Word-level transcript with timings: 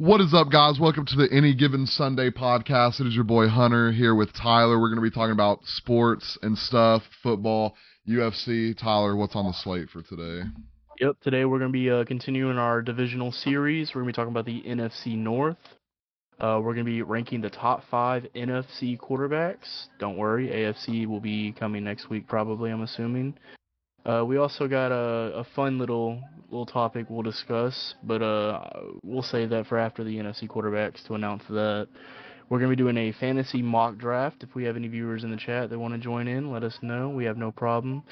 What 0.00 0.20
is 0.20 0.32
up, 0.32 0.48
guys? 0.52 0.78
Welcome 0.78 1.06
to 1.06 1.16
the 1.16 1.28
Any 1.32 1.56
Given 1.56 1.84
Sunday 1.84 2.30
podcast. 2.30 3.00
It 3.00 3.08
is 3.08 3.16
your 3.16 3.24
boy 3.24 3.48
Hunter 3.48 3.90
here 3.90 4.14
with 4.14 4.32
Tyler. 4.32 4.78
We're 4.78 4.90
going 4.90 5.02
to 5.02 5.02
be 5.02 5.10
talking 5.10 5.32
about 5.32 5.58
sports 5.64 6.38
and 6.40 6.56
stuff, 6.56 7.02
football, 7.20 7.74
UFC. 8.08 8.78
Tyler, 8.78 9.16
what's 9.16 9.34
on 9.34 9.46
the 9.46 9.52
slate 9.52 9.90
for 9.90 10.02
today? 10.02 10.48
Yep, 11.00 11.16
today 11.20 11.44
we're 11.46 11.58
going 11.58 11.72
to 11.72 11.76
be 11.76 11.90
uh, 11.90 12.04
continuing 12.04 12.58
our 12.58 12.80
divisional 12.80 13.32
series. 13.32 13.90
We're 13.92 14.02
going 14.02 14.12
to 14.12 14.16
be 14.16 14.22
talking 14.22 14.32
about 14.32 14.46
the 14.46 14.62
NFC 14.62 15.16
North. 15.16 15.56
Uh, 16.38 16.60
we're 16.62 16.74
going 16.74 16.86
to 16.86 16.92
be 16.92 17.02
ranking 17.02 17.40
the 17.40 17.50
top 17.50 17.82
five 17.90 18.24
NFC 18.36 18.96
quarterbacks. 18.96 19.86
Don't 19.98 20.16
worry, 20.16 20.46
AFC 20.46 21.08
will 21.08 21.18
be 21.18 21.50
coming 21.58 21.82
next 21.82 22.08
week, 22.08 22.28
probably, 22.28 22.70
I'm 22.70 22.82
assuming. 22.82 23.34
Uh, 24.08 24.24
we 24.24 24.38
also 24.38 24.66
got 24.66 24.90
a, 24.90 25.34
a 25.36 25.44
fun 25.54 25.78
little 25.78 26.22
little 26.50 26.64
topic 26.64 27.04
we'll 27.10 27.22
discuss, 27.22 27.94
but 28.02 28.22
uh, 28.22 28.64
we'll 29.02 29.22
save 29.22 29.50
that 29.50 29.66
for 29.66 29.76
after 29.76 30.02
the 30.02 30.16
NFC 30.16 30.48
quarterbacks 30.48 31.06
to 31.06 31.14
announce 31.14 31.42
that. 31.50 31.88
We're 32.48 32.58
going 32.58 32.70
to 32.70 32.76
be 32.76 32.82
doing 32.82 32.96
a 32.96 33.12
fantasy 33.12 33.60
mock 33.60 33.98
draft. 33.98 34.42
If 34.42 34.54
we 34.54 34.64
have 34.64 34.76
any 34.76 34.88
viewers 34.88 35.24
in 35.24 35.30
the 35.30 35.36
chat 35.36 35.68
that 35.68 35.78
want 35.78 35.92
to 35.92 36.00
join 36.00 36.26
in, 36.26 36.50
let 36.50 36.64
us 36.64 36.78
know. 36.80 37.10
We 37.10 37.26
have 37.26 37.36
no 37.36 37.52
problem 37.52 38.02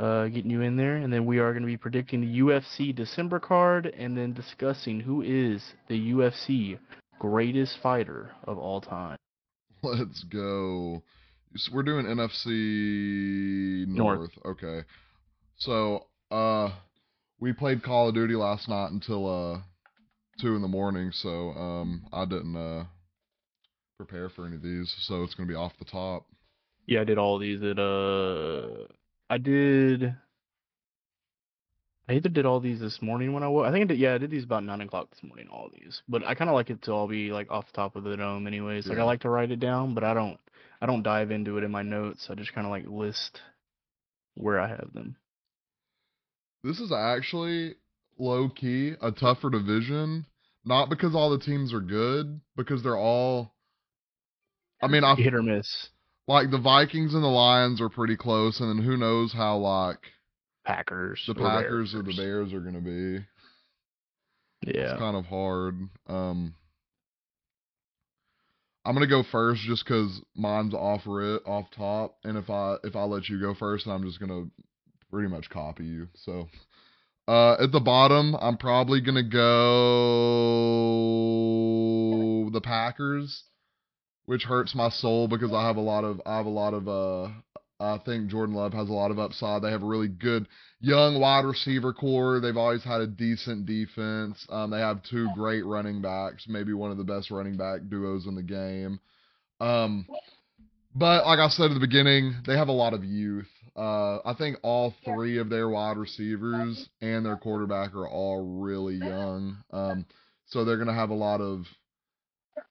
uh, 0.00 0.26
getting 0.26 0.50
you 0.50 0.62
in 0.62 0.76
there. 0.76 0.96
And 0.96 1.12
then 1.12 1.24
we 1.24 1.38
are 1.38 1.52
going 1.52 1.62
to 1.62 1.68
be 1.68 1.76
predicting 1.76 2.20
the 2.22 2.40
UFC 2.40 2.92
December 2.92 3.38
card 3.38 3.86
and 3.86 4.18
then 4.18 4.32
discussing 4.32 4.98
who 4.98 5.22
is 5.22 5.62
the 5.88 6.12
UFC 6.12 6.76
greatest 7.20 7.78
fighter 7.80 8.32
of 8.48 8.58
all 8.58 8.80
time. 8.80 9.16
Let's 9.84 10.24
go. 10.24 11.04
So 11.54 11.70
we're 11.72 11.84
doing 11.84 12.06
NFC 12.06 13.86
North. 13.86 14.18
North. 14.18 14.30
Okay. 14.44 14.84
So, 15.58 16.06
uh, 16.30 16.70
we 17.40 17.52
played 17.52 17.82
Call 17.82 18.08
of 18.08 18.14
Duty 18.14 18.34
last 18.34 18.68
night 18.68 18.90
until 18.90 19.28
uh 19.28 19.60
two 20.40 20.54
in 20.54 20.62
the 20.62 20.68
morning. 20.68 21.10
So, 21.12 21.50
um, 21.50 22.06
I 22.12 22.24
didn't 22.24 22.56
uh 22.56 22.84
prepare 23.96 24.28
for 24.28 24.46
any 24.46 24.56
of 24.56 24.62
these. 24.62 24.94
So 25.00 25.22
it's 25.22 25.34
gonna 25.34 25.48
be 25.48 25.54
off 25.54 25.72
the 25.78 25.84
top. 25.84 26.26
Yeah, 26.86 27.00
I 27.00 27.04
did 27.04 27.18
all 27.18 27.38
these 27.38 27.62
at 27.62 27.78
uh 27.78 28.86
I 29.28 29.38
did 29.38 30.14
I 32.08 32.12
either 32.12 32.28
did 32.28 32.46
all 32.46 32.60
these 32.60 32.78
this 32.78 33.02
morning 33.02 33.32
when 33.32 33.42
I 33.42 33.48
woke. 33.48 33.66
I 33.66 33.72
think 33.72 33.84
I 33.84 33.86
did. 33.88 33.98
Yeah, 33.98 34.14
I 34.14 34.18
did 34.18 34.30
these 34.30 34.44
about 34.44 34.62
nine 34.62 34.80
o'clock 34.80 35.10
this 35.10 35.22
morning. 35.24 35.48
All 35.50 35.70
these, 35.72 36.02
but 36.08 36.24
I 36.24 36.34
kind 36.34 36.48
of 36.48 36.54
like 36.54 36.70
it 36.70 36.82
to 36.82 36.92
all 36.92 37.08
be 37.08 37.32
like 37.32 37.50
off 37.50 37.66
the 37.66 37.72
top 37.72 37.96
of 37.96 38.04
the 38.04 38.16
dome, 38.16 38.46
anyways. 38.46 38.86
Like 38.86 38.98
I 38.98 39.02
like 39.02 39.20
to 39.22 39.30
write 39.30 39.50
it 39.50 39.58
down, 39.58 39.94
but 39.94 40.04
I 40.04 40.14
don't. 40.14 40.38
I 40.80 40.84
don't 40.84 41.02
dive 41.02 41.30
into 41.30 41.56
it 41.56 41.64
in 41.64 41.70
my 41.70 41.82
notes. 41.82 42.28
I 42.30 42.34
just 42.34 42.52
kind 42.52 42.66
of 42.66 42.70
like 42.70 42.84
list 42.86 43.40
where 44.34 44.60
I 44.60 44.68
have 44.68 44.90
them. 44.92 45.16
This 46.62 46.80
is 46.80 46.92
actually 46.92 47.74
low 48.18 48.48
key 48.48 48.94
a 49.00 49.12
tougher 49.12 49.50
division. 49.50 50.26
Not 50.64 50.90
because 50.90 51.14
all 51.14 51.30
the 51.30 51.38
teams 51.44 51.72
are 51.72 51.80
good, 51.80 52.40
because 52.56 52.82
they're 52.82 52.98
all. 52.98 53.54
I 54.82 54.88
mean, 54.88 55.04
I 55.04 55.14
Hit 55.14 55.32
or 55.34 55.42
miss. 55.42 55.88
like 56.26 56.50
the 56.50 56.58
Vikings 56.58 57.14
and 57.14 57.22
the 57.22 57.28
Lions 57.28 57.80
are 57.80 57.88
pretty 57.88 58.16
close, 58.16 58.60
and 58.60 58.68
then 58.68 58.84
who 58.84 58.96
knows 58.96 59.32
how 59.32 59.58
like 59.58 60.00
Packers. 60.64 61.22
the 61.26 61.32
or 61.40 61.48
Packers 61.48 61.94
or 61.94 62.02
the 62.02 62.14
Bears. 62.16 62.52
Are 62.52 62.60
gonna 62.60 62.80
be. 62.80 63.24
Yeah. 64.66 64.92
It's 64.92 64.98
kind 64.98 65.16
of 65.16 65.26
hard. 65.26 65.76
Um, 66.08 66.54
I'm 68.84 68.94
gonna 68.94 69.06
go 69.06 69.22
first 69.30 69.62
just 69.62 69.84
because 69.84 70.20
mine's 70.34 70.74
off 70.74 71.02
it 71.06 71.42
off 71.46 71.66
top, 71.76 72.16
and 72.24 72.36
if 72.36 72.50
I 72.50 72.76
if 72.82 72.96
I 72.96 73.04
let 73.04 73.28
you 73.28 73.40
go 73.40 73.54
first, 73.54 73.86
I'm 73.86 74.04
just 74.04 74.18
gonna 74.18 74.46
pretty 75.16 75.30
much 75.30 75.48
copy 75.48 75.86
you. 75.86 76.08
So, 76.12 76.46
uh, 77.26 77.54
at 77.54 77.72
the 77.72 77.80
bottom, 77.80 78.36
I'm 78.38 78.58
probably 78.58 79.00
gonna 79.00 79.22
go 79.22 79.30
the 82.52 82.60
Packers, 82.60 83.44
which 84.26 84.42
hurts 84.42 84.74
my 84.74 84.90
soul 84.90 85.26
because 85.26 85.54
I 85.54 85.66
have 85.66 85.76
a 85.76 85.80
lot 85.80 86.04
of 86.04 86.20
I 86.26 86.36
have 86.36 86.44
a 86.44 86.50
lot 86.50 86.74
of 86.74 86.86
uh. 86.86 87.30
I 87.78 87.98
think 88.04 88.30
Jordan 88.30 88.54
Love 88.54 88.72
has 88.74 88.88
a 88.88 88.92
lot 88.92 89.10
of 89.10 89.18
upside. 89.18 89.62
They 89.62 89.70
have 89.70 89.82
a 89.82 89.86
really 89.86 90.08
good 90.08 90.46
young 90.80 91.20
wide 91.20 91.44
receiver 91.44 91.92
core. 91.92 92.40
They've 92.40 92.56
always 92.56 92.82
had 92.82 93.02
a 93.02 93.06
decent 93.06 93.66
defense. 93.66 94.46
Um, 94.50 94.70
they 94.70 94.80
have 94.80 95.02
two 95.02 95.28
great 95.34 95.64
running 95.64 96.00
backs, 96.00 96.46
maybe 96.48 96.72
one 96.72 96.90
of 96.90 96.96
the 96.96 97.04
best 97.04 97.30
running 97.30 97.58
back 97.58 97.80
duos 97.90 98.26
in 98.26 98.34
the 98.34 98.42
game. 98.42 98.98
Um, 99.60 100.06
but 100.94 101.26
like 101.26 101.38
I 101.38 101.48
said 101.48 101.70
at 101.70 101.74
the 101.74 101.80
beginning, 101.80 102.34
they 102.46 102.56
have 102.56 102.68
a 102.68 102.72
lot 102.72 102.94
of 102.94 103.04
youth. 103.04 103.46
Uh, 103.76 104.20
I 104.24 104.34
think 104.38 104.56
all 104.62 104.94
three 105.04 105.38
of 105.38 105.50
their 105.50 105.68
wide 105.68 105.98
receivers 105.98 106.88
and 107.02 107.26
their 107.26 107.36
quarterback 107.36 107.94
are 107.94 108.08
all 108.08 108.60
really 108.60 108.94
young. 108.94 109.58
Um, 109.70 110.06
so 110.46 110.64
they're 110.64 110.78
gonna 110.78 110.94
have 110.94 111.10
a 111.10 111.14
lot 111.14 111.40
of. 111.42 111.66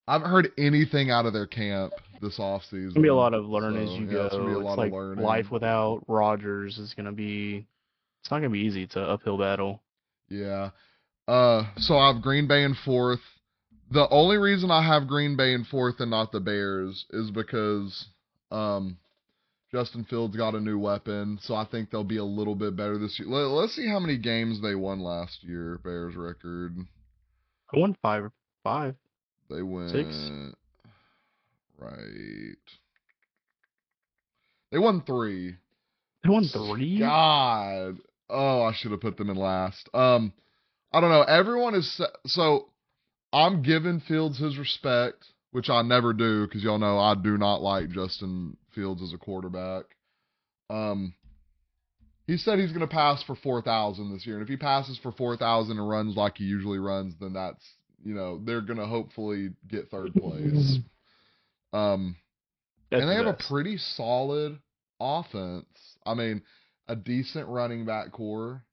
I 0.08 0.14
haven't 0.14 0.32
heard 0.32 0.52
anything 0.58 1.12
out 1.12 1.28
of 1.28 1.34
their 1.34 1.46
camp 1.46 1.94
this 2.22 2.40
offseason. 2.40 2.86
It's 2.86 2.94
gonna 2.94 3.04
be 3.04 3.10
a 3.10 3.16
lot 3.16 3.36
of 3.36 3.46
learn 3.46 3.78
as 3.78 3.90
you 3.92 4.06
yeah, 4.08 4.14
go. 4.14 4.26
it's 4.26 4.36
gonna 4.36 4.48
be 4.48 4.54
a 4.54 4.60
lot 4.60 4.74
of 4.74 4.78
like 4.80 4.92
learning. 4.92 5.24
life 5.24 5.52
without 5.52 6.04
Rodgers 6.08 6.80
is 6.80 6.94
gonna 6.96 7.12
be. 7.12 7.68
It's 8.22 8.32
not 8.32 8.38
gonna 8.38 8.50
be 8.50 8.62
easy. 8.62 8.84
It's 8.84 8.96
an 8.96 9.04
uphill 9.04 9.38
battle. 9.38 9.84
Yeah. 10.30 10.72
Uh, 11.28 11.64
so 11.78 11.98
I 11.98 12.12
have 12.12 12.24
Green 12.24 12.48
Bay 12.48 12.64
in 12.64 12.76
fourth. 12.84 13.22
The 13.92 14.08
only 14.10 14.38
reason 14.38 14.72
I 14.72 14.82
have 14.82 15.08
Green 15.08 15.38
Bay 15.38 15.54
in 15.54 15.66
fourth 15.66 16.00
and 16.00 16.10
not 16.10 16.32
the 16.32 16.40
Bears 16.40 17.06
is 17.12 17.30
because 17.30 18.08
um, 18.52 18.98
Justin 19.76 20.06
Fields 20.06 20.38
got 20.38 20.56
a 20.56 20.62
new 20.62 20.80
weapon, 20.80 21.38
so 21.42 21.54
I 21.54 21.66
think 21.66 21.92
they'll 21.92 22.06
be 22.06 22.16
a 22.16 22.24
little 22.24 22.56
bit 22.56 22.78
better 22.78 22.98
this 22.98 23.20
year. 23.20 23.28
Let, 23.28 23.48
let's 23.48 23.76
see 23.76 23.90
how 23.90 24.00
many 24.00 24.18
games 24.18 24.62
they 24.62 24.74
won 24.74 25.02
last 25.02 25.44
year. 25.44 25.82
Bears 25.84 26.16
record. 26.16 26.78
I 27.74 27.80
won 27.80 27.98
five. 28.02 28.32
Five. 28.64 28.96
They 29.50 29.62
went 29.62 29.92
Six? 29.92 30.32
right. 31.78 32.56
They 34.72 34.80
won 34.80 35.04
three. 35.06 35.58
They 36.24 36.30
won 36.30 36.46
three. 36.46 37.00
God. 37.00 37.98
Oh, 38.30 38.62
I 38.62 38.72
should 38.74 38.92
have 38.92 39.02
put 39.02 39.18
them 39.18 39.30
in 39.30 39.36
last. 39.36 39.90
Um, 39.94 40.32
I 40.94 41.02
don't 41.02 41.10
know. 41.10 41.24
Everyone 41.24 41.76
is 41.76 42.02
so. 42.28 42.70
I'm 43.34 43.62
giving 43.62 44.00
Fields 44.00 44.40
his 44.40 44.58
respect, 44.58 45.26
which 45.52 45.70
I 45.70 45.82
never 45.82 46.14
do 46.14 46.48
because 46.48 46.64
y'all 46.64 46.80
know 46.80 46.98
I 46.98 47.16
do 47.16 47.38
not 47.38 47.62
like 47.62 47.90
Justin 47.90 48.56
Fields 48.76 49.02
as 49.02 49.14
a 49.14 49.18
quarterback. 49.18 49.86
Um, 50.70 51.14
he 52.28 52.38
said 52.38 52.60
he's 52.60 52.72
going 52.72 52.82
to 52.82 52.88
pass 52.88 53.24
for 53.24 53.36
four 53.36 53.62
thousand 53.62 54.12
this 54.14 54.26
year, 54.26 54.36
and 54.36 54.44
if 54.44 54.50
he 54.50 54.58
passes 54.58 55.00
for 55.02 55.12
four 55.12 55.38
thousand 55.38 55.80
and 55.80 55.90
runs 55.90 56.16
like 56.16 56.38
he 56.38 56.44
usually 56.44 56.80
runs, 56.80 57.14
then 57.20 57.34
that's 57.34 57.64
you 58.04 58.14
know 58.14 58.42
they're 58.44 58.62
going 58.62 58.80
to 58.80 58.86
hopefully 58.86 59.52
get 59.68 59.90
third 59.90 60.14
place. 60.16 60.80
Um, 61.74 62.16
That's 62.90 63.02
and 63.02 63.10
they 63.12 63.16
the 63.16 63.24
have 63.24 63.36
a 63.38 63.44
pretty 63.50 63.78
solid 63.78 64.58
offense. 65.02 65.66
I 66.06 66.14
mean, 66.14 66.42
a 66.88 66.96
decent 66.96 67.50
running 67.50 67.86
back 67.86 68.14
core. 68.14 68.64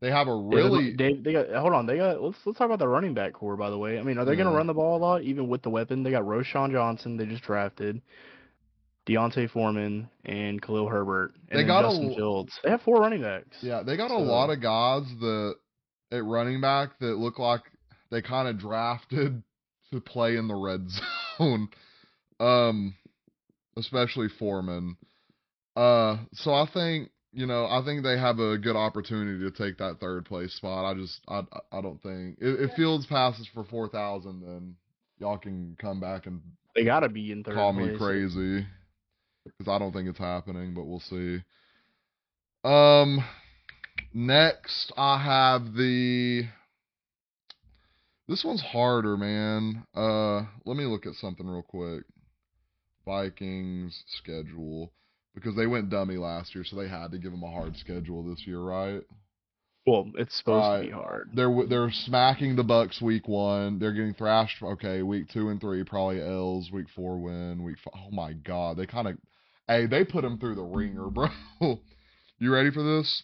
They 0.00 0.10
have 0.10 0.28
a 0.28 0.34
really 0.36 0.94
they, 0.96 1.14
they 1.14 1.32
got 1.32 1.50
hold 1.50 1.74
on 1.74 1.86
they 1.86 1.96
got 1.96 2.22
let's 2.22 2.38
let's 2.46 2.56
talk 2.56 2.66
about 2.66 2.78
the 2.78 2.88
running 2.88 3.12
back 3.14 3.34
core 3.34 3.56
by 3.56 3.68
the 3.68 3.76
way 3.76 3.98
I 3.98 4.02
mean 4.02 4.16
are 4.16 4.24
they 4.24 4.32
Yeah. 4.32 4.44
gonna 4.44 4.56
run 4.56 4.66
the 4.66 4.74
ball 4.74 4.96
a 4.96 5.02
lot 5.02 5.22
even 5.22 5.48
with 5.48 5.60
the 5.62 5.68
weapon 5.70 6.02
they 6.02 6.10
got 6.10 6.22
Roschon 6.22 6.72
Johnson 6.72 7.18
they 7.18 7.26
just 7.26 7.42
drafted 7.42 8.00
D'Onta 9.10 9.48
Foreman 9.50 10.08
and 10.24 10.62
Khalil 10.62 10.88
Herbert 10.88 11.34
and 11.48 11.58
They 11.58 11.66
got 11.66 11.82
Justin 11.82 12.10
l- 12.10 12.16
Fields 12.16 12.52
they 12.62 12.70
have 12.70 12.82
four 12.82 13.00
running 13.00 13.22
backs 13.22 13.56
yeah. 13.60 13.82
They 13.82 13.96
got 13.96 14.10
a 14.10 14.16
lot 14.18 14.50
of 14.50 14.60
guys 14.60 15.02
that 15.20 15.54
at 16.12 16.24
running 16.24 16.60
back 16.60 16.98
that 17.00 17.18
look 17.18 17.38
like 17.38 17.62
they 18.10 18.22
kind 18.22 18.48
of 18.48 18.58
drafted 18.58 19.42
to 19.92 20.00
play 20.00 20.36
in 20.36 20.48
the 20.48 20.54
red 20.54 20.86
zone. 21.38 21.68
Um, 22.38 22.94
especially 23.76 24.28
Foreman. 24.38 24.96
Uh, 25.76 26.18
so 26.32 26.52
I 26.52 26.66
think 26.72 27.10
you 27.32 27.46
know 27.46 27.66
I 27.66 27.82
think 27.84 28.02
they 28.02 28.18
have 28.18 28.38
a 28.38 28.58
good 28.58 28.76
opportunity 28.76 29.44
to 29.44 29.50
take 29.50 29.78
that 29.78 29.98
third 30.00 30.24
place 30.24 30.52
spot. 30.54 30.84
I 30.84 30.98
just 30.98 31.20
I 31.28 31.42
I 31.72 31.80
don't 31.80 32.02
think 32.02 32.38
if, 32.40 32.70
if 32.70 32.76
Fields 32.76 33.06
passes 33.06 33.48
for 33.54 33.64
four 33.64 33.88
thousand, 33.88 34.42
then 34.42 34.76
y'all 35.18 35.38
can 35.38 35.76
come 35.80 36.00
back 36.00 36.26
and 36.26 36.40
they 36.74 36.84
gotta 36.84 37.08
be 37.08 37.30
in 37.32 37.44
third 37.44 37.54
call 37.54 37.72
me 37.72 37.88
place. 37.90 37.98
crazy 37.98 38.66
because 39.56 39.70
I 39.70 39.78
don't 39.78 39.92
think 39.92 40.08
it's 40.08 40.18
happening, 40.18 40.74
but 40.74 40.84
we'll 40.84 41.00
see. 41.00 41.42
Um, 42.64 43.24
next 44.12 44.92
I 44.96 45.22
have 45.22 45.74
the. 45.74 46.44
This 48.28 48.44
one's 48.44 48.62
harder, 48.62 49.16
man. 49.16 49.84
Uh, 49.94 50.42
let 50.64 50.76
me 50.76 50.84
look 50.84 51.06
at 51.06 51.14
something 51.14 51.46
real 51.46 51.62
quick. 51.62 52.04
Vikings 53.04 54.04
schedule 54.18 54.92
because 55.34 55.56
they 55.56 55.66
went 55.66 55.90
dummy 55.90 56.16
last 56.16 56.54
year, 56.54 56.64
so 56.64 56.76
they 56.76 56.88
had 56.88 57.10
to 57.10 57.18
give 57.18 57.32
them 57.32 57.42
a 57.42 57.50
hard 57.50 57.76
schedule 57.76 58.22
this 58.22 58.46
year, 58.46 58.60
right? 58.60 59.02
well 59.86 60.10
it's 60.16 60.36
supposed 60.36 60.82
to 60.82 60.86
be 60.86 60.92
hard 60.92 61.30
They're 61.34 61.66
they're 61.68 61.90
smacking 61.90 62.54
the 62.54 62.62
Bucks 62.62 63.00
week 63.00 63.26
one. 63.26 63.78
They're 63.78 63.92
getting 63.92 64.14
thrashed. 64.14 64.62
Okay, 64.62 65.02
week 65.02 65.28
two 65.32 65.48
and 65.48 65.60
three 65.60 65.84
probably 65.84 66.20
L's. 66.20 66.70
Week 66.70 66.86
four 66.94 67.18
win. 67.18 67.62
Week 67.64 67.76
oh 67.94 68.10
my 68.10 68.32
god, 68.32 68.76
they 68.76 68.86
kind 68.86 69.08
of 69.08 69.16
hey 69.70 69.86
they 69.86 70.04
put 70.04 70.22
them 70.22 70.38
through 70.38 70.56
the 70.56 70.62
ringer, 70.62 71.08
bro. 71.08 71.28
you 72.38 72.52
ready 72.52 72.70
for 72.70 72.82
this? 72.82 73.22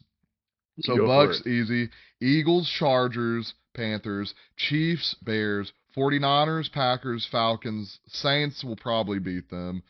So 0.80 0.96
Go 0.96 1.06
Bucks 1.06 1.42
easy. 1.46 1.90
Eagles, 2.20 2.70
Chargers, 2.78 3.54
Panthers, 3.74 4.34
Chiefs, 4.56 5.14
Bears, 5.22 5.72
49ers, 5.96 6.70
Packers, 6.70 7.26
Falcons, 7.30 7.98
Saints 8.06 8.62
will 8.62 8.76
probably 8.76 9.18
beat 9.18 9.50
them. 9.50 9.82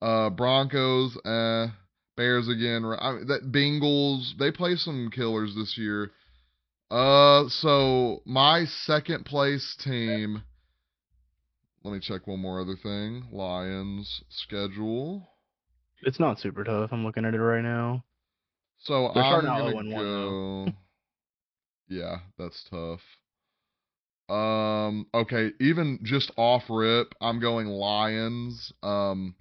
Uh 0.00 0.30
Broncos, 0.30 1.16
eh, 1.24 1.68
Bears 2.16 2.48
again. 2.48 2.84
I 2.84 3.12
mean, 3.12 3.26
that 3.28 3.52
Bengals, 3.52 4.36
they 4.38 4.50
play 4.50 4.74
some 4.76 5.10
killers 5.10 5.54
this 5.54 5.78
year. 5.78 6.10
Uh 6.90 7.48
so 7.48 8.22
my 8.26 8.64
second 8.64 9.24
place 9.24 9.76
team 9.82 10.42
let 11.84 11.92
me 11.92 12.00
check 12.00 12.28
one 12.28 12.38
more 12.38 12.60
other 12.60 12.76
thing. 12.76 13.24
Lions 13.32 14.22
schedule. 14.28 15.31
It's 16.02 16.20
not 16.20 16.38
super 16.38 16.64
tough. 16.64 16.90
I'm 16.92 17.04
looking 17.04 17.24
at 17.24 17.34
it 17.34 17.40
right 17.40 17.62
now. 17.62 18.04
So 18.78 19.10
They're 19.14 19.22
I'm 19.22 19.44
gonna 19.44 19.72
0-1 19.72 19.90
go. 19.90 20.72
yeah, 21.88 22.16
that's 22.38 22.64
tough. 22.68 23.00
Um. 24.28 25.06
Okay. 25.14 25.52
Even 25.60 26.00
just 26.02 26.32
off 26.36 26.64
rip, 26.68 27.14
I'm 27.20 27.40
going 27.40 27.66
Lions. 27.68 28.72
Um. 28.82 29.34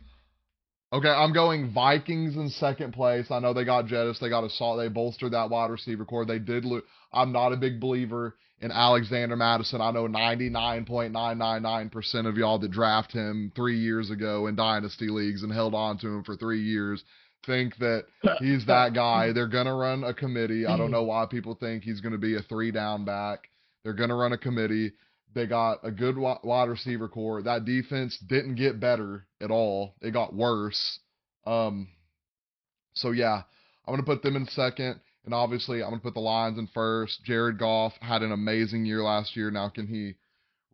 Okay, 0.93 1.07
I'm 1.07 1.31
going 1.31 1.71
Vikings 1.71 2.35
in 2.35 2.49
second 2.49 2.91
place. 2.93 3.31
I 3.31 3.39
know 3.39 3.53
they 3.53 3.63
got 3.63 3.85
Jettis, 3.85 4.19
they 4.19 4.27
got 4.29 4.43
Assault, 4.43 4.77
they 4.77 4.89
bolstered 4.89 5.31
that 5.31 5.49
wide 5.49 5.71
receiver 5.71 6.03
core. 6.03 6.25
They 6.25 6.39
did 6.39 6.65
lose. 6.65 6.83
I'm 7.13 7.31
not 7.31 7.53
a 7.53 7.57
big 7.57 7.79
believer 7.79 8.35
in 8.59 8.71
Alexander 8.71 9.37
Mattison. 9.37 9.79
I 9.81 9.91
know 9.91 10.07
99.999% 10.07 12.27
of 12.27 12.37
y'all 12.37 12.59
that 12.59 12.71
draft 12.71 13.13
him 13.13 13.53
three 13.55 13.79
years 13.79 14.11
ago 14.11 14.47
in 14.47 14.55
dynasty 14.55 15.07
leagues 15.07 15.43
and 15.43 15.53
held 15.53 15.73
on 15.73 15.97
to 15.99 16.07
him 16.07 16.23
for 16.23 16.35
three 16.35 16.61
years 16.61 17.03
think 17.45 17.75
that 17.77 18.05
he's 18.39 18.65
that 18.67 18.93
guy. 18.93 19.33
They're 19.33 19.47
gonna 19.47 19.75
run 19.75 20.03
a 20.03 20.13
committee. 20.13 20.65
I 20.65 20.77
don't 20.77 20.87
mm-hmm. 20.87 20.93
know 20.93 21.03
why 21.03 21.25
people 21.29 21.55
think 21.55 21.83
he's 21.83 22.01
gonna 22.01 22.17
be 22.17 22.35
a 22.35 22.41
three 22.41 22.71
down 22.71 23.05
back. 23.05 23.49
They're 23.83 23.93
gonna 23.93 24.15
run 24.15 24.33
a 24.33 24.37
committee. 24.37 24.93
They 25.33 25.47
got 25.47 25.79
a 25.83 25.91
good 25.91 26.17
wide 26.17 26.69
receiver 26.69 27.07
core. 27.07 27.41
That 27.41 27.65
defense 27.65 28.17
didn't 28.17 28.55
get 28.55 28.79
better 28.79 29.25
at 29.39 29.51
all. 29.51 29.95
It 30.01 30.11
got 30.11 30.33
worse. 30.33 30.99
Um. 31.45 31.87
So 32.93 33.11
yeah, 33.11 33.43
I'm 33.87 33.93
gonna 33.93 34.03
put 34.03 34.21
them 34.21 34.35
in 34.35 34.45
second, 34.47 34.99
and 35.25 35.33
obviously 35.33 35.81
I'm 35.81 35.91
gonna 35.91 36.01
put 36.01 36.13
the 36.13 36.19
Lions 36.19 36.59
in 36.59 36.67
first. 36.67 37.23
Jared 37.23 37.57
Goff 37.57 37.93
had 38.01 38.21
an 38.21 38.31
amazing 38.31 38.85
year 38.85 39.01
last 39.01 39.35
year. 39.35 39.49
Now 39.51 39.69
can 39.69 39.87
he 39.87 40.15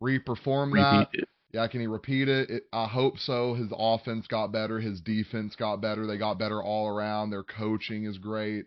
re-perform 0.00 0.72
that? 0.72 1.08
Repeat. 1.12 1.28
Yeah, 1.52 1.66
can 1.68 1.80
he 1.80 1.86
repeat 1.86 2.28
it? 2.28 2.50
it? 2.50 2.64
I 2.72 2.86
hope 2.86 3.18
so. 3.18 3.54
His 3.54 3.68
offense 3.72 4.26
got 4.26 4.52
better. 4.52 4.80
His 4.80 5.00
defense 5.00 5.56
got 5.56 5.80
better. 5.80 6.06
They 6.06 6.18
got 6.18 6.38
better 6.38 6.62
all 6.62 6.88
around. 6.88 7.30
Their 7.30 7.42
coaching 7.42 8.04
is 8.04 8.18
great. 8.18 8.66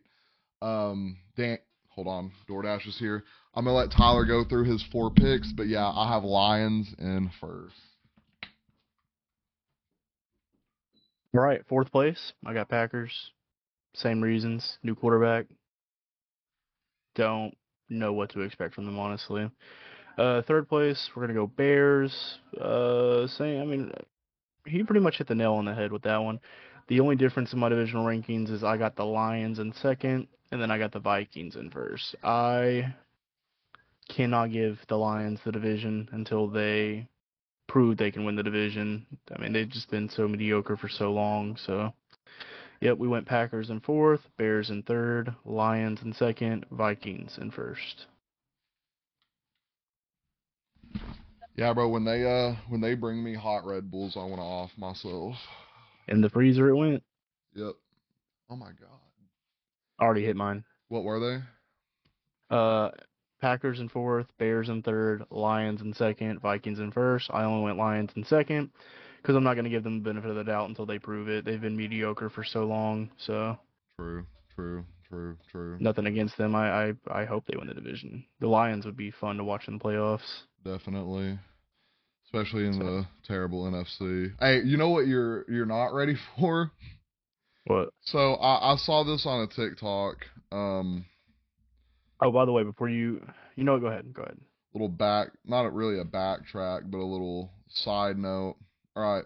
Um, 0.62 1.18
Dan, 1.38 1.60
hold 1.90 2.08
on. 2.08 2.32
DoorDash 2.50 2.88
is 2.88 2.98
here. 2.98 3.24
I'm 3.54 3.66
gonna 3.66 3.76
let 3.76 3.92
Tyler 3.92 4.26
go 4.26 4.46
through 4.46 4.64
his 4.64 4.84
four 4.92 5.12
picks, 5.12 5.52
but 5.52 5.68
yeah, 5.68 5.86
I 5.86 6.14
have 6.14 6.24
Lions 6.24 6.94
in 6.98 7.30
first. 7.42 7.76
All 11.34 11.42
right, 11.42 11.62
fourth 11.68 11.92
place. 11.92 12.34
I 12.46 12.54
got 12.54 12.70
Packers. 12.70 13.32
Same 13.94 14.22
reasons. 14.22 14.78
New 14.84 14.96
quarterback. 14.96 15.48
Don't 17.16 17.56
know 17.90 18.14
what 18.14 18.30
to 18.32 18.42
expect 18.42 18.74
from 18.74 18.86
them, 18.86 18.98
honestly. 18.98 19.50
Uh, 20.18 20.42
third 20.44 20.70
place, 20.70 21.10
we're 21.14 21.24
gonna 21.24 21.34
go 21.34 21.48
Bears. 21.48 22.38
Uh, 22.60 23.28
same. 23.28 23.62
I 23.62 23.66
mean, 23.66 23.92
he 24.66 24.84
pretty 24.84 25.02
much 25.02 25.18
hit 25.18 25.28
the 25.28 25.36
nail 25.36 25.54
on 25.54 25.66
the 25.66 25.74
head 25.74 25.92
with 25.92 26.04
that 26.04 26.18
one. 26.18 26.40
The 26.88 27.02
only 27.02 27.18
difference 27.18 27.52
in 27.52 27.60
my 27.60 27.70
divisional 27.70 28.06
rankings 28.06 28.50
is 28.50 28.64
I 28.64 28.78
got 28.78 28.96
the 28.96 29.06
Lions 29.06 29.60
in 29.60 29.74
second, 29.74 30.28
and 30.52 30.62
then 30.62 30.72
I 30.72 30.78
got 30.78 30.92
the 30.92 31.00
Vikings 31.00 31.56
in 31.56 31.70
first. 31.70 32.16
I 32.24 32.94
cannot 34.10 34.52
give 34.52 34.80
the 34.88 34.98
Lions 34.98 35.40
the 35.44 35.52
division 35.52 36.10
until 36.12 36.48
they 36.48 37.08
prove 37.68 37.98
they 37.98 38.12
can 38.12 38.26
win 38.26 38.36
the 38.36 38.44
division. 38.44 39.06
I 39.34 39.42
mean, 39.42 39.54
they've 39.54 39.70
just 39.70 39.90
been 39.90 40.10
so 40.10 40.28
mediocre 40.28 40.76
for 40.76 40.90
so 40.90 41.12
long. 41.12 41.58
So, 41.66 41.94
yep, 42.82 42.98
we 42.98 43.08
went 43.08 43.26
Packers 43.26 43.70
in 43.70 43.80
fourth, 43.80 44.22
Bears 44.38 44.70
in 44.70 44.84
third, 44.84 45.34
Lions 45.46 46.02
in 46.04 46.14
second, 46.14 46.66
Vikings 46.72 47.38
in 47.40 47.52
first. 47.52 48.08
Yeah, 51.56 51.74
bro. 51.74 51.90
When 51.90 52.06
they 52.06 52.24
uh 52.24 52.56
when 52.70 52.82
they 52.82 52.96
bring 52.96 53.24
me 53.24 53.36
hot 53.36 53.66
Red 53.66 53.92
Bulls, 53.92 54.14
I 54.16 54.20
want 54.20 54.38
to 54.38 54.42
off 54.42 54.72
myself. 54.78 55.36
In 56.08 56.22
the 56.22 56.30
freezer, 56.30 56.70
it 56.70 56.76
went. 56.76 57.04
Yep. 57.54 57.74
Oh 58.50 58.56
my 58.56 58.68
god. 58.68 59.00
Already 60.02 60.26
hit 60.26 60.36
mine. 60.36 60.64
What 60.88 61.04
were 61.04 61.20
they? 61.20 62.56
Uh, 62.56 62.90
Packers 63.42 63.80
in 63.80 63.90
fourth, 63.90 64.28
Bears 64.38 64.70
in 64.70 64.82
third, 64.84 65.24
Lions 65.32 65.82
in 65.82 65.94
second, 65.94 66.40
Vikings 66.42 66.80
in 66.80 66.92
first. 66.92 67.30
I 67.34 67.44
only 67.44 67.64
went 67.64 67.78
Lions 67.78 68.12
in 68.16 68.24
second 68.26 68.70
because 69.22 69.36
I'm 69.36 69.44
not 69.44 69.56
going 69.56 69.64
to 69.66 69.70
give 69.72 69.84
them 69.84 69.98
the 70.04 70.10
benefit 70.10 70.30
of 70.30 70.36
the 70.36 70.44
doubt 70.44 70.70
until 70.70 70.86
they 70.86 71.00
prove 71.00 71.28
it. 71.28 71.44
They've 71.44 71.60
been 71.60 71.76
mediocre 71.76 72.30
for 72.30 72.44
so 72.44 72.66
long, 72.66 73.10
so 73.18 73.58
True. 74.00 74.26
True. 74.56 74.86
True. 75.10 75.38
True. 75.52 75.78
nothing 75.82 76.06
against 76.06 76.38
them. 76.38 76.56
I 76.56 76.90
I, 76.90 76.94
I 77.12 77.26
hope 77.26 77.46
they 77.46 77.58
win 77.58 77.68
the 77.68 77.74
division. 77.74 78.24
The 78.40 78.48
Lions 78.48 78.86
would 78.86 78.96
be 78.96 79.12
fun 79.12 79.36
to 79.38 79.44
watch 79.44 79.68
in 79.68 79.78
the 79.78 79.84
playoffs. 79.84 80.22
Definitely. 80.64 81.38
Especially 82.26 82.66
in 82.66 82.74
So- 82.74 82.80
the 82.80 83.08
terrible 83.28 83.64
NFC. 83.70 84.32
Hey, 84.40 84.62
you 84.64 84.78
know 84.78 84.90
what 84.90 85.08
you're 85.08 85.44
you're 85.52 85.66
not 85.66 85.94
ready 85.94 86.16
for? 86.40 86.72
What? 87.66 87.90
So 88.02 88.36
I, 88.36 88.74
I 88.74 88.76
saw 88.78 89.04
this 89.04 89.26
on 89.26 89.42
a 89.42 89.48
TikTok. 89.48 90.18
Um 90.52 91.06
Oh, 92.22 92.32
by 92.32 92.46
the 92.46 92.52
way, 92.52 92.64
before 92.64 92.90
you, 92.90 93.26
you 93.56 93.64
know, 93.64 93.80
go 93.80 93.88
ahead, 93.88 94.14
go 94.14 94.22
ahead. 94.22 94.38
little 94.74 94.90
back 94.90 95.30
not 95.46 95.74
really 95.74 96.00
a 96.00 96.06
backtrack, 96.06 96.90
but 96.90 97.00
a 97.00 97.04
little 97.04 97.52
side 97.68 98.18
note. 98.18 98.58
All 98.96 99.04
right. 99.16 99.26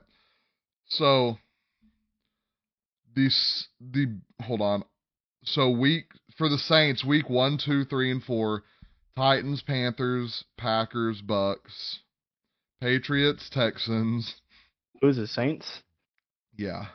So 0.88 1.38
these 3.16 3.68
the 3.80 4.18
hold 4.42 4.62
on. 4.62 4.84
So 5.44 5.70
week 5.70 6.06
for 6.38 6.50
the 6.50 6.58
Saints, 6.58 7.04
week 7.04 7.30
one, 7.30 7.58
two, 7.64 7.86
three, 7.86 8.12
and 8.12 8.24
four, 8.24 8.64
Titans, 9.16 9.62
Panthers, 9.62 10.46
Packers, 10.58 11.22
Bucks, 11.22 12.00
Patriots, 12.82 13.50
Texans. 13.52 14.36
Who 15.02 15.10
is 15.10 15.18
the 15.18 15.28
Saints. 15.28 15.82
Yeah. 16.58 16.86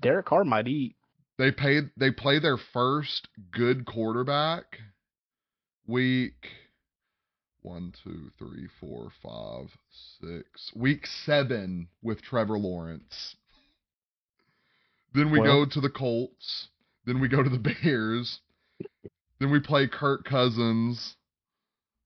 Derek 0.00 0.26
Carr 0.26 0.44
might 0.44 0.68
eat. 0.68 0.96
They 1.38 1.50
paid 1.50 1.90
they 1.96 2.10
play 2.10 2.38
their 2.38 2.58
first 2.72 3.28
good 3.52 3.84
quarterback 3.86 4.64
week 5.90 6.46
one, 7.62 7.92
two, 8.04 8.30
three, 8.38 8.68
four, 8.80 9.10
five, 9.22 9.70
six. 10.20 10.72
Week 10.74 11.06
seven 11.06 11.88
with 12.02 12.22
Trevor 12.22 12.58
Lawrence. 12.58 13.36
Then 15.12 15.30
we 15.30 15.40
Well- 15.40 15.64
go 15.64 15.70
to 15.70 15.80
the 15.80 15.90
Colts. 15.90 16.68
Then 17.04 17.20
we 17.20 17.28
go 17.28 17.42
to 17.42 17.50
the 17.50 17.58
Bears. 17.58 18.40
Then 19.40 19.50
we 19.50 19.58
play 19.60 19.88
Kirk 19.88 20.24
Cousins 20.24 21.16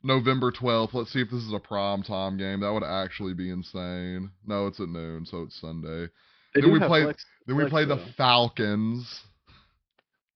November 0.02 0.50
12th. 0.50 0.94
Let's 0.94 1.12
see 1.12 1.20
if 1.20 1.30
this 1.30 1.42
is 1.44 1.52
a 1.52 1.58
prime 1.60 2.02
time 2.02 2.36
game. 2.36 2.60
That 2.60 2.72
would 2.72 2.82
actually 2.84 3.34
be 3.34 3.50
insane. 3.50 4.30
No, 4.46 4.66
it's 4.66 4.80
at 4.80 4.88
noon, 4.88 5.26
so 5.26 5.42
it's 5.42 5.60
Sunday. 5.60 6.08
Then 6.54 6.72
we 6.72 6.78
play- 6.78 7.02
flex- 7.04 7.26
Then 7.46 7.56
we 7.56 7.62
Flex, 7.64 7.70
play 7.70 7.84
the. 7.84 7.96
Falcons. 8.16 9.22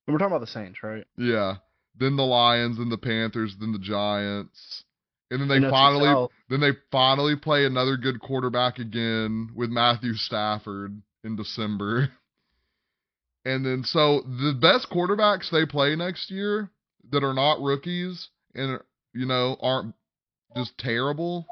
We're 0.07 0.19
talking 0.19 0.27
about 0.33 0.41
the 0.41 0.47
Saints, 0.47 0.83
right? 0.83 1.07
Yeah. 1.17 1.57
Then 1.99 2.17
the 2.17 2.25
Lions, 2.25 2.79
then 2.79 2.89
the 2.89 2.99
Panthers, 2.99 3.57
then 3.59 3.73
the 3.73 3.79
Giants. 3.79 4.85
And 5.31 5.41
then 5.41 5.49
they 5.49 5.59
NFC 5.59 5.71
finally 5.71 6.07
South. 6.07 6.31
then 6.49 6.61
they 6.61 6.73
finally 6.91 7.37
play 7.37 7.65
another 7.67 7.97
good 7.97 8.21
quarterback 8.21 8.79
again 8.79 9.51
with 9.55 9.71
Matthew 9.71 10.15
Stafford 10.15 11.03
in 11.25 11.37
December. 11.37 12.11
And 13.45 13.65
then 13.65 13.83
so 13.85 14.21
the 14.23 14.53
best 14.61 14.91
quarterbacks 14.91 15.51
they 15.51 15.65
play 15.65 15.97
next 15.97 16.31
year 16.31 16.71
that 17.11 17.25
are 17.25 17.33
not 17.33 17.63
rookies 17.63 18.29
and 18.55 18.79
you 19.15 19.25
know 19.25 19.57
aren't 19.63 19.95
just 20.55 20.77
terrible 20.77 21.47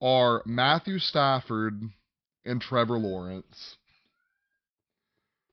are 0.00 0.42
Matthew 0.46 0.98
Stafford 0.98 1.82
and 2.46 2.60
Trevor 2.60 2.96
Lawrence. 2.96 3.76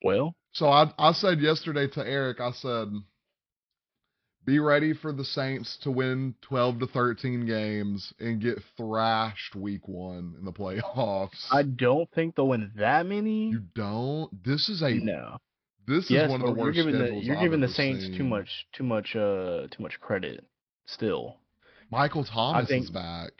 Well, 0.02 0.34
So 0.52 0.68
I 0.68 0.92
I 0.98 1.12
said 1.12 1.40
yesterday 1.40 1.86
to 1.88 2.00
Eric, 2.06 2.40
I 2.40 2.52
said, 2.52 2.88
be 4.44 4.58
ready 4.58 4.92
for 4.92 5.12
the 5.12 5.24
Saints 5.24 5.78
to 5.82 5.90
win 5.90 6.34
twelve 6.42 6.78
to 6.80 6.86
thirteen 6.86 7.46
games 7.46 8.12
and 8.18 8.40
get 8.40 8.58
thrashed 8.76 9.54
week 9.54 9.86
one 9.86 10.34
in 10.38 10.44
the 10.44 10.52
playoffs. 10.52 11.46
I 11.50 11.62
don't 11.62 12.10
think 12.12 12.34
they'll 12.34 12.48
win 12.48 12.72
that 12.76 13.06
many. 13.06 13.50
you 13.50 13.62
don't. 13.74 14.30
This 14.44 14.68
is 14.68 14.82
a 14.82 14.90
no. 14.90 15.38
this 15.86 16.10
yes, 16.10 16.24
is 16.24 16.30
one 16.30 16.40
of 16.40 16.46
the 16.46 16.52
but 16.52 16.56
you're 16.56 16.66
worst 16.66 16.76
giving 16.76 16.98
the 16.98 17.14
you're 17.24 17.40
giving 17.40 17.60
the 17.60 17.68
Saints 17.68 18.08
too 18.16 18.24
much 18.24 18.48
too 18.72 18.84
much 18.84 19.14
uh 19.14 19.68
too 19.70 19.82
much 19.82 20.00
credit. 20.00 20.44
Still, 20.86 21.36
Michael 21.90 22.24
Thomas 22.24 22.70
is 22.70 22.90
back. 22.90 23.30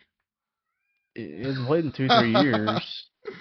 he 1.14 1.42
hasn't 1.42 1.66
played 1.66 1.84
in 1.84 1.92
two 1.92 2.08
three 2.08 2.32
years. 2.32 3.06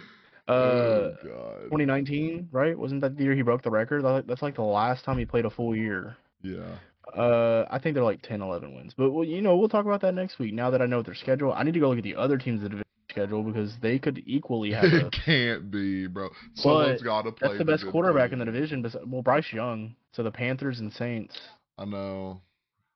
Uh, 0.48 0.54
oh 0.54 1.16
god. 1.24 1.64
2019, 1.66 2.50
right? 2.52 2.78
Wasn't 2.78 3.00
that 3.00 3.16
the 3.16 3.24
year 3.24 3.36
he 3.36 3.42
broke 3.42 3.62
the 3.62 3.70
record? 3.70 4.04
That's 4.28 4.42
like 4.42 4.56
the 4.56 4.64
last 4.64 5.06
time 5.06 5.18
he 5.18 5.24
played 5.24 5.46
a 5.46 5.50
full 5.50 5.74
year. 5.74 6.18
Yeah. 6.42 6.78
Uh, 7.16 7.66
I 7.70 7.80
think 7.80 7.96
they're 7.96 8.04
like 8.04 8.22
10, 8.22 8.42
11 8.42 8.76
wins. 8.76 8.94
But 8.96 9.12
well, 9.12 9.26
you 9.26 9.42
know, 9.42 9.58
we'll 9.58 9.70
talk 9.70 9.86
about 9.86 10.02
that 10.02 10.14
next 10.14 10.40
week. 10.40 10.54
Now 10.54 10.70
that 10.70 10.82
I 10.82 10.86
know 10.86 10.98
what 10.98 11.06
their 11.08 11.16
schedule, 11.16 11.52
I 11.54 11.64
need 11.64 11.74
to 11.74 11.80
go 11.80 11.90
look 11.90 11.98
at 11.98 12.04
the 12.04 12.16
other 12.16 12.38
teams 12.38 12.62
division 12.62 12.84
schedule 13.10 13.44
because 13.44 13.74
they 13.82 14.00
could 14.00 14.22
equally 14.26 14.72
have 14.74 14.86
a. 14.86 15.08
it 15.08 15.12
can't 15.26 15.70
be, 15.72 16.08
bro. 16.08 16.30
Someone's 16.56 17.02
got 17.02 17.24
to 17.24 17.32
play. 17.32 17.50
That's 17.50 17.58
the 17.60 17.66
best 17.66 17.86
quarterback 17.92 18.32
in 18.32 18.40
the 18.40 18.46
division. 18.46 18.86
Well, 19.08 19.22
Bryce 19.22 19.52
Young. 19.52 19.96
So 20.14 20.24
the 20.24 20.32
Panthers 20.32 20.80
and 20.80 20.92
Saints. 20.94 21.38
I 21.78 21.86
know. 21.86 22.42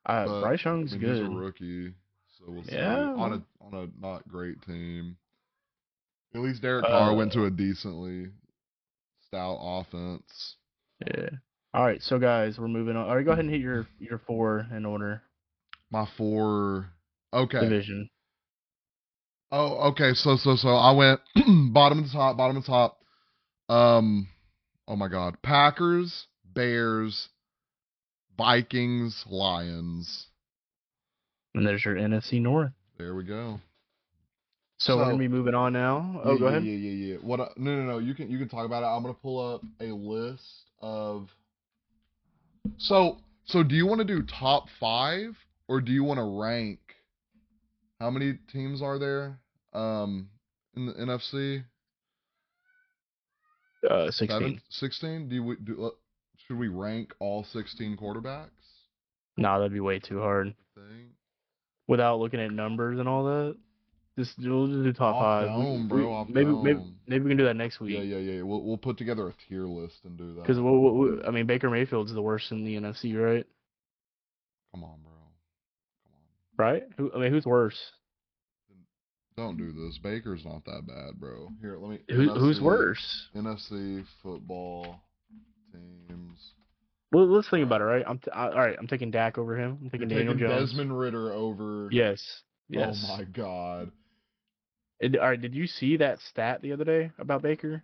Uh, 0.05 0.41
Bryce 0.41 0.61
I 0.65 0.69
Young's 0.69 0.91
mean, 0.91 1.01
good. 1.01 1.17
He's 1.17 1.25
a 1.25 1.29
rookie, 1.29 1.87
so 2.37 2.43
we'll 2.47 2.63
see. 2.63 2.75
Yeah, 2.75 3.13
On 3.15 3.33
a 3.33 3.65
on 3.65 3.73
a 3.73 4.05
not 4.05 4.27
great 4.27 4.61
team. 4.61 5.17
At 6.35 6.41
least 6.41 6.61
Derek 6.61 6.85
Carr 6.85 7.15
went 7.15 7.31
Uh, 7.31 7.35
to 7.35 7.45
a 7.45 7.49
decently 7.49 8.27
stout 9.25 9.57
offense. 9.61 10.55
Yeah. 11.07 11.29
All 11.75 11.83
right, 11.83 12.01
so 12.01 12.17
guys, 12.17 12.57
we're 12.57 12.69
moving 12.69 12.95
on. 12.95 13.09
All 13.09 13.17
right, 13.17 13.25
go 13.25 13.31
ahead 13.33 13.43
and 13.43 13.53
hit 13.53 13.59
your 13.59 13.85
your 13.99 14.21
four 14.25 14.65
in 14.73 14.85
order 14.85 15.21
My 15.91 16.07
four. 16.17 16.89
Okay. 17.33 17.59
division. 17.59 18.09
Oh, 19.51 19.89
okay. 19.89 20.13
So, 20.13 20.37
so, 20.37 20.55
so 20.55 20.69
I 20.69 20.93
went 20.93 21.19
bottom 21.73 22.05
to 22.05 22.09
top, 22.09 22.37
bottom 22.37 22.61
to 22.61 22.65
top. 22.65 22.99
Um, 23.67 24.29
oh 24.87 24.95
my 24.95 25.09
God, 25.09 25.35
Packers, 25.43 26.27
Bears, 26.45 27.27
Vikings, 28.37 29.25
Lions. 29.29 30.27
And 31.55 31.67
there's 31.67 31.83
your 31.83 31.95
NFC 31.95 32.41
North. 32.41 32.71
There 32.97 33.15
we 33.15 33.25
go. 33.25 33.59
So, 34.77 34.95
we're 34.95 35.05
gonna 35.07 35.17
be 35.17 35.27
moving 35.27 35.55
on 35.55 35.73
now. 35.73 36.21
Oh, 36.23 36.33
yeah, 36.33 36.39
go 36.39 36.45
ahead. 36.47 36.63
Yeah, 36.63 36.71
yeah, 36.71 37.13
yeah. 37.13 37.15
What? 37.17 37.41
I, 37.41 37.47
no, 37.57 37.75
no, 37.75 37.83
no. 37.83 37.97
You 37.97 38.15
can 38.15 38.29
you 38.31 38.37
can 38.37 38.47
talk 38.47 38.65
about 38.65 38.83
it. 38.83 38.85
I'm 38.85 39.01
gonna 39.01 39.13
pull 39.13 39.55
up 39.55 39.61
a 39.81 39.87
list 39.87 40.69
of. 40.79 41.29
So, 42.77 43.17
so 43.45 43.63
do 43.63 43.75
you 43.75 43.85
want 43.85 43.99
to 43.99 44.05
do 44.05 44.21
top 44.23 44.67
five 44.79 45.35
or 45.67 45.81
do 45.81 45.91
you 45.91 46.03
want 46.03 46.19
to 46.19 46.23
rank? 46.23 46.79
How 47.99 48.09
many 48.09 48.37
teams 48.51 48.81
are 48.81 48.99
there? 48.99 49.39
Um, 49.73 50.29
in 50.75 50.85
the 50.87 50.93
NFC. 50.93 51.63
Uh, 53.89 54.09
sixteen. 54.11 54.61
16? 54.69 55.29
Do 55.29 55.43
we 55.43 55.55
do? 55.63 55.85
uh, 55.85 55.89
Should 56.47 56.57
we 56.57 56.67
rank 56.69 57.13
all 57.19 57.43
16 57.53 57.97
quarterbacks? 57.97 58.49
Nah, 59.37 59.57
that'd 59.59 59.73
be 59.73 59.79
way 59.79 59.99
too 59.99 60.19
hard. 60.19 60.55
Without 61.87 62.19
looking 62.19 62.39
at 62.39 62.51
numbers 62.51 62.99
and 62.99 63.07
all 63.07 63.25
that. 63.25 63.57
Just 64.17 64.39
we'll 64.39 64.67
just 64.67 64.83
do 64.83 64.93
top 64.93 65.15
Off 65.15 65.21
five. 65.21 65.47
Dome, 65.47 65.87
bro, 65.89 66.13
off 66.13 66.29
maybe 66.29 66.49
maybe 66.49 66.79
dome. 66.79 66.95
maybe 67.05 67.23
we 67.25 67.29
can 67.31 67.37
do 67.37 67.45
that 67.45 67.57
next 67.57 67.81
week. 67.81 67.97
yeah, 67.97 68.03
yeah. 68.03 68.17
Yeah. 68.17 68.41
We'll 68.43 68.63
we'll 68.63 68.77
put 68.77 68.97
together 68.97 69.27
a 69.27 69.33
tier 69.49 69.63
list 69.63 69.97
and 70.05 70.17
do 70.17 70.35
that. 70.35 70.43
Because 70.43 70.57
we'll, 70.57 70.79
we'll, 70.79 71.27
I 71.27 71.31
mean 71.31 71.45
Baker 71.45 71.69
Mayfield's 71.69 72.13
the 72.13 72.21
worst 72.21 72.51
in 72.51 72.63
the 72.63 72.75
NFC, 72.75 73.13
right? 73.21 73.45
Come 74.73 74.85
on, 74.85 74.99
bro. 75.03 75.11
Come 76.05 76.13
on. 76.13 76.73
Right? 76.73 76.83
Who 76.97 77.11
I 77.13 77.19
mean 77.19 77.31
who's 77.31 77.45
worse? 77.45 77.77
Don't 79.35 79.57
do 79.57 79.73
this. 79.73 79.97
Baker's 80.01 80.45
not 80.45 80.63
that 80.63 80.87
bad, 80.87 81.19
bro. 81.19 81.49
Here, 81.59 81.77
let 81.77 81.91
me. 81.91 81.99
Who, 82.07 82.29
who's 82.35 82.61
worse? 82.61 83.27
NFC 83.35 84.05
football 84.23 85.01
teams. 85.73 86.39
Well, 87.11 87.27
let's 87.27 87.49
think 87.49 87.65
about 87.65 87.81
it, 87.81 87.85
right? 87.85 88.03
I'm 88.07 88.19
t- 88.19 88.31
I, 88.31 88.47
all 88.47 88.55
right. 88.55 88.77
I'm 88.79 88.87
taking 88.87 89.11
Dak 89.11 89.37
over 89.37 89.57
him. 89.57 89.77
I'm 89.81 89.89
taking 89.89 90.09
You're 90.09 90.19
Daniel 90.19 90.35
taking 90.35 90.47
Jones. 90.47 90.69
Desmond 90.69 90.97
Ridder 90.97 91.33
over. 91.33 91.89
Yes. 91.91 92.23
Oh 92.73 92.79
yes. 92.79 93.05
Oh 93.09 93.17
my 93.17 93.23
God. 93.25 93.91
And, 95.01 95.17
all 95.17 95.29
right. 95.29 95.41
Did 95.41 95.53
you 95.55 95.67
see 95.67 95.97
that 95.97 96.19
stat 96.29 96.61
the 96.61 96.71
other 96.71 96.85
day 96.85 97.11
about 97.19 97.41
Baker? 97.41 97.83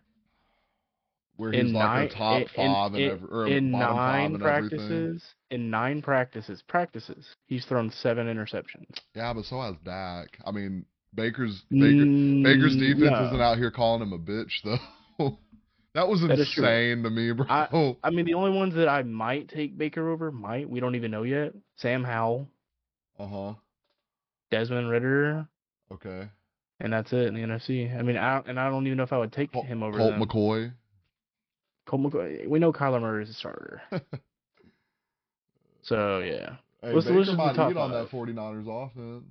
Where 1.37 1.51
in 1.51 1.67
he's 1.67 1.73
like 1.75 1.83
nine 1.83 2.09
top 2.09 2.41
in- 2.41 2.47
five 2.55 2.93
in, 2.93 3.01
and 3.01 3.11
every, 3.13 3.27
or 3.29 3.47
in 3.47 3.71
nine 3.71 4.37
practices, 4.39 5.23
in 5.49 5.69
nine 5.69 6.01
practices, 6.01 6.61
practices, 6.67 7.25
he's 7.47 7.65
thrown 7.65 7.89
seven 7.89 8.27
interceptions. 8.27 8.99
Yeah, 9.15 9.33
but 9.33 9.45
so 9.45 9.59
has 9.61 9.75
Dak. 9.83 10.37
I 10.45 10.51
mean, 10.51 10.85
Baker's 11.15 11.63
Baker, 11.71 12.05
Baker's 12.43 12.75
Mm, 12.75 12.79
defense 12.79 13.11
no. 13.11 13.25
isn't 13.27 13.41
out 13.41 13.57
here 13.57 13.71
calling 13.71 14.01
him 14.01 14.13
a 14.13 14.19
bitch 14.19 14.51
though. 14.63 15.37
that 15.95 16.07
was 16.07 16.21
That 16.21 16.39
insane 16.39 17.01
to 17.03 17.09
me, 17.09 17.31
bro. 17.31 17.45
I- 17.49 17.95
I 18.03 18.09
mean, 18.11 18.25
the 18.25 18.35
only 18.35 18.55
ones 18.55 18.75
that 18.75 18.87
I 18.87 19.01
might 19.03 19.49
take 19.49 19.77
Baker 19.77 20.09
over, 20.09 20.31
might 20.31 20.69
we 20.69 20.79
don't 20.79 20.95
even 20.95 21.11
know 21.11 21.23
yet. 21.23 21.53
Sam 21.77 22.03
Howell, 22.03 22.47
uh 23.19 23.27
huh. 23.27 23.53
Desmond 24.51 24.89
Ridder, 24.89 25.47
Okay. 25.91 26.29
And 26.81 26.91
that's 26.91 27.13
it 27.13 27.27
in 27.27 27.33
the 27.35 27.39
NFC. 27.41 27.97
I 27.97 28.01
mean, 28.01 28.17
I 28.17 28.39
and 28.45 28.59
I 28.59 28.69
don't 28.69 28.85
even 28.87 28.97
know 28.97 29.03
if 29.03 29.13
I 29.13 29.17
would 29.17 29.31
take 29.31 29.51
Colt, 29.53 29.65
him 29.65 29.83
over 29.83 29.97
Colt 29.97 30.11
them. 30.11 30.21
McCoy. 30.27 30.73
Colt 31.87 32.01
McCoy. 32.01 32.47
We 32.47 32.59
know 32.59 32.73
Kyler 32.73 32.99
Murray 33.01 33.23
is 33.23 33.29
a 33.29 33.33
starter, 33.33 33.81
so 35.83 36.19
yeah, 36.19 36.55
Hey, 36.81 36.93
Let's- 36.93 37.07
let's 37.07 37.27
just 37.27 37.37
might 37.37 37.55
top 37.55 37.75
on 37.75 37.91
that 37.91 38.09
49ers 38.09 38.67
offense. 38.67 39.25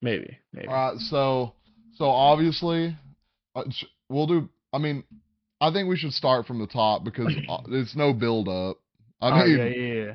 maybe, 0.00 0.38
maybe. 0.52 0.68
All 0.68 0.74
right, 0.92 0.98
so 0.98 1.52
so 1.96 2.06
obviously, 2.06 2.96
uh, 3.54 3.64
we'll 4.08 4.26
do. 4.26 4.48
I 4.72 4.78
mean, 4.78 5.04
I 5.60 5.70
think 5.72 5.88
we 5.88 5.96
should 5.96 6.12
start 6.12 6.46
from 6.46 6.58
the 6.58 6.66
top 6.66 7.04
because 7.04 7.34
uh, 7.48 7.58
it's 7.68 7.94
no 7.94 8.12
build 8.12 8.48
up. 8.48 8.78
I 9.20 9.30
Oh, 9.42 9.46
mean, 9.46 9.58
yeah, 9.58 9.64
yeah, 9.66 10.04
yeah. 10.04 10.14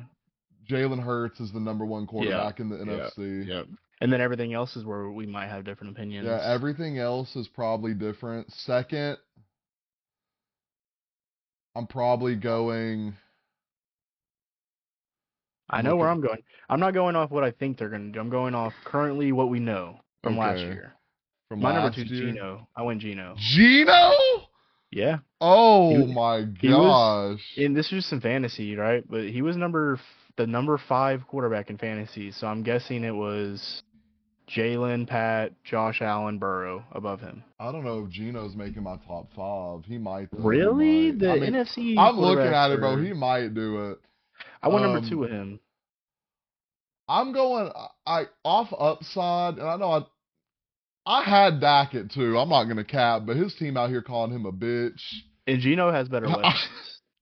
Jalen 0.70 1.02
Hurts 1.02 1.40
is 1.40 1.50
the 1.52 1.60
number 1.60 1.86
one 1.86 2.06
quarterback 2.06 2.60
in 2.60 2.68
the 2.68 2.76
yeah, 2.76 3.08
NFC. 3.16 3.46
Yep. 3.46 3.66
And 4.00 4.12
then 4.12 4.20
everything 4.20 4.54
else 4.54 4.76
is 4.76 4.84
where 4.84 5.10
we 5.10 5.26
might 5.26 5.48
have 5.48 5.64
different 5.64 5.96
opinions. 5.96 6.26
Yeah, 6.26 6.40
everything 6.42 6.98
else 6.98 7.34
is 7.34 7.48
probably 7.48 7.94
different. 7.94 8.50
Second, 8.52 9.18
I'm 11.74 11.86
probably 11.86 12.36
going. 12.36 13.14
I 15.70 15.82
know 15.82 15.96
where 15.96 16.08
I'm 16.08 16.20
going. 16.20 16.38
I'm 16.68 16.80
not 16.80 16.94
going 16.94 17.14
off 17.16 17.30
what 17.30 17.44
I 17.44 17.50
think 17.50 17.76
they're 17.78 17.90
going 17.90 18.06
to 18.06 18.12
do. 18.12 18.20
I'm 18.20 18.30
going 18.30 18.54
off 18.54 18.72
currently 18.84 19.32
what 19.32 19.50
we 19.50 19.60
know 19.60 20.00
from 20.22 20.38
last 20.38 20.60
year. 20.60 20.94
From 21.48 21.60
My 21.60 21.74
number 21.74 21.94
two 21.94 22.02
year. 22.04 22.32
Geno. 22.32 22.68
I 22.76 22.82
went 22.82 23.00
Geno. 23.00 23.34
Geno? 23.38 24.12
Yeah. 24.90 25.18
Oh 25.40 26.06
He- 26.06 26.12
my 26.14 26.46
he 26.60 26.68
was- 26.68 27.36
gosh. 27.38 27.54
And 27.58 27.76
this 27.76 27.86
is 27.86 27.90
just 28.02 28.12
in 28.12 28.20
fantasy, 28.20 28.76
right? 28.76 29.04
But 29.08 29.24
he 29.28 29.42
was 29.42 29.56
number 29.56 29.98
the 30.36 30.46
number 30.46 30.78
five 30.78 31.26
quarterback 31.26 31.68
in 31.68 31.76
fantasy. 31.78 32.30
So 32.32 32.46
I'm 32.46 32.62
guessing 32.62 33.04
it 33.04 33.14
was 33.14 33.82
Jalen, 34.54 35.06
Pat, 35.06 35.52
Josh 35.64 36.00
Allen, 36.00 36.38
Burrow 36.38 36.84
above 36.92 37.20
him. 37.20 37.44
I 37.60 37.70
don't 37.70 37.84
know 37.84 38.04
if 38.04 38.10
Geno's 38.10 38.56
making 38.56 38.82
my 38.82 38.96
top 39.06 39.28
five. 39.34 39.84
He 39.84 39.98
might. 39.98 40.28
though. 40.30 40.38
He 40.38 40.48
Really? 40.48 41.12
might. 41.12 41.18
The 41.20 41.30
I 41.32 41.38
mean, 41.38 41.52
NFC. 41.52 41.98
I'm 41.98 42.18
looking 42.18 42.46
at 42.46 42.70
it, 42.70 42.80
bro. 42.80 42.96
He 42.96 43.12
might 43.12 43.54
do 43.54 43.90
it. 43.90 43.98
I 44.62 44.68
went 44.68 44.84
um, 44.84 44.92
number 44.94 45.08
two 45.08 45.18
with 45.18 45.30
him. 45.30 45.60
I'm 47.08 47.32
going. 47.32 47.70
I 48.06 48.24
off 48.44 48.68
upside, 48.78 49.54
and 49.58 49.68
I 49.68 49.76
know 49.76 49.90
I. 49.92 50.00
I 51.06 51.22
had 51.22 51.60
Dak 51.60 51.94
at 51.94 52.10
two. 52.10 52.38
I'm 52.38 52.50
not 52.50 52.64
gonna 52.64 52.84
cap, 52.84 53.22
but 53.26 53.36
his 53.36 53.54
team 53.54 53.76
out 53.78 53.88
here 53.88 54.02
calling 54.02 54.30
him 54.30 54.44
a 54.44 54.52
bitch. 54.52 55.00
And 55.46 55.60
Geno 55.60 55.90
has 55.90 56.08
better 56.08 56.26
weapons. 56.28 56.68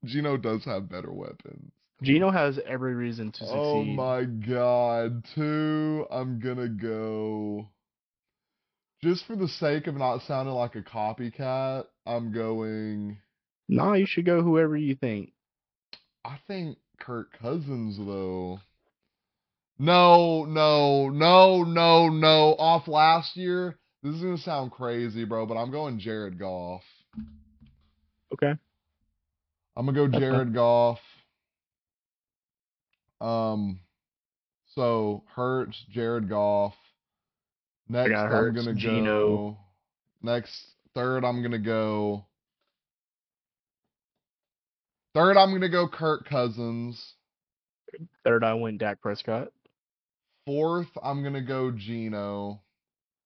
Geno 0.04 0.36
does 0.36 0.64
have 0.64 0.88
better 0.88 1.12
weapons. 1.12 1.70
Geno 2.02 2.30
has 2.30 2.58
every 2.66 2.94
reason 2.94 3.32
to 3.32 3.44
oh 3.44 3.46
succeed. 3.46 3.56
Oh 3.56 3.84
my 3.84 4.24
god, 4.24 5.24
two. 5.34 6.06
I'm 6.10 6.38
gonna 6.38 6.68
go. 6.68 7.68
Just 9.02 9.26
for 9.26 9.36
the 9.36 9.48
sake 9.48 9.86
of 9.86 9.96
not 9.96 10.22
sounding 10.22 10.54
like 10.54 10.74
a 10.74 10.82
copycat, 10.82 11.84
I'm 12.04 12.32
going. 12.32 13.18
Nah, 13.68 13.94
you 13.94 14.06
should 14.06 14.26
go 14.26 14.42
whoever 14.42 14.76
you 14.76 14.94
think. 14.94 15.32
I 16.24 16.38
think 16.46 16.78
Kirk 16.98 17.38
Cousins 17.40 17.96
though. 17.96 18.60
No, 19.78 20.44
no, 20.44 21.08
no, 21.08 21.62
no, 21.64 22.08
no. 22.08 22.56
Off 22.58 22.88
last 22.88 23.36
year. 23.36 23.78
This 24.02 24.14
is 24.14 24.22
gonna 24.22 24.38
sound 24.38 24.70
crazy, 24.70 25.24
bro, 25.24 25.46
but 25.46 25.56
I'm 25.56 25.70
going 25.70 25.98
Jared 25.98 26.38
Goff. 26.38 26.82
Okay. 28.32 28.52
I'm 29.76 29.86
gonna 29.86 29.92
go 29.92 30.18
Jared 30.18 30.54
Goff. 30.54 31.00
Um, 33.20 33.80
so 34.74 35.22
Hurts, 35.34 35.82
Jared 35.90 36.28
Goff. 36.28 36.74
Next, 37.88 38.12
I'm 38.14 38.28
Hurts, 38.28 38.56
gonna 38.56 38.74
Geno. 38.74 39.26
go. 39.28 39.58
Next, 40.22 40.54
third, 40.94 41.24
I'm 41.24 41.42
gonna 41.42 41.58
go. 41.58 42.24
Third, 45.14 45.36
I'm 45.36 45.52
gonna 45.52 45.68
go 45.68 45.88
Kirk 45.88 46.28
Cousins. 46.28 47.14
Third, 48.24 48.44
I 48.44 48.54
went 48.54 48.78
Dak 48.78 49.00
Prescott. 49.00 49.48
Fourth, 50.44 50.88
I'm 51.02 51.22
gonna 51.22 51.40
go 51.42 51.70
Geno. 51.70 52.60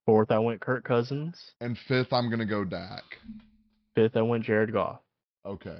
Fourth, 0.06 0.30
I 0.30 0.38
went 0.38 0.60
Kirk 0.60 0.84
Cousins. 0.84 1.36
and 1.60 1.76
fifth, 1.88 2.12
I'm 2.12 2.30
gonna 2.30 2.46
go 2.46 2.64
Dak. 2.64 3.02
Fifth, 3.94 4.16
I 4.16 4.22
went 4.22 4.44
Jared 4.44 4.72
Goff. 4.72 5.00
Okay, 5.44 5.78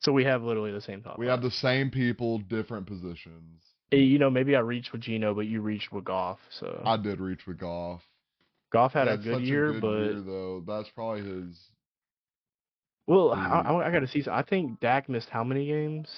So 0.00 0.12
we 0.12 0.24
have 0.24 0.42
literally 0.42 0.72
the 0.72 0.80
same 0.80 1.02
top. 1.02 1.18
we 1.18 1.26
have 1.26 1.42
the 1.42 1.50
same 1.50 1.90
people, 1.90 2.38
different 2.38 2.86
positions. 2.86 3.62
Eh, 3.92 3.96
you 3.96 4.18
know, 4.18 4.30
maybe 4.30 4.56
I 4.56 4.60
reached 4.60 4.92
with 4.92 5.00
Geno, 5.00 5.34
but 5.34 5.46
you 5.46 5.60
reached 5.62 5.92
with 5.92 6.04
Goff. 6.04 6.38
So 6.50 6.82
I 6.84 6.96
did 6.96 7.20
reach 7.20 7.46
with 7.46 7.58
Goff. 7.58 8.02
Goff 8.72 8.92
had 8.92 9.08
a 9.08 9.16
good 9.16 9.42
year, 9.42 9.72
good 9.72 9.80
but 9.80 9.98
year, 9.98 10.20
though 10.20 10.62
that's 10.66 10.88
probably 10.90 11.22
his. 11.22 11.56
well. 13.06 13.32
I, 13.32 13.62
I, 13.64 13.88
I 13.88 13.90
got 13.92 14.00
to 14.00 14.08
see. 14.08 14.24
I 14.30 14.42
think 14.42 14.80
Dak 14.80 15.08
missed 15.08 15.28
how 15.28 15.44
many 15.44 15.66
games? 15.66 16.08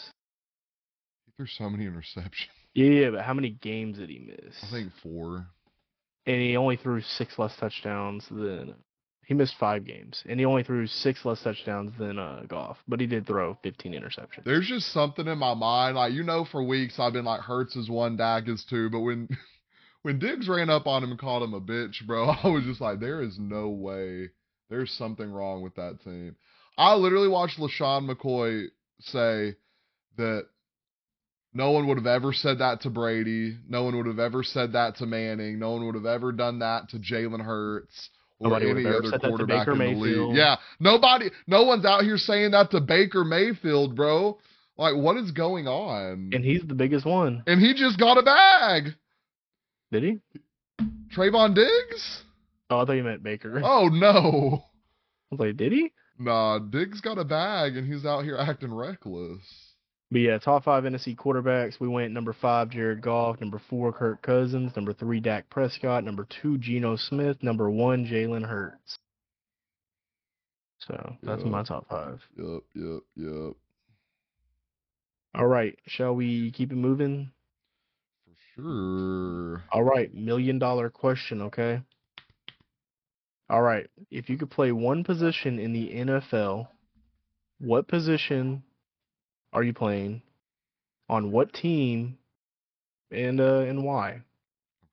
He 1.26 1.32
there's 1.36 1.54
so 1.56 1.68
many 1.70 1.84
interceptions. 1.86 2.48
Yeah, 2.74 2.90
yeah, 2.90 3.10
but 3.10 3.22
how 3.22 3.34
many 3.34 3.50
games 3.50 3.98
did 3.98 4.08
he 4.10 4.18
miss? 4.18 4.54
I 4.62 4.70
think 4.70 4.92
four. 5.02 5.46
and 6.26 6.40
he 6.40 6.56
only 6.56 6.76
threw 6.76 7.00
six 7.00 7.38
less 7.38 7.54
touchdowns 7.56 8.24
than 8.30 8.74
he 9.28 9.34
missed 9.34 9.56
five 9.60 9.84
games, 9.84 10.22
and 10.26 10.40
he 10.40 10.46
only 10.46 10.62
threw 10.62 10.86
six 10.86 11.22
less 11.22 11.42
touchdowns 11.42 11.92
than 11.98 12.18
uh, 12.18 12.44
Goff, 12.48 12.78
but 12.88 12.98
he 12.98 13.06
did 13.06 13.26
throw 13.26 13.58
15 13.62 13.92
interceptions. 13.92 14.42
There's 14.46 14.66
just 14.66 14.90
something 14.90 15.26
in 15.26 15.36
my 15.36 15.52
mind, 15.52 15.96
like 15.96 16.14
you 16.14 16.22
know, 16.22 16.46
for 16.50 16.62
weeks 16.62 16.98
I've 16.98 17.12
been 17.12 17.26
like 17.26 17.42
Hurts 17.42 17.76
is 17.76 17.90
one, 17.90 18.16
Dak 18.16 18.48
is 18.48 18.64
two, 18.70 18.88
but 18.88 19.00
when 19.00 19.28
when 20.02 20.18
Diggs 20.18 20.48
ran 20.48 20.70
up 20.70 20.86
on 20.86 21.04
him 21.04 21.10
and 21.10 21.20
called 21.20 21.42
him 21.42 21.52
a 21.52 21.60
bitch, 21.60 22.06
bro, 22.06 22.30
I 22.42 22.48
was 22.48 22.64
just 22.64 22.80
like, 22.80 23.00
there 23.00 23.20
is 23.20 23.36
no 23.38 23.68
way. 23.68 24.30
There's 24.70 24.92
something 24.92 25.30
wrong 25.30 25.60
with 25.60 25.74
that 25.74 26.00
team. 26.02 26.34
I 26.78 26.94
literally 26.94 27.28
watched 27.28 27.58
LeSean 27.58 28.10
McCoy 28.10 28.68
say 29.00 29.56
that 30.16 30.46
no 31.52 31.72
one 31.72 31.86
would 31.86 31.98
have 31.98 32.06
ever 32.06 32.32
said 32.32 32.60
that 32.60 32.80
to 32.82 32.90
Brady. 32.90 33.58
No 33.68 33.84
one 33.84 33.94
would 33.94 34.06
have 34.06 34.18
ever 34.18 34.42
said 34.42 34.72
that 34.72 34.96
to 34.96 35.06
Manning. 35.06 35.58
No 35.58 35.72
one 35.72 35.84
would 35.84 35.96
have 35.96 36.06
ever 36.06 36.32
done 36.32 36.60
that 36.60 36.88
to 36.90 36.98
Jalen 36.98 37.44
Hurts 37.44 38.08
Nobody 38.40 38.66
would 38.66 38.76
any 38.76 38.86
other 38.88 39.02
said 39.10 39.12
that 39.14 39.22
to 39.22 39.28
quarterback 39.28 39.66
Baker 39.66 39.72
in 39.72 39.78
the 39.78 39.84
Mayfield. 39.84 40.28
league. 40.30 40.36
Yeah, 40.38 40.56
nobody, 40.78 41.30
no 41.46 41.64
one's 41.64 41.84
out 41.84 42.02
here 42.04 42.16
saying 42.16 42.52
that 42.52 42.70
to 42.70 42.80
Baker 42.80 43.24
Mayfield, 43.24 43.96
bro. 43.96 44.38
Like, 44.76 44.94
what 44.94 45.16
is 45.16 45.32
going 45.32 45.66
on? 45.66 46.30
and 46.32 46.44
he's 46.44 46.62
the 46.66 46.74
biggest 46.74 47.04
one. 47.04 47.42
And 47.48 47.60
he 47.60 47.74
just 47.74 47.98
got 47.98 48.16
a 48.16 48.22
bag. 48.22 48.94
Did 49.90 50.02
he? 50.04 50.18
Trevon 51.14 51.54
Diggs? 51.54 52.22
Oh, 52.70 52.80
I 52.80 52.84
thought 52.84 52.92
you 52.92 53.02
meant 53.02 53.22
Baker. 53.22 53.60
Oh 53.64 53.88
no. 53.88 54.62
I 55.30 55.34
was 55.34 55.40
like, 55.40 55.56
did 55.56 55.72
he? 55.72 55.92
Nah, 56.18 56.58
Diggs 56.58 57.00
got 57.00 57.18
a 57.18 57.24
bag 57.24 57.76
and 57.76 57.92
he's 57.92 58.04
out 58.06 58.24
here 58.24 58.36
acting 58.38 58.72
reckless. 58.72 59.40
But 60.10 60.20
yeah, 60.20 60.38
top 60.38 60.64
five 60.64 60.84
NFC 60.84 61.14
quarterbacks. 61.14 61.78
We 61.78 61.88
went 61.88 62.12
number 62.14 62.32
five, 62.32 62.70
Jared 62.70 63.02
Goff. 63.02 63.40
Number 63.40 63.60
four, 63.68 63.92
Kirk 63.92 64.22
Cousins. 64.22 64.74
Number 64.74 64.94
three, 64.94 65.20
Dak 65.20 65.50
Prescott. 65.50 66.02
Number 66.02 66.26
two, 66.40 66.56
Geno 66.58 66.96
Smith. 66.96 67.42
Number 67.42 67.70
one, 67.70 68.06
Jalen 68.06 68.46
Hurts. 68.46 68.98
So 70.78 71.16
that's 71.22 71.42
Yeah. 71.42 71.50
my 71.50 71.62
top 71.62 71.86
five. 71.88 72.22
Yep, 72.36 72.62
yep, 72.74 73.00
yep. 73.16 73.52
All 75.34 75.46
right, 75.46 75.78
shall 75.86 76.14
we 76.14 76.50
keep 76.52 76.72
it 76.72 76.76
moving? 76.76 77.30
For 78.24 78.32
sure. 78.62 79.64
All 79.70 79.82
right, 79.82 80.12
million 80.14 80.58
dollar 80.58 80.88
question, 80.88 81.42
okay? 81.42 81.82
All 83.50 83.62
right, 83.62 83.86
if 84.10 84.30
you 84.30 84.38
could 84.38 84.50
play 84.50 84.72
one 84.72 85.04
position 85.04 85.58
in 85.58 85.72
the 85.72 85.90
NFL, 85.92 86.68
what 87.58 87.88
position 87.88 88.62
are 89.52 89.62
you 89.62 89.72
playing? 89.72 90.22
On 91.08 91.32
what 91.32 91.52
team? 91.52 92.18
And 93.10 93.40
uh 93.40 93.60
and 93.60 93.84
why? 93.84 94.20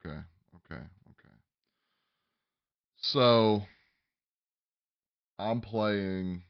Okay, 0.06 0.18
okay, 0.56 0.82
okay. 0.82 1.34
So 3.02 3.64
I'm 5.38 5.60
playing 5.60 6.44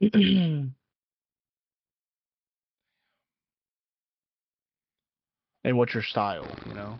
and 0.00 0.72
what's 5.64 5.92
your 5.94 6.02
style, 6.04 6.46
you 6.66 6.74
know? 6.74 6.98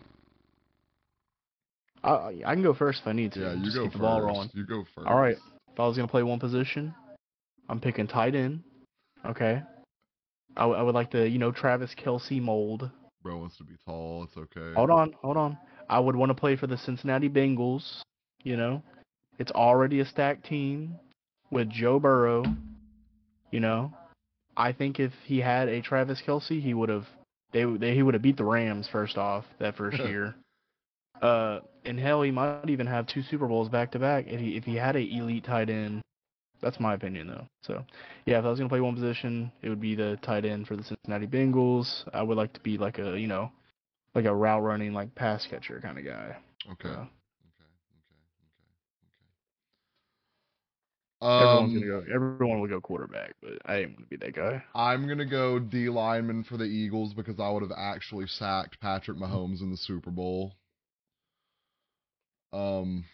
I 2.03 2.41
I 2.45 2.53
can 2.53 2.63
go 2.63 2.73
first 2.73 3.01
if 3.01 3.07
I 3.07 3.13
need 3.13 3.31
to. 3.33 3.39
Yeah, 3.41 3.53
you 3.53 3.63
Just 3.63 3.77
go 3.77 3.83
keep 3.83 3.91
first. 3.91 3.93
the 3.93 3.99
ball 3.99 4.21
rolling. 4.21 4.49
You 4.53 4.65
go 4.65 4.83
first. 4.95 5.07
All 5.07 5.17
right. 5.17 5.37
If 5.73 5.79
I 5.79 5.87
was 5.87 5.95
gonna 5.95 6.07
play 6.07 6.23
one 6.23 6.39
position, 6.39 6.93
I'm 7.69 7.79
picking 7.79 8.07
tight 8.07 8.35
end. 8.35 8.63
Okay. 9.25 9.61
I, 10.57 10.61
w- 10.61 10.77
I 10.77 10.81
would 10.81 10.95
like 10.95 11.11
the 11.11 11.27
you 11.29 11.37
know 11.37 11.51
Travis 11.51 11.93
Kelce 11.95 12.41
mold. 12.41 12.89
Bro 13.23 13.37
wants 13.37 13.57
to 13.57 13.63
be 13.63 13.75
tall. 13.85 14.23
It's 14.23 14.37
okay. 14.37 14.73
Hold 14.75 14.89
on, 14.89 15.13
hold 15.21 15.37
on. 15.37 15.57
I 15.89 15.99
would 15.99 16.15
want 16.15 16.29
to 16.29 16.33
play 16.33 16.55
for 16.55 16.67
the 16.67 16.77
Cincinnati 16.77 17.29
Bengals. 17.29 18.01
You 18.43 18.57
know, 18.57 18.81
it's 19.39 19.51
already 19.51 19.99
a 19.99 20.05
stacked 20.05 20.45
team 20.45 20.95
with 21.51 21.69
Joe 21.69 21.99
Burrow. 21.99 22.43
You 23.51 23.59
know, 23.59 23.93
I 24.57 24.73
think 24.73 24.99
if 24.99 25.13
he 25.25 25.39
had 25.39 25.69
a 25.69 25.81
Travis 25.81 26.21
Kelce, 26.25 26.61
he 26.61 26.73
would 26.73 26.89
have 26.89 27.05
they, 27.53 27.63
they 27.63 27.93
he 27.93 28.03
would 28.03 28.13
have 28.13 28.23
beat 28.23 28.37
the 28.37 28.43
Rams 28.43 28.89
first 28.91 29.17
off 29.17 29.45
that 29.59 29.77
first 29.77 29.97
year. 30.05 30.35
Uh, 31.21 31.59
and 31.85 31.99
hell, 31.99 32.21
he 32.21 32.31
might 32.31 32.69
even 32.69 32.87
have 32.87 33.07
two 33.07 33.21
Super 33.23 33.47
Bowls 33.47 33.69
back 33.69 33.91
to 33.91 33.99
back 33.99 34.25
if 34.27 34.39
he 34.39 34.57
if 34.57 34.63
he 34.63 34.75
had 34.75 34.95
a 34.95 34.99
elite 34.99 35.45
tight 35.45 35.69
end. 35.69 36.01
That's 36.61 36.79
my 36.79 36.93
opinion 36.93 37.27
though. 37.27 37.47
So, 37.61 37.85
yeah, 38.25 38.39
if 38.39 38.45
I 38.45 38.49
was 38.49 38.59
gonna 38.59 38.69
play 38.69 38.81
one 38.81 38.95
position, 38.95 39.51
it 39.61 39.69
would 39.69 39.81
be 39.81 39.95
the 39.95 40.17
tight 40.21 40.45
end 40.45 40.67
for 40.67 40.75
the 40.75 40.83
Cincinnati 40.83 41.27
Bengals. 41.27 42.07
I 42.13 42.23
would 42.23 42.37
like 42.37 42.53
to 42.53 42.59
be 42.61 42.77
like 42.77 42.99
a 42.99 43.19
you 43.19 43.27
know, 43.27 43.51
like 44.15 44.25
a 44.25 44.35
route 44.35 44.63
running 44.63 44.93
like 44.93 45.13
pass 45.15 45.45
catcher 45.47 45.79
kind 45.81 45.97
of 45.97 46.05
guy. 46.05 46.37
Okay. 46.71 46.89
So, 46.89 46.91
Okay. 46.91 47.09
Okay. 47.47 47.65
Okay. 51.21 51.43
everyone's 51.43 51.73
Um, 51.73 51.73
gonna 51.73 51.85
go. 51.87 52.03
Everyone 52.13 52.59
will 52.59 52.67
go 52.67 52.81
quarterback, 52.81 53.35
but 53.41 53.53
I 53.65 53.77
ain't 53.77 53.95
gonna 53.95 54.07
be 54.07 54.17
that 54.17 54.35
guy. 54.35 54.63
I'm 54.73 55.07
gonna 55.07 55.25
go 55.25 55.59
D 55.59 55.89
lineman 55.89 56.43
for 56.43 56.57
the 56.57 56.65
Eagles 56.65 57.13
because 57.13 57.39
I 57.39 57.49
would 57.49 57.63
have 57.63 57.71
actually 57.77 58.27
sacked 58.27 58.79
Patrick 58.79 59.17
Mahomes 59.17 59.61
in 59.61 59.71
the 59.71 59.77
Super 59.77 60.11
Bowl. 60.11 60.55
Um, 62.53 63.05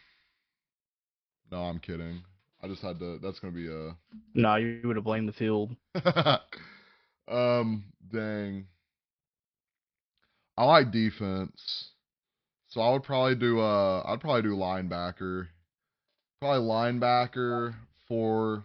no, 1.52 1.64
I'm 1.64 1.80
kidding. 1.80 2.24
I 2.64 2.68
just 2.68 2.82
had 2.82 2.98
to. 3.00 3.20
That's 3.22 3.40
gonna 3.40 3.54
be 3.54 3.68
a. 3.68 3.96
Nah, 4.34 4.56
you 4.56 4.80
would 4.86 4.96
have 4.96 5.04
blamed 5.04 5.28
the 5.28 5.34
field. 5.34 5.76
um, 7.28 7.84
dang. 8.10 8.68
I 10.56 10.64
like 10.66 10.92
defense, 10.92 11.90
so 12.70 12.80
I 12.80 12.94
would 12.94 13.04
probably 13.04 13.36
do 13.36 13.60
uh, 13.60 14.04
I'd 14.06 14.22
probably 14.22 14.44
do 14.44 14.56
linebacker, 14.56 15.48
probably 16.40 16.66
linebacker 16.66 17.74
for. 18.08 18.64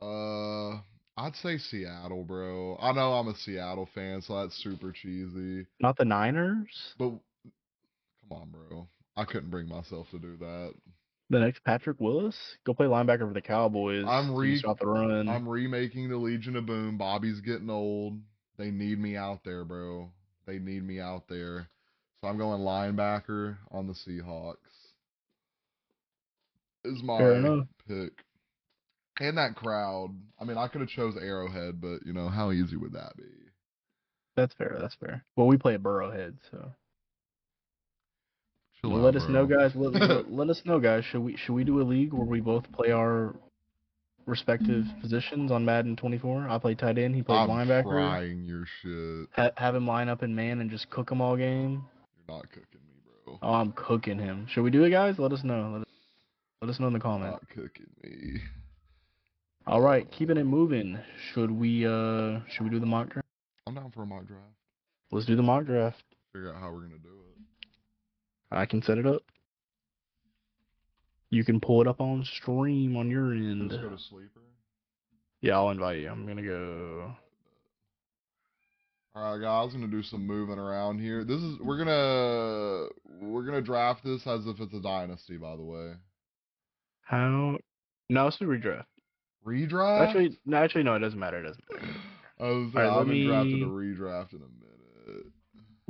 Uh, 0.00 0.78
I'd 1.18 1.36
say 1.42 1.58
Seattle, 1.58 2.24
bro. 2.24 2.78
I 2.80 2.92
know 2.92 3.12
I'm 3.12 3.28
a 3.28 3.34
Seattle 3.34 3.88
fan, 3.94 4.22
so 4.22 4.40
that's 4.40 4.56
super 4.62 4.92
cheesy. 4.92 5.66
Not 5.80 5.96
the 5.98 6.04
Niners. 6.04 6.94
But 6.96 7.10
come 7.10 8.30
on, 8.30 8.50
bro. 8.50 8.88
I 9.16 9.24
couldn't 9.24 9.50
bring 9.50 9.68
myself 9.68 10.06
to 10.12 10.18
do 10.18 10.36
that. 10.38 10.74
The 11.30 11.40
next 11.40 11.62
Patrick 11.64 12.00
Willis. 12.00 12.36
Go 12.64 12.72
play 12.72 12.86
linebacker 12.86 13.28
for 13.28 13.34
the 13.34 13.42
Cowboys. 13.42 14.04
I'm 14.06 14.34
re- 14.34 14.58
stop 14.58 14.78
the 14.80 14.86
run. 14.86 15.28
I'm 15.28 15.46
remaking 15.46 16.08
the 16.08 16.16
Legion 16.16 16.56
of 16.56 16.66
Boom. 16.66 16.96
Bobby's 16.96 17.40
getting 17.40 17.68
old. 17.68 18.18
They 18.56 18.70
need 18.70 18.98
me 18.98 19.16
out 19.16 19.40
there, 19.44 19.64
bro. 19.64 20.10
They 20.46 20.58
need 20.58 20.82
me 20.84 21.00
out 21.00 21.28
there. 21.28 21.68
So 22.20 22.28
I'm 22.28 22.38
going 22.38 22.62
linebacker 22.62 23.58
on 23.70 23.86
the 23.86 23.92
Seahawks. 23.92 24.56
Is 26.84 27.02
my 27.02 27.18
pick. 27.86 28.12
And 29.20 29.36
that 29.36 29.54
crowd. 29.56 30.16
I 30.40 30.44
mean, 30.44 30.56
I 30.56 30.68
could 30.68 30.80
have 30.80 30.90
chose 30.90 31.14
Arrowhead, 31.20 31.80
but 31.80 31.98
you 32.06 32.12
know 32.12 32.28
how 32.28 32.52
easy 32.52 32.76
would 32.76 32.92
that 32.92 33.16
be? 33.16 33.24
That's 34.36 34.54
fair. 34.54 34.78
That's 34.80 34.94
fair. 34.94 35.24
Well, 35.36 35.48
we 35.48 35.56
play 35.56 35.74
at 35.74 35.82
Burrowhead, 35.82 36.36
so 36.50 36.72
Chill 38.80 38.90
Well, 38.90 39.00
out, 39.00 39.14
let 39.14 39.22
us 39.22 39.28
know, 39.28 39.46
guys. 39.46 39.72
Let, 39.74 39.92
let, 40.08 40.32
let 40.32 40.50
us 40.50 40.62
know, 40.64 40.78
guys. 40.80 41.04
Should 41.04 41.20
we 41.20 41.36
should 41.36 41.54
we 41.54 41.64
do 41.64 41.80
a 41.80 41.84
league 41.84 42.12
where 42.12 42.26
we 42.26 42.40
both 42.40 42.70
play 42.72 42.90
our 42.92 43.34
respective 44.26 44.84
positions 45.00 45.50
on 45.50 45.64
Madden 45.64 45.96
24? 45.96 46.48
I 46.48 46.58
play 46.58 46.74
tight 46.74 46.98
end. 46.98 47.14
He 47.14 47.22
plays 47.22 47.38
I'm 47.40 47.48
linebacker. 47.48 47.84
trying 47.90 48.44
your 48.44 48.64
shit. 48.82 49.28
Ha- 49.34 49.50
have 49.56 49.74
him 49.74 49.86
line 49.86 50.08
up 50.08 50.22
in 50.22 50.34
man 50.34 50.60
and 50.60 50.70
just 50.70 50.88
cook 50.90 51.10
him 51.10 51.20
all 51.20 51.36
game. 51.36 51.84
You're 52.28 52.36
not 52.36 52.48
cooking 52.50 52.80
me, 52.86 53.00
bro. 53.24 53.38
Oh, 53.42 53.54
I'm 53.54 53.72
cooking 53.72 54.18
him. 54.18 54.46
Should 54.50 54.62
we 54.62 54.70
do 54.70 54.84
it, 54.84 54.90
guys? 54.90 55.16
Let 55.18 55.32
us 55.32 55.42
know. 55.42 55.70
Let 55.72 55.80
us, 55.82 55.88
let 56.62 56.70
us 56.70 56.80
know 56.80 56.86
in 56.88 56.92
the 56.92 57.00
comments. 57.00 57.38
not 57.42 57.48
cooking 57.48 57.86
me. 58.04 58.40
All 59.66 59.80
right, 59.82 60.10
keeping 60.10 60.36
it 60.38 60.44
moving. 60.44 60.98
Should 61.34 61.50
we 61.50 61.84
uh 61.86 62.40
should 62.50 62.64
we 62.64 62.70
do 62.70 62.80
the 62.80 62.86
mock 62.86 63.10
draft? 63.10 63.26
I'm 63.66 63.74
down 63.74 63.90
for 63.90 64.02
a 64.02 64.06
mock 64.06 64.26
draft. 64.26 64.42
Let's 65.10 65.26
do 65.26 65.36
the 65.36 65.42
mock 65.42 65.64
draft. 65.66 66.02
Figure 66.32 66.54
out 66.54 66.60
how 66.60 66.70
we're 66.70 66.80
gonna 66.82 66.98
do 67.02 67.08
it. 67.08 67.27
I 68.50 68.66
can 68.66 68.82
set 68.82 68.98
it 68.98 69.06
up. 69.06 69.22
You 71.30 71.44
can 71.44 71.60
pull 71.60 71.80
it 71.82 71.86
up 71.86 72.00
on 72.00 72.24
stream 72.24 72.96
on 72.96 73.10
your 73.10 73.32
end. 73.32 73.70
Just 73.70 73.82
go 73.82 73.90
to 73.90 73.98
sleeper. 73.98 74.40
Yeah, 75.42 75.56
I'll 75.56 75.70
invite 75.70 75.98
you. 76.00 76.08
I'm 76.08 76.26
gonna 76.26 76.42
go. 76.42 77.12
All 79.14 79.32
right, 79.36 79.42
guys, 79.42 79.72
gonna 79.72 79.88
do 79.88 80.02
some 80.02 80.26
moving 80.26 80.58
around 80.58 81.00
here. 81.00 81.24
This 81.24 81.40
is 81.42 81.58
we're 81.60 81.76
gonna 81.78 82.86
we're 83.20 83.42
gonna 83.44 83.60
draft 83.60 84.04
this 84.04 84.26
as 84.26 84.46
if 84.46 84.58
it's 84.60 84.74
a 84.74 84.80
dynasty, 84.80 85.36
by 85.36 85.54
the 85.56 85.62
way. 85.62 85.92
How? 87.02 87.58
No, 88.08 88.24
let's 88.24 88.38
do 88.38 88.46
redraft. 88.46 88.84
Redraft. 89.46 90.06
Actually, 90.08 90.38
no, 90.46 90.56
actually, 90.56 90.82
no, 90.84 90.94
it 90.94 91.00
doesn't 91.00 91.18
matter. 91.18 91.40
It 91.40 91.48
doesn't 91.48 91.64
matter. 91.72 91.86
I 92.40 92.44
was 92.44 92.74
right, 92.74 92.84
I 92.84 92.88
let 92.96 92.98
haven't 93.06 93.26
drafted 93.26 93.52
me- 93.54 93.62
a 93.62 93.66
redraft 93.66 94.32
in 94.32 94.38
a 94.38 94.40
minute. 94.40 94.67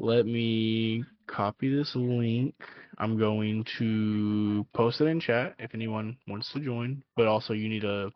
Let 0.00 0.26
me 0.26 1.04
copy 1.26 1.74
this 1.74 1.96
link. 1.96 2.54
I'm 2.98 3.18
going 3.18 3.64
to 3.78 4.64
post 4.72 5.00
it 5.00 5.06
in 5.06 5.18
chat 5.18 5.56
if 5.58 5.74
anyone 5.74 6.16
wants 6.28 6.52
to 6.52 6.60
join. 6.60 7.02
But 7.16 7.26
also, 7.26 7.52
you 7.52 7.68
need 7.68 7.82
to 7.82 8.10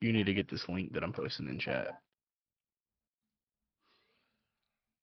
you 0.00 0.12
need 0.12 0.26
to 0.26 0.34
get 0.34 0.48
this 0.48 0.68
link 0.68 0.92
that 0.92 1.02
I'm 1.02 1.12
posting 1.12 1.48
in 1.48 1.58
chat. 1.58 1.88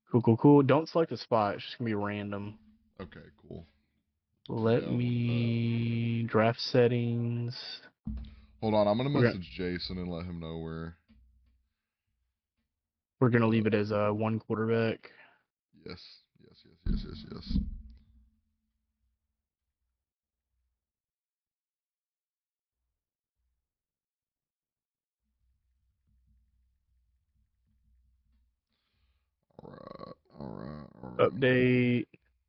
Cool, 0.10 0.21
cool, 0.21 0.38
cool. 0.38 0.63
Don't 0.63 0.88
select 0.88 1.12
a 1.12 1.17
spot. 1.17 1.56
It's 1.56 1.65
just 1.65 1.78
gonna 1.78 1.89
be 1.89 1.95
random. 1.95 2.58
Okay, 3.01 3.19
cool. 3.45 3.65
Let 4.47 4.84
Yeah, 4.84 4.88
uh, 4.88 4.91
me 4.91 6.23
draft 6.30 6.62
settings. 6.62 7.82
Hold 8.62 8.73
on, 8.73 8.88
I'm 8.88 8.95
gonna 8.95 9.10
message 9.10 9.51
Jason 9.54 9.97
and 9.97 10.10
let 10.10 10.25
him 10.25 10.39
know 10.39 10.60
where. 10.60 10.95
We're 13.19 13.30
gonna 13.30 13.47
leave 13.47 13.67
it 13.67 13.73
as 13.73 13.91
a 13.91 14.13
one 14.13 14.39
quarterback. 14.39 15.12
Yes, 15.86 16.02
yes, 16.43 16.63
yes, 16.65 16.76
yes, 16.88 17.06
yes, 17.08 17.26
yes. 17.32 17.60
All 29.62 29.69
right, 29.69 30.13
all 30.39 30.48
right, 30.48 30.88
all 31.04 31.10
right. 31.17 31.30
Update. 31.32 32.06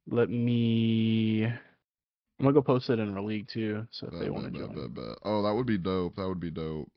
Let 0.09 0.31
me. 0.31 1.45
I'm 1.45 2.45
gonna 2.45 2.53
go 2.53 2.63
post 2.63 2.91
it 2.91 2.99
in 2.99 3.15
our 3.15 3.23
league 3.23 3.49
too. 3.49 3.87
So 3.91 4.07
if 4.07 4.13
Bet, 4.13 4.21
they 4.21 4.27
bet, 4.27 4.35
want 4.35 4.47
to 4.47 4.53
bet, 4.53 4.69
join. 4.69 4.75
bet, 4.75 4.95
bet. 4.95 5.19
Oh, 5.25 5.43
that 5.43 5.55
would 5.55 5.67
be 5.67 5.79
dope. 5.79 6.17
That 6.17 6.29
would 6.29 6.41
be 6.41 6.51
dope 6.51 6.91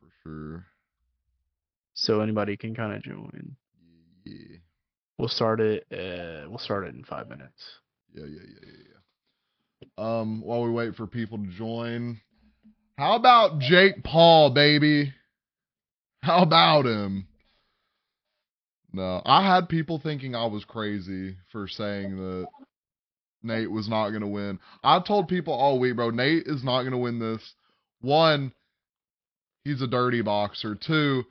for 0.00 0.08
sure. 0.22 0.66
So 1.94 2.20
anybody 2.20 2.56
can 2.56 2.74
kind 2.74 2.92
of 2.94 3.02
join. 3.02 3.56
Yeah, 4.24 4.58
We'll 5.18 5.28
start 5.28 5.60
it. 5.60 5.86
Uh, 5.90 6.48
we'll 6.48 6.58
start 6.58 6.84
it 6.86 6.94
in 6.94 7.04
five 7.04 7.28
minutes. 7.28 7.62
yeah, 8.14 8.24
yeah, 8.24 8.42
yeah, 8.42 8.66
yeah, 8.66 8.82
yeah. 8.88 10.20
Um, 10.20 10.40
while 10.42 10.62
we 10.62 10.70
wait 10.70 10.94
for 10.94 11.06
people 11.06 11.38
to 11.38 11.46
join, 11.46 12.20
how 12.98 13.16
about 13.16 13.58
Jake 13.60 14.02
Paul, 14.04 14.50
baby? 14.50 15.12
How 16.22 16.42
about 16.42 16.86
him? 16.86 17.28
No, 18.92 19.20
I 19.26 19.46
had 19.46 19.68
people 19.68 19.98
thinking 20.02 20.34
I 20.34 20.46
was 20.46 20.64
crazy 20.64 21.36
for 21.52 21.68
saying 21.68 22.16
that 22.16 22.46
Nate 23.42 23.70
was 23.70 23.88
not 23.88 24.10
going 24.10 24.22
to 24.22 24.26
win. 24.26 24.58
I 24.82 25.00
told 25.00 25.28
people 25.28 25.52
all 25.52 25.78
week, 25.78 25.96
bro, 25.96 26.10
Nate 26.10 26.46
is 26.46 26.64
not 26.64 26.80
going 26.80 26.92
to 26.92 26.98
win 26.98 27.18
this. 27.18 27.54
One, 28.00 28.52
he's 29.64 29.82
a 29.82 29.86
dirty 29.86 30.22
boxer. 30.22 30.74
Two, 30.74 31.24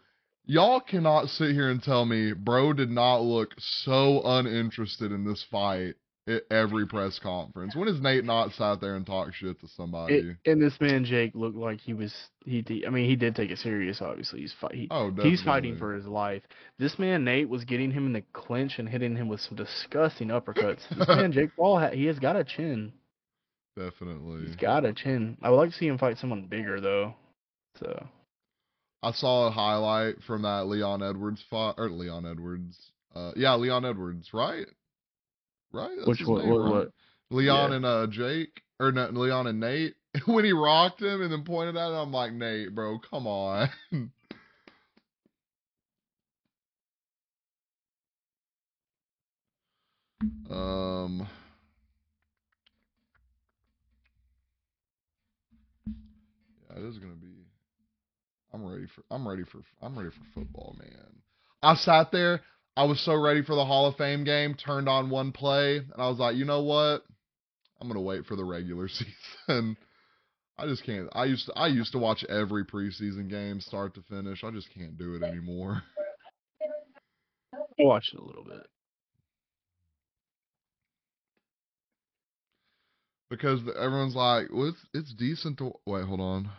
y'all 0.46 0.80
cannot 0.80 1.30
sit 1.30 1.52
here 1.52 1.70
and 1.70 1.82
tell 1.82 2.06
me 2.06 2.34
bro 2.34 2.74
did 2.74 2.90
not 2.90 3.18
look 3.18 3.54
so 3.58 4.22
uninterested 4.24 5.12
in 5.12 5.26
this 5.26 5.46
fight 5.52 5.96
at 6.28 6.42
every 6.50 6.88
press 6.88 7.20
conference. 7.20 7.76
When 7.76 7.88
has 7.88 8.02
Nate 8.02 8.26
not 8.26 8.52
sat 8.54 8.82
there 8.82 8.96
and 8.96 9.06
talked 9.06 9.36
shit 9.36 9.60
to 9.62 9.68
somebody? 9.68 10.16
It, 10.16 10.52
and 10.52 10.62
this 10.62 10.80
man 10.82 11.06
Jake 11.06 11.36
looked 11.36 11.58
like 11.58 11.80
he 11.80 11.94
was. 11.94 12.14
He. 12.46 12.84
I 12.86 12.90
mean, 12.90 13.10
he 13.10 13.16
did 13.16 13.36
take 13.36 13.52
it 13.52 13.60
serious. 13.60 14.02
Obviously, 14.02 14.42
he's 14.42 14.54
fight. 14.60 14.74
He, 14.74 14.88
oh, 14.92 15.10
definitely. 15.10 15.32
He's 15.32 15.44
fighting 15.44 15.78
for 15.78 15.94
his 15.94 16.06
life. 16.06 16.42
This 16.80 16.98
man 16.98 17.24
Nate 17.24 17.50
was 17.50 17.64
getting 17.64 17.92
him 17.92 18.08
in 18.08 18.14
the 18.14 18.24
clinch 18.34 18.80
and 18.80 18.90
hitting 18.90 19.16
him 19.16 19.28
with 19.28 19.42
some 19.42 19.56
disgusting 19.56 20.30
uppercuts. 20.30 20.82
This 20.96 21.08
man 21.08 21.32
Jake 21.32 21.56
Paul, 21.56 21.80
he 21.94 22.06
has 22.06 22.20
got 22.20 22.36
a 22.36 22.44
chin. 22.44 22.94
Definitely. 23.78 24.48
He's 24.48 24.56
got 24.56 24.86
a 24.86 24.94
chin. 24.94 25.38
I 25.42 25.50
would 25.50 25.58
like 25.58 25.72
to 25.72 25.76
see 25.76 25.88
him 25.88 25.98
fight 25.98 26.18
someone 26.18 26.48
bigger 26.48 26.80
though. 26.80 27.14
So 27.80 28.08
I 29.06 29.12
saw 29.12 29.46
a 29.46 29.52
highlight 29.52 30.16
from 30.26 30.42
that 30.42 30.66
Leon 30.66 31.04
Edwards 31.04 31.44
fight 31.48 31.76
or 31.78 31.92
Leon 31.92 32.26
Edwards. 32.26 32.92
Uh, 33.16 33.34
yeah, 33.36 33.54
Leon 33.54 33.86
Edwards, 33.86 34.34
right? 34.34 34.66
Right. 35.72 35.92
That's 35.96 36.08
which 36.08 36.22
what 36.26 36.44
name, 36.44 36.52
what, 36.52 36.60
right? 36.60 36.72
what 36.72 36.92
Leon 37.30 37.70
yeah. 37.70 37.76
and 37.76 37.86
uh 37.86 38.08
Jake 38.10 38.62
or 38.80 38.92
no, 38.92 39.10
Leon 39.12 39.46
and 39.46 39.60
Nate 39.60 39.94
when 40.26 40.44
he 40.44 40.54
rocked 40.54 41.04
him 41.04 41.22
and 41.22 41.32
then 41.32 41.44
pointed 41.44 41.78
at 41.78 41.90
him. 41.90 41.94
I'm 41.96 42.12
like, 42.12 42.34
Nate, 42.34 42.74
bro, 42.74 42.98
come 42.98 43.28
on. 43.28 43.70
um. 50.50 51.28
Yeah, 56.72 56.78
it 56.78 56.86
is 56.86 56.98
gonna 56.98 57.14
be. 57.14 57.25
I'm 58.56 58.66
ready 58.66 58.86
for. 58.96 59.04
I'm 59.12 59.28
ready 59.28 59.44
for. 59.44 59.60
I'm 59.82 59.98
ready 59.98 60.12
for 60.12 60.40
football, 60.40 60.78
man. 60.80 61.22
I 61.62 61.76
sat 61.76 62.12
there. 62.14 62.40
I 62.78 62.86
was 62.86 63.04
so 63.04 63.14
ready 63.14 63.44
for 63.44 63.54
the 63.54 63.66
Hall 63.66 63.88
of 63.88 63.98
Fame 63.98 64.24
game. 64.24 64.56
Turned 64.56 64.88
on 64.88 65.10
one 65.10 65.34
play, 65.34 65.78
and 65.78 65.94
I 65.98 66.08
was 66.08 66.20
like, 66.20 66.38
you 66.38 66.46
know 66.46 66.64
what? 66.64 67.04
I'm 67.82 67.90
gonna 67.90 68.02
wait 68.02 68.26
for 68.26 68.38
the 68.38 68.46
regular 68.46 68.88
season. 69.48 69.76
I 70.58 70.68
just 70.68 70.86
can't. 70.86 71.10
I 71.12 71.26
used 71.26 71.48
to. 71.48 71.54
I 71.54 71.68
used 71.68 71.92
to 71.92 71.98
watch 71.98 72.24
every 72.30 72.64
preseason 72.66 73.30
game, 73.30 73.60
start 73.60 73.94
to 73.96 74.02
finish. 74.04 74.42
I 74.42 74.52
just 74.52 74.74
can't 74.74 74.98
do 74.98 75.16
it 75.16 75.24
anymore. 75.24 75.84
Watch 77.78 78.06
it 78.14 78.20
a 78.20 78.24
little 78.24 78.46
bit. 78.46 78.66
because 83.30 83.60
everyone's 83.78 84.16
like, 84.16 84.48
"Well, 84.52 84.70
it's 84.70 84.86
it's 84.94 85.14
decent 85.14 85.58
to 85.58 85.74
wait." 85.86 86.06
Hold 86.06 86.22
on. 86.22 86.50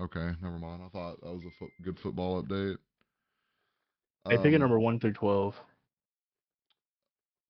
Okay, 0.00 0.32
never 0.42 0.58
mind. 0.58 0.82
I 0.84 0.88
thought 0.88 1.20
that 1.22 1.32
was 1.32 1.44
a 1.46 1.50
fo- 1.58 1.70
good 1.82 1.98
football 1.98 2.42
update. 2.42 2.76
Hey, 4.28 4.36
pick 4.36 4.52
a 4.52 4.56
Um, 4.56 4.60
number 4.60 4.78
one 4.78 5.00
through 5.00 5.14
twelve. 5.14 5.58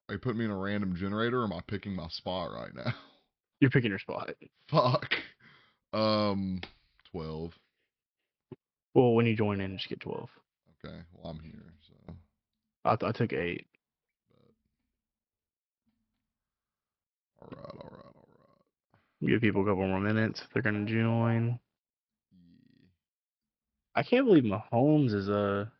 Are 0.08 0.14
you 0.14 0.20
putting 0.20 0.38
me 0.38 0.44
in 0.44 0.52
a 0.52 0.56
random 0.56 0.94
generator, 0.94 1.40
or 1.40 1.44
am 1.44 1.52
I 1.52 1.60
picking 1.66 1.94
my 1.96 2.06
spot 2.08 2.52
right 2.52 2.72
now? 2.74 2.92
You're 3.60 3.70
picking 3.70 3.90
your 3.90 3.98
spot. 3.98 4.30
Fuck. 4.68 5.14
Um, 5.92 6.60
twelve. 7.10 7.52
Well, 8.94 9.14
when 9.14 9.26
you 9.26 9.34
join 9.34 9.60
in, 9.60 9.76
just 9.76 9.88
get 9.88 10.00
twelve. 10.00 10.30
Okay. 10.84 10.96
Well, 11.14 11.32
I'm 11.32 11.40
here, 11.40 11.72
so. 11.82 12.14
I, 12.84 12.94
th- 12.94 13.08
I 13.08 13.12
took 13.12 13.32
eight. 13.32 13.66
All 17.42 17.48
right. 17.50 17.58
All 17.60 17.90
right. 17.90 18.04
All 18.04 18.28
right. 18.44 19.28
Give 19.28 19.40
people 19.40 19.62
a 19.62 19.64
couple 19.64 19.88
more 19.88 20.00
minutes 20.00 20.42
if 20.42 20.50
they're 20.52 20.62
gonna 20.62 20.84
join. 20.84 21.58
I 23.96 24.02
can't 24.02 24.26
believe 24.26 24.44
Mahomes 24.44 25.14
is 25.14 25.28
a 25.28 25.72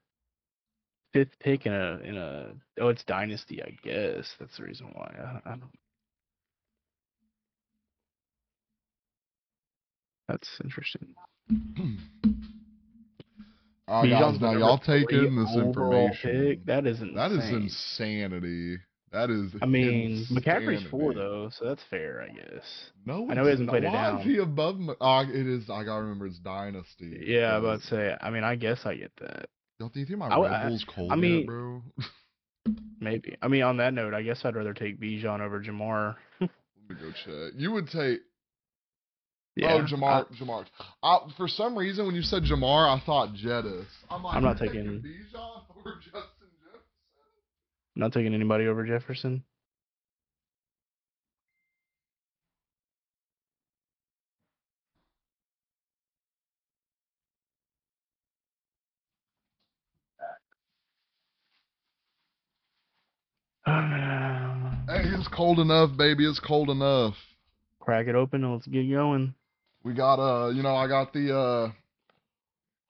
fifth 1.13 1.39
pick 1.39 1.67
in 1.67 1.73
a 1.73 1.99
in 2.03 2.17
a 2.17 2.53
oh 2.81 2.89
it's 2.89 3.05
dynasty 3.05 3.63
I 3.63 3.77
guess 3.83 4.35
that's 4.41 4.57
the 4.57 4.65
reason 4.65 4.89
why 4.95 5.15
I, 5.19 5.53
I 5.53 5.57
don't. 5.57 5.71
That's 10.29 10.49
interesting. 10.65 11.15
Uh, 13.89 14.03
Bijan's 14.03 14.39
guys, 14.39 14.41
now 14.41 14.59
y'all 14.59 14.79
taking 14.79 15.37
this 15.37 15.55
information. 15.55 16.31
Pick. 16.31 16.67
That 16.67 16.89
is 16.89 17.01
insane. 17.01 17.15
That 17.15 17.31
is 17.31 17.51
insanity. 17.51 18.79
That 19.17 19.31
is. 19.31 19.53
I 19.63 19.67
mean, 19.67 20.27
McCaffrey's 20.31 20.87
four 20.91 21.13
insanity. 21.13 21.15
though, 21.21 21.51
so 21.59 21.65
that's 21.65 21.83
fair, 21.89 22.23
I 22.31 22.35
guess. 22.35 22.65
No, 23.07 23.27
I 23.31 23.35
know 23.35 23.45
he 23.45 23.51
hasn't 23.51 23.69
played 23.71 23.85
it 23.85 23.87
Why 23.87 23.93
down. 24.11 24.19
is 24.21 24.27
he 24.27 24.37
above? 24.39 24.77
Oh, 25.01 25.21
it 25.21 25.47
is. 25.47 25.71
I 25.71 25.85
gotta 25.85 26.03
remember. 26.03 26.27
It's 26.27 26.39
Dynasty. 26.39 27.25
Yeah, 27.27 27.55
I 27.55 27.59
was 27.59 27.65
about 27.65 27.81
to 27.81 27.87
say. 27.87 28.17
I 28.21 28.29
mean, 28.29 28.45
I 28.45 28.57
guess 28.57 28.81
I 28.85 28.95
get 28.95 29.13
that. 29.21 29.47
Don't 29.81 29.95
you 29.97 30.05
think 30.05 30.19
my 30.19 30.27
I 30.27 30.31
w- 30.31 30.51
Red 30.51 30.61
I- 30.61 30.69
Bull's 30.69 30.85
cold 30.95 31.13
I 31.13 31.15
yet, 31.15 31.21
mean- 31.23 31.47
bro? 31.47 31.83
Maybe. 33.01 33.37
I 33.41 33.49
mean, 33.49 33.63
on 33.63 33.77
that 33.79 33.95
note, 33.95 34.13
I 34.13 34.23
guess 34.23 34.41
I'd 34.45 34.57
rather 34.57 34.75
take 34.75 35.01
Bijan 35.01 35.41
over 35.41 35.63
Ja'Marr. 35.63 36.17
Let 36.41 36.51
me 36.89 36.97
go 37.01 37.11
check. 37.25 37.53
You 37.57 37.73
would 37.73 37.87
take. 37.89 38.21
yeah, 39.55 39.75
oh, 39.75 39.83
Ja'Marr. 39.83 40.27
Ja'Marr. 40.39 40.65
I, 41.03 41.19
for 41.37 41.49
some 41.49 41.77
reason, 41.79 42.05
when 42.07 42.15
you 42.15 42.23
said 42.23 42.43
Ja'Marr, 42.43 42.89
I 43.01 43.03
thought 43.07 43.35
Jettis. 43.35 43.87
I'm 44.11 44.23
like, 44.23 44.37
I'm 44.37 44.43
not 44.43 44.59
taking- 44.59 45.01
Bijan 45.03 45.35
over 45.79 45.95
Jefferson. 46.05 46.23
I'm 47.97 48.01
not 48.01 48.13
taking 48.13 48.35
anybody 48.35 48.67
over 48.67 48.85
Jefferson. 48.85 49.43
Hey, 64.89 65.03
it's 65.03 65.27
cold 65.27 65.59
enough, 65.59 65.97
baby. 65.97 66.25
It's 66.25 66.39
cold 66.39 66.71
enough. 66.71 67.15
Crack 67.81 68.07
it 68.07 68.15
open 68.15 68.45
and 68.45 68.53
let's 68.53 68.69
get 68.69 68.89
going. 68.89 69.35
We 69.83 69.95
got 69.95 70.21
uh, 70.21 70.51
you 70.51 70.63
know, 70.63 70.77
I 70.77 70.87
got 70.87 71.13
the 71.13 71.37
uh, 71.37 71.73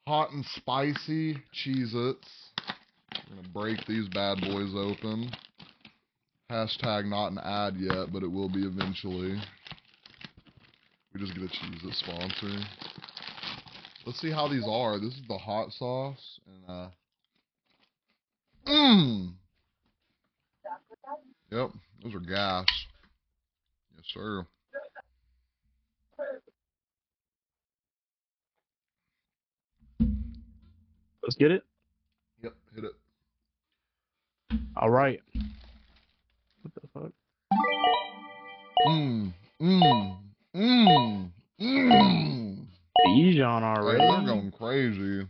hot 0.06 0.32
and 0.32 0.44
spicy 0.56 1.38
Cheez-Its. 1.54 2.45
I'm 3.14 3.36
gonna 3.36 3.48
break 3.52 3.84
these 3.86 4.08
bad 4.08 4.40
boys 4.40 4.72
open. 4.74 5.30
Hashtag 6.50 7.06
not 7.06 7.32
an 7.32 7.38
ad 7.38 7.74
yet, 7.76 8.12
but 8.12 8.22
it 8.22 8.30
will 8.30 8.48
be 8.48 8.64
eventually. 8.64 9.40
We 11.12 11.20
just 11.20 11.34
get 11.34 11.42
a 11.42 11.46
Cheez-It 11.46 11.94
sponsor. 11.94 12.64
Let's 14.04 14.20
see 14.20 14.30
how 14.30 14.46
these 14.46 14.64
are. 14.68 15.00
This 15.00 15.14
is 15.14 15.22
the 15.28 15.38
hot 15.38 15.72
sauce 15.72 16.40
and 16.46 16.70
uh. 16.70 16.88
Mmm. 18.68 19.32
Yep, 21.50 21.70
those 22.02 22.14
are 22.14 22.20
gas. 22.20 22.66
Yes, 23.96 24.04
sir. 24.12 24.46
Let's 31.22 31.36
get 31.36 31.50
it. 31.50 31.64
Yep, 32.42 32.54
hit 32.74 32.84
it. 32.84 32.92
All 34.76 34.90
right. 34.90 35.20
What 36.62 36.74
the 36.74 36.80
fuck? 36.92 37.12
Mmm. 38.86 39.32
Mmm. 39.60 40.16
Mmm. 40.54 41.30
Mmm. 41.60 42.66
Bijan 43.06 43.34
Hey, 43.36 43.42
already. 43.42 43.98
they're 43.98 44.34
going 44.34 44.50
crazy. 44.52 45.26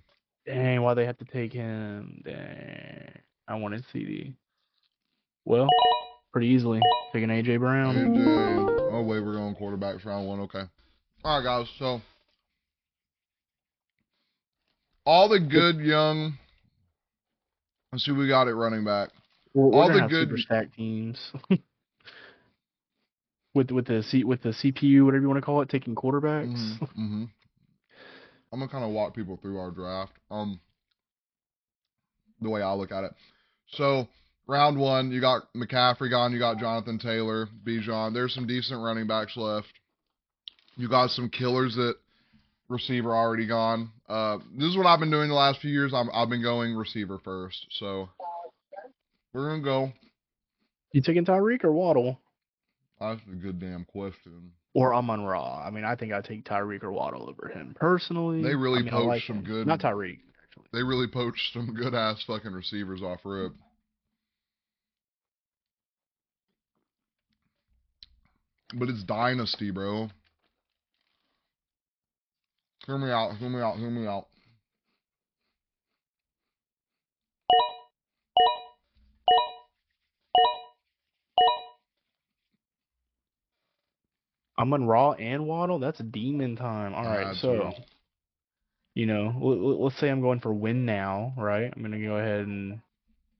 Dang, 0.46 0.82
why 0.82 0.94
they 0.94 1.04
have 1.06 1.18
to 1.18 1.24
take 1.24 1.52
him? 1.52 2.22
Dang. 2.24 3.12
I 3.48 3.54
wanted 3.56 3.84
CD. 3.92 4.34
Well, 5.44 5.68
pretty 6.32 6.48
easily. 6.48 6.80
Taking 7.12 7.28
AJ 7.28 7.58
Brown. 7.60 7.94
AJ. 7.94 8.90
Oh 8.92 9.02
wait, 9.02 9.20
we're 9.20 9.34
going 9.34 9.54
quarterbacks 9.54 10.04
round 10.04 10.26
one. 10.26 10.40
Okay. 10.40 10.62
All 11.24 11.38
right, 11.38 11.44
guys. 11.44 11.66
So 11.78 12.00
all 15.04 15.28
the 15.28 15.38
good 15.38 15.76
young. 15.78 16.36
Let's 17.92 18.04
see, 18.04 18.12
we 18.12 18.26
got 18.26 18.48
it 18.48 18.54
running 18.54 18.84
back. 18.84 19.10
We're, 19.56 19.68
we're 19.68 19.82
all 19.82 19.88
the 19.88 20.06
good- 20.06 20.28
super 20.28 20.36
stack 20.36 20.76
teams. 20.76 21.18
with 23.54 23.70
with 23.70 23.86
the 23.86 24.02
C 24.02 24.22
with 24.22 24.42
the 24.42 24.50
CPU, 24.50 25.06
whatever 25.06 25.22
you 25.22 25.28
want 25.28 25.38
to 25.38 25.46
call 25.46 25.62
it, 25.62 25.70
taking 25.70 25.94
quarterbacks. 25.94 26.54
Mm-hmm. 26.54 26.84
hmm 26.94 27.24
I'm 28.52 28.60
gonna 28.60 28.70
kind 28.70 28.84
of 28.84 28.90
walk 28.90 29.14
people 29.14 29.38
through 29.40 29.58
our 29.58 29.70
draft. 29.70 30.12
Um, 30.30 30.60
the 32.42 32.50
way 32.50 32.60
I 32.60 32.72
look 32.74 32.92
at 32.92 33.04
it. 33.04 33.12
So 33.72 34.06
round 34.46 34.78
one, 34.78 35.10
you 35.10 35.20
got 35.22 35.52
McCaffrey 35.54 36.10
gone. 36.10 36.32
You 36.32 36.38
got 36.38 36.58
Jonathan 36.58 36.98
Taylor, 36.98 37.48
Bijan. 37.66 38.12
There's 38.12 38.34
some 38.34 38.46
decent 38.46 38.80
running 38.80 39.06
backs 39.06 39.36
left. 39.36 39.68
You 40.76 40.88
got 40.88 41.10
some 41.10 41.30
killers 41.30 41.76
at 41.78 41.96
receiver 42.68 43.14
already 43.14 43.46
gone. 43.46 43.90
Uh, 44.06 44.38
this 44.56 44.68
is 44.68 44.76
what 44.76 44.86
I've 44.86 45.00
been 45.00 45.10
doing 45.10 45.28
the 45.28 45.34
last 45.34 45.60
few 45.60 45.70
years. 45.70 45.92
I'm, 45.94 46.10
I've 46.12 46.28
been 46.28 46.42
going 46.42 46.74
receiver 46.74 47.18
first. 47.24 47.66
So 47.78 48.10
we're 49.36 49.50
gonna 49.50 49.62
go. 49.62 49.92
You 50.92 51.02
taking 51.02 51.24
Tyreek 51.26 51.62
or 51.64 51.72
Waddle? 51.72 52.18
That's 52.98 53.20
a 53.30 53.34
good 53.34 53.58
damn 53.60 53.84
question. 53.84 54.52
Or 54.74 54.94
Amon 54.94 55.22
Ra. 55.24 55.62
I 55.66 55.70
mean, 55.70 55.84
I 55.84 55.94
think 55.94 56.12
I'd 56.12 56.24
take 56.24 56.44
Tyreek 56.44 56.82
or 56.82 56.90
Waddle 56.92 57.28
over 57.28 57.48
him 57.48 57.74
personally. 57.78 58.42
They 58.42 58.54
really 58.54 58.80
I 58.80 58.82
mean, 58.82 58.90
poached 58.92 59.06
like 59.06 59.22
some 59.24 59.36
him. 59.38 59.44
good- 59.44 59.66
Not 59.66 59.80
Tyreek. 59.80 60.20
Actually. 60.42 60.64
They 60.72 60.82
really 60.82 61.06
poached 61.06 61.52
some 61.52 61.74
good 61.74 61.94
ass 61.94 62.22
fucking 62.26 62.52
receivers 62.52 63.02
off 63.02 63.20
rip. 63.24 63.52
But 68.74 68.88
it's 68.88 69.04
dynasty, 69.04 69.70
bro. 69.70 70.08
Hear 72.86 72.98
me 72.98 73.10
out, 73.10 73.36
hear 73.36 73.48
me 73.48 73.60
out, 73.60 73.76
hear 73.78 73.90
me 73.90 74.06
out. 74.06 74.26
Amon 84.58 84.86
Ra 84.86 85.12
and 85.12 85.46
Waddle. 85.46 85.78
That's 85.78 85.98
demon 85.98 86.56
time. 86.56 86.94
All 86.94 87.04
right, 87.04 87.24
That's 87.26 87.40
so 87.40 87.64
what- 87.66 87.74
you 88.94 89.04
know, 89.06 89.26
l- 89.42 89.52
l- 89.52 89.84
let's 89.84 89.98
say 89.98 90.08
I'm 90.08 90.22
going 90.22 90.40
for 90.40 90.54
win 90.54 90.86
now, 90.86 91.34
right? 91.36 91.70
I'm 91.74 91.82
gonna 91.82 92.00
go 92.00 92.16
ahead 92.16 92.46
and 92.46 92.80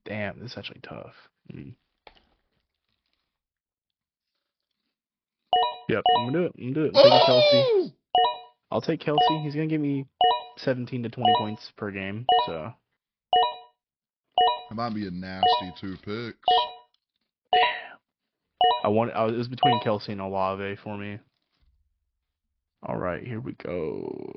damn, 0.05 0.39
this 0.39 0.51
is 0.51 0.57
actually 0.57 0.81
tough. 0.81 1.15
Mm. 1.51 1.73
Yep, 5.89 6.03
I'm 6.17 6.25
gonna 6.25 6.37
do 6.37 6.45
it. 6.45 6.51
I'm 6.57 6.73
gonna 6.73 6.75
do 6.75 6.83
it. 6.85 6.91
I'm 6.95 7.03
taking 7.03 7.19
Kelce. 7.19 7.41
Oh! 7.53 7.91
I'll 8.71 8.81
take 8.81 8.99
Kelce. 8.99 9.43
He's 9.43 9.53
gonna 9.55 9.67
give 9.67 9.81
me 9.81 10.05
17 10.57 11.03
to 11.03 11.09
20 11.09 11.33
points 11.37 11.71
per 11.77 11.91
game. 11.91 12.25
So 12.45 12.73
It 14.69 14.75
might 14.75 14.93
be 14.93 15.07
a 15.07 15.11
nasty 15.11 15.71
two 15.79 15.95
picks. 16.03 16.39
I 18.83 18.89
want. 18.89 19.11
I 19.13 19.25
was, 19.25 19.33
it 19.33 19.37
was 19.37 19.47
between 19.47 19.79
Kelce 19.81 20.09
and 20.09 20.21
Olave 20.21 20.77
for 20.83 20.97
me. 20.97 21.19
All 22.83 22.97
right, 22.97 23.25
here 23.25 23.39
we 23.39 23.53
go. 23.53 24.33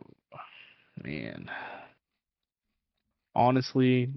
Man, 1.02 1.50
honestly, 3.34 4.10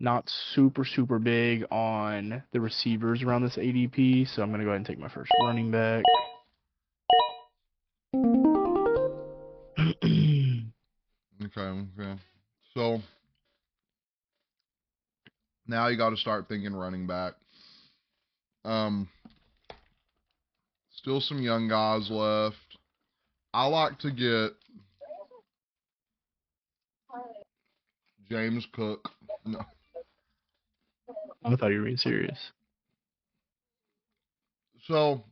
not 0.00 0.30
super 0.54 0.84
super 0.84 1.18
big 1.18 1.64
on 1.70 2.42
the 2.52 2.60
receivers 2.60 3.22
around 3.22 3.42
this 3.42 3.56
ADP, 3.56 4.34
so 4.34 4.42
I'm 4.42 4.50
gonna 4.50 4.64
go 4.64 4.70
ahead 4.70 4.78
and 4.78 4.86
take 4.86 4.98
my 4.98 5.08
first 5.08 5.30
running 5.42 5.70
back. 5.70 6.02
Okay, 11.44 11.86
okay. 11.98 12.20
So 12.74 13.00
now 15.66 15.88
you 15.88 15.96
got 15.96 16.10
to 16.10 16.16
start 16.16 16.48
thinking 16.48 16.72
running 16.72 17.06
back. 17.06 17.34
Um, 18.64 19.08
still 20.90 21.20
some 21.20 21.42
young 21.42 21.68
guys 21.68 22.08
left. 22.10 22.56
I 23.52 23.66
like 23.66 23.98
to 24.00 24.10
get 24.10 24.52
James 28.30 28.66
Cook. 28.72 29.08
No, 29.44 29.60
I 31.44 31.56
thought 31.56 31.68
you 31.68 31.78
were 31.78 31.84
being 31.84 31.96
serious. 31.96 32.38
so 34.86 35.22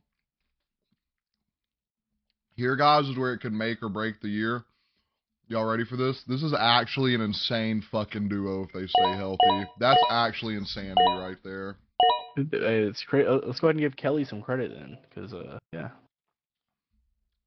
here, 2.55 2.75
guys, 2.75 3.05
is 3.05 3.17
where 3.17 3.33
it 3.33 3.39
could 3.39 3.53
make 3.53 3.81
or 3.81 3.89
break 3.89 4.21
the 4.21 4.27
year. 4.27 4.63
Y'all 5.47 5.65
ready 5.65 5.83
for 5.83 5.97
this? 5.97 6.21
This 6.27 6.43
is 6.43 6.53
actually 6.57 7.15
an 7.15 7.21
insane 7.21 7.83
fucking 7.91 8.29
duo 8.29 8.63
if 8.63 8.71
they 8.71 8.85
stay 8.85 9.17
healthy. 9.17 9.65
That's 9.79 9.99
actually 10.09 10.55
insanity 10.55 11.01
right 11.09 11.37
there. 11.43 11.77
It's 12.37 13.03
great. 13.03 13.27
Uh, 13.27 13.39
Let's 13.45 13.59
go 13.59 13.67
ahead 13.67 13.75
and 13.75 13.81
give 13.81 13.95
Kelly 13.95 14.23
some 14.23 14.41
credit 14.41 14.71
then, 14.71 14.97
because 15.09 15.33
uh, 15.33 15.59
yeah. 15.73 15.89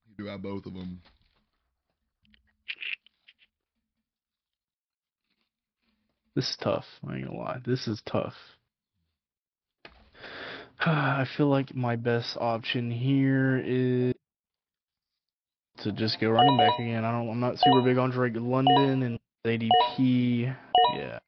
You 0.09 0.25
do 0.25 0.31
have 0.31 0.43
both 0.43 0.67
of 0.67 0.75
them. 0.75 1.01
This 6.35 6.51
is 6.51 6.57
tough. 6.61 6.85
I 7.07 7.17
ain't 7.17 7.27
gonna 7.27 7.39
lie. 7.39 7.61
This 7.65 7.87
is 7.87 8.03
tough. 8.07 8.35
I 10.81 11.27
feel 11.37 11.47
like 11.49 11.75
my 11.75 11.97
best 11.97 12.37
option 12.39 12.91
here 12.91 13.63
is 13.65 14.15
to 15.79 15.93
just 15.93 16.21
go 16.21 16.31
running 16.31 16.57
back 16.57 16.79
again. 16.79 17.05
I 17.05 17.13
don't. 17.13 17.31
I'm 17.31 17.41
not 17.41 17.59
super 17.59 17.83
big 17.83 17.99
on 17.99 18.11
Drake 18.11 18.35
London 18.37 19.03
and 19.03 19.19
ADP. 19.47 20.57
Yeah. 20.95 21.19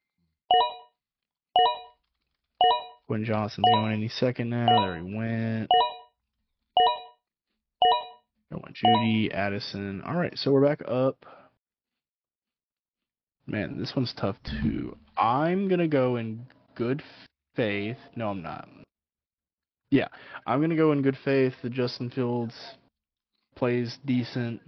Quinn 3.07 3.25
Johnson's 3.25 3.67
going 3.73 3.93
any 3.93 4.09
second 4.09 4.51
now. 4.51 4.67
There 4.67 4.97
he 4.97 5.03
went. 5.03 5.69
There 8.51 8.59
went 8.59 8.77
Jeudy, 8.77 9.33
Addison. 9.33 10.03
All 10.03 10.15
right, 10.15 10.37
so 10.37 10.51
we're 10.51 10.67
back 10.67 10.83
up. 10.89 11.25
Man, 13.47 13.79
this 13.79 13.95
one's 13.95 14.13
tough 14.15 14.37
too. 14.45 14.97
I'm 15.17 15.69
gonna 15.69 15.87
go 15.87 16.17
in 16.17 16.47
good 16.75 17.03
faith. 17.55 17.97
No, 18.17 18.31
I'm 18.31 18.43
not. 18.43 18.69
Yeah, 19.93 20.09
I'm 20.45 20.61
gonna 20.61 20.75
go 20.75 20.91
in 20.91 21.03
good 21.03 21.17
faith 21.25 21.55
that 21.63 21.73
Justin 21.73 22.11
Fields 22.11 22.55
plays 23.55 23.99
decent. 24.05 24.61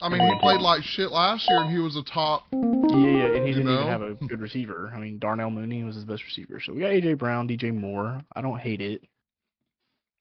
I 0.00 0.10
mean, 0.10 0.20
he 0.20 0.38
played 0.40 0.60
like 0.60 0.82
shit 0.82 1.10
last 1.10 1.48
year, 1.48 1.62
and 1.62 1.70
he 1.70 1.78
was 1.78 1.96
a 1.96 2.02
top. 2.02 2.44
Yeah, 2.52 2.96
yeah, 2.96 3.36
and 3.36 3.46
he 3.46 3.54
didn't 3.54 3.66
know? 3.66 3.80
even 3.80 3.86
have 3.88 4.02
a 4.02 4.14
good 4.14 4.40
receiver. 4.40 4.92
I 4.94 4.98
mean, 4.98 5.18
Darnell 5.18 5.50
Mooney 5.50 5.84
was 5.84 5.94
his 5.94 6.04
best 6.04 6.22
receiver. 6.24 6.60
So 6.60 6.74
we 6.74 6.80
got 6.80 6.90
AJ 6.90 7.18
Brown, 7.18 7.48
DJ 7.48 7.74
Moore. 7.74 8.22
I 8.34 8.42
don't 8.42 8.58
hate 8.58 8.82
it. 8.82 9.02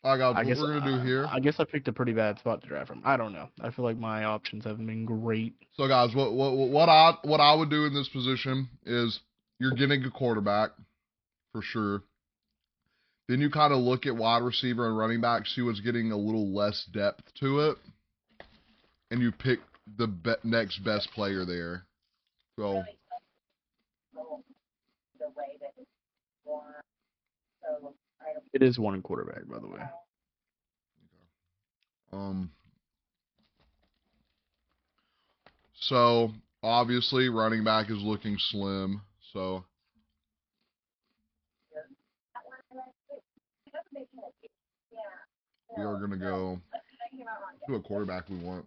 I 0.05 0.17
got 0.17 0.35
I 0.35 0.39
what 0.39 0.47
guess 0.47 0.59
we're 0.59 0.79
gonna 0.79 0.97
do 0.97 1.03
here. 1.05 1.25
I 1.29 1.39
guess 1.39 1.55
I 1.59 1.63
picked 1.65 1.87
a 1.87 1.93
pretty 1.93 2.13
bad 2.13 2.37
spot 2.39 2.61
to 2.61 2.67
draft 2.67 2.89
from. 2.89 3.01
I 3.03 3.17
don't 3.17 3.33
know. 3.33 3.49
I 3.59 3.71
feel 3.71 3.83
like 3.83 3.97
my 3.97 4.23
options 4.23 4.63
haven't 4.63 4.85
been 4.85 5.03
great. 5.03 5.55
So, 5.73 5.87
guys, 5.87 6.13
what 6.13 6.33
what 6.33 6.53
what 6.55 6.89
I 6.89 7.15
what 7.23 7.39
I 7.39 7.55
would 7.55 7.69
do 7.69 7.85
in 7.85 7.93
this 7.93 8.07
position 8.07 8.69
is 8.85 9.19
you're 9.59 9.73
getting 9.73 10.03
a 10.03 10.11
quarterback 10.11 10.71
for 11.51 11.61
sure. 11.61 12.03
Then 13.27 13.41
you 13.41 13.49
kind 13.49 13.73
of 13.73 13.79
look 13.79 14.05
at 14.05 14.15
wide 14.15 14.43
receiver 14.43 14.87
and 14.87 14.95
running 14.97 15.19
back, 15.19 15.47
see 15.47 15.63
what's 15.63 15.79
getting 15.79 16.11
a 16.11 16.17
little 16.17 16.53
less 16.53 16.85
depth 16.93 17.23
to 17.39 17.71
it, 17.71 17.77
and 19.11 19.21
you 19.21 19.31
pick 19.31 19.59
the 19.97 20.07
be- 20.07 20.33
next 20.43 20.79
best 20.83 21.09
player 21.11 21.45
there. 21.45 21.85
So, 22.57 22.83
It 28.53 28.63
is 28.63 28.79
one 28.79 29.01
quarterback, 29.01 29.47
by 29.47 29.59
the 29.59 29.67
way. 29.67 29.79
um, 32.13 32.49
so 35.73 36.31
obviously 36.63 37.27
running 37.29 37.63
back 37.63 37.89
is 37.89 38.01
looking 38.01 38.37
slim. 38.39 39.01
So 39.33 39.65
we 45.77 45.83
are 45.83 45.99
gonna 45.99 46.17
go 46.17 46.59
to 47.67 47.75
a 47.75 47.81
quarterback 47.81 48.29
we 48.29 48.37
want. 48.37 48.65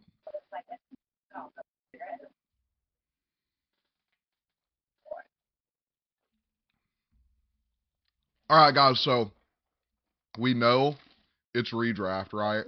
All 8.51 8.65
right, 8.65 8.75
guys. 8.75 8.99
So 9.01 9.31
we 10.39 10.55
know 10.55 10.97
it's 11.55 11.73
redraft, 11.73 12.33
right? 12.33 12.65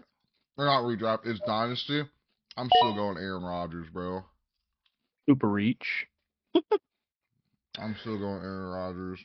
Or 0.58 0.66
not 0.66 0.82
redraft. 0.82 1.20
It's 1.24 1.40
dynasty. 1.46 2.02
I'm 2.56 2.68
still 2.76 2.94
going 2.94 3.16
Aaron 3.16 3.42
Rodgers, 3.42 3.86
bro. 3.90 4.22
Super 5.26 5.48
reach. 5.48 6.06
I'm 7.78 7.96
still 8.00 8.18
going 8.18 8.42
Aaron 8.42 8.70
Rodgers. 8.70 9.20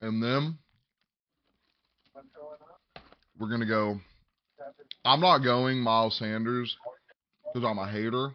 And 0.00 0.20
then 0.20 0.58
we're 3.38 3.50
gonna 3.50 3.66
go. 3.66 4.00
I'm 5.04 5.20
not 5.20 5.38
going 5.38 5.78
Miles 5.78 6.18
Sanders 6.18 6.76
because 7.52 7.68
I'm 7.68 7.78
a 7.78 7.90
hater. 7.90 8.34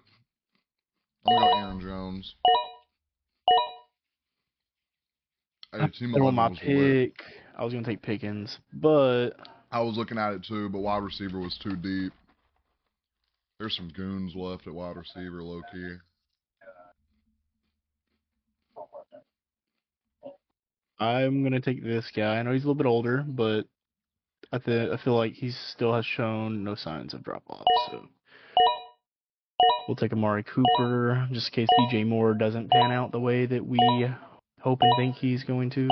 I'm 1.26 1.36
gonna 1.36 1.52
go 1.52 1.58
Aaron 1.58 1.82
Jones. 1.82 2.36
Hey, 5.74 5.88
Team 6.00 6.14
They're 6.14 6.24
on 6.24 6.36
my 6.36 6.48
11 6.48 6.52
was 6.52 6.84
lit. 6.84 7.16
pick. 7.16 7.26
I 7.58 7.64
was 7.64 7.74
gonna 7.74 7.86
take 7.86 8.02
Pickens, 8.02 8.58
but 8.74 9.32
I 9.72 9.82
was 9.82 9.98
looking 9.98 10.18
at 10.18 10.34
it 10.34 10.44
too, 10.44 10.70
but 10.70 10.80
wide 10.80 11.04
receiver 11.04 11.40
was 11.40 11.58
too 11.62 11.76
deep. 11.76 12.14
There's 13.60 13.76
some 13.76 13.90
goons 13.90 14.36
left 14.36 14.68
at 14.68 14.74
wide 14.74 14.96
receiver, 14.96 15.42
low 15.42 15.62
key. 15.72 15.96
I'm 21.00 21.44
gonna 21.44 21.60
take 21.60 21.84
this 21.84 22.10
guy. 22.16 22.38
I 22.38 22.44
know 22.44 22.54
he's 22.54 22.64
a 22.64 22.68
little 22.68 22.76
bit 22.76 22.88
older, 22.88 23.24
but 23.28 23.66
I 24.52 24.60
th- 24.60 24.92
I 24.92 24.98
feel 25.04 25.16
like 25.16 25.34
he 25.34 25.52
still 25.52 25.94
has 25.94 26.06
shown 26.06 26.64
no 26.64 26.76
signs 26.76 27.14
of 27.14 27.24
drop 27.24 27.44
off. 27.50 27.66
So 27.92 28.08
we'll 29.88 29.96
take 29.96 30.14
Amari 30.14 30.44
Cooper 30.44 31.28
just 31.32 31.48
in 31.50 31.54
case 31.54 31.70
DJ 31.80 32.06
Moore 32.06 32.34
doesn't 32.34 32.70
pan 32.72 32.92
out 32.92 33.12
the 33.12 33.20
way 33.20 33.46
that 33.46 33.66
we 33.66 33.80
hope 34.62 34.80
and 34.82 34.94
think 34.98 35.16
he's 35.16 35.44
going 35.44 35.70
to. 35.72 35.88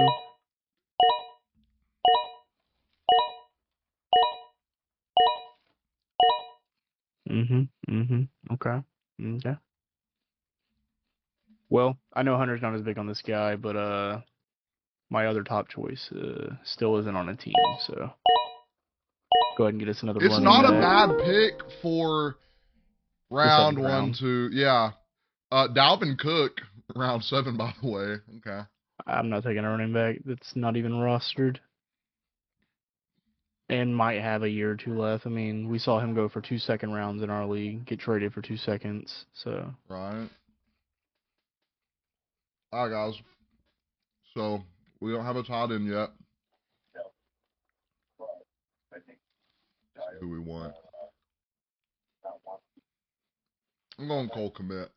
Mhm. 7.30 7.70
Mhm. 7.90 8.28
Okay. 8.52 8.84
Okay. 9.22 9.58
Well, 11.70 11.98
I 12.14 12.24
know 12.24 12.38
Hunter's 12.38 12.62
not 12.62 12.76
as 12.76 12.82
big 12.82 12.98
on 12.98 13.08
this 13.08 13.22
guy, 13.22 13.56
but 13.56 13.76
uh 13.76 14.22
my 15.10 15.28
other 15.28 15.44
top 15.44 15.70
choice 15.70 16.12
uh, 16.12 16.56
still 16.64 16.98
isn't 16.98 17.16
on 17.16 17.30
a 17.30 17.36
team, 17.36 17.54
so 17.86 18.12
go 19.56 19.66
ahead 19.66 19.74
and 19.76 19.80
get 19.80 19.90
us 19.90 20.02
another 20.02 20.20
It's 20.22 20.40
not 20.40 20.66
a 20.66 20.72
bad 20.72 21.10
pick 21.24 21.62
for 21.82 22.38
round 23.30 23.78
one, 23.78 23.86
round. 23.92 24.16
two. 24.20 24.50
Yeah. 24.52 24.92
Uh, 25.52 25.68
Dalvin 25.68 26.18
Cook, 26.18 26.62
round 26.96 27.24
seven, 27.24 27.58
by 27.58 27.74
the 27.82 27.90
way. 27.90 28.16
Okay. 28.38 28.62
I'm 29.08 29.30
not 29.30 29.44
taking 29.44 29.64
a 29.64 29.70
running 29.70 29.94
back 29.94 30.18
that's 30.26 30.56
not 30.56 30.78
even 30.78 30.94
rostered. 30.94 31.58
And 33.68 33.96
might 33.96 34.22
have 34.22 34.44
a 34.44 34.50
year 34.50 34.72
or 34.72 34.76
two 34.76 34.96
left. 34.98 35.26
I 35.26 35.30
mean, 35.30 35.70
we 35.70 35.80
saw 35.80 36.00
him 36.00 36.14
go 36.14 36.30
for 36.30 36.40
two 36.40 36.60
second 36.60 36.94
rounds 36.94 37.24
in 37.24 37.32
our 37.32 37.48
league, 37.48 37.86
get 37.88 38.00
traded 38.00 38.32
for 38.32 38.42
two 38.44 38.58
seconds. 38.58 39.26
So 39.34 39.72
Right. 39.90 40.30
All 42.72 42.88
right, 42.88 42.92
guys. 42.92 43.20
So 44.36 44.62
we 45.00 45.12
don't 45.12 45.26
have 45.26 45.36
a 45.36 45.44
tight 45.44 45.72
end 45.72 45.88
yet. 45.88 46.10
See 49.96 50.20
who 50.20 50.30
we 50.30 50.40
want? 50.40 50.74
I'm 53.98 54.08
going 54.08 54.30
Cole 54.30 54.52
Kmet. 54.52 54.88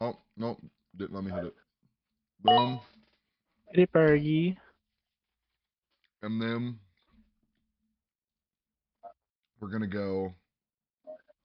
Oh 0.00 0.18
nope, 0.36 0.58
didn't 0.96 1.14
let 1.14 1.24
me 1.24 1.30
hit 1.30 1.44
it. 1.44 1.54
Boom, 2.42 2.80
hit 3.72 3.90
it, 3.94 4.56
and 6.22 6.40
then 6.40 6.78
we're 9.60 9.68
gonna 9.68 9.86
go. 9.86 10.34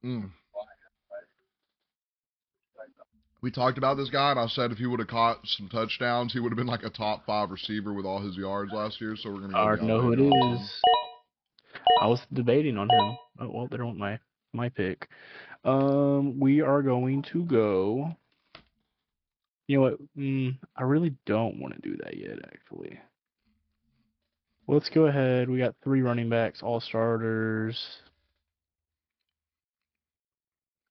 Mm. 0.04 0.30
We 3.42 3.52
talked 3.52 3.78
about 3.78 3.96
this 3.96 4.10
guy, 4.10 4.32
and 4.32 4.40
I 4.40 4.48
said 4.48 4.72
if 4.72 4.78
he 4.78 4.86
would 4.86 5.00
have 5.00 5.08
caught 5.08 5.40
some 5.46 5.70
touchdowns, 5.70 6.34
he 6.34 6.40
would 6.40 6.52
have 6.52 6.58
been 6.58 6.68
like 6.68 6.84
a 6.84 6.90
top 6.90 7.26
five 7.26 7.52
receiver 7.52 7.94
with 7.94 8.06
all 8.06 8.22
his 8.22 8.36
yards 8.36 8.72
last 8.74 9.00
year. 9.00 9.16
So 9.16 9.32
we're 9.32 9.42
gonna. 9.42 9.58
I 9.58 9.62
Go 9.62 9.68
already 9.68 9.86
know 9.86 10.02
who 10.02 10.14
it 10.14 10.20
is. 10.20 10.82
I 12.02 12.08
was 12.08 12.20
debating 12.34 12.78
on 12.78 12.90
him. 12.90 13.18
Oh 13.40 13.50
well, 13.50 13.68
they 13.70 13.78
don't 13.78 13.88
want 13.88 14.00
my 14.00 14.20
my 14.54 14.70
pick. 14.70 15.08
Um, 15.64 16.40
we 16.40 16.62
are 16.62 16.82
going 16.82 17.24
to 17.34 17.44
go. 17.44 18.16
You 19.68 19.78
know 19.78 19.82
what? 19.84 19.98
Mm, 20.18 20.58
I 20.76 20.84
really 20.84 21.16
don't 21.26 21.60
want 21.60 21.76
to 21.76 21.82
do 21.82 21.98
that 22.04 22.18
yet. 22.18 22.40
Actually, 22.44 23.00
let's 24.68 24.90
go 24.90 25.06
ahead. 25.06 25.50
We 25.50 25.60
got 25.60 25.76
three 25.84 26.02
running 26.02 26.30
backs, 26.30 26.64
all 26.64 26.80
starters. 26.80 27.78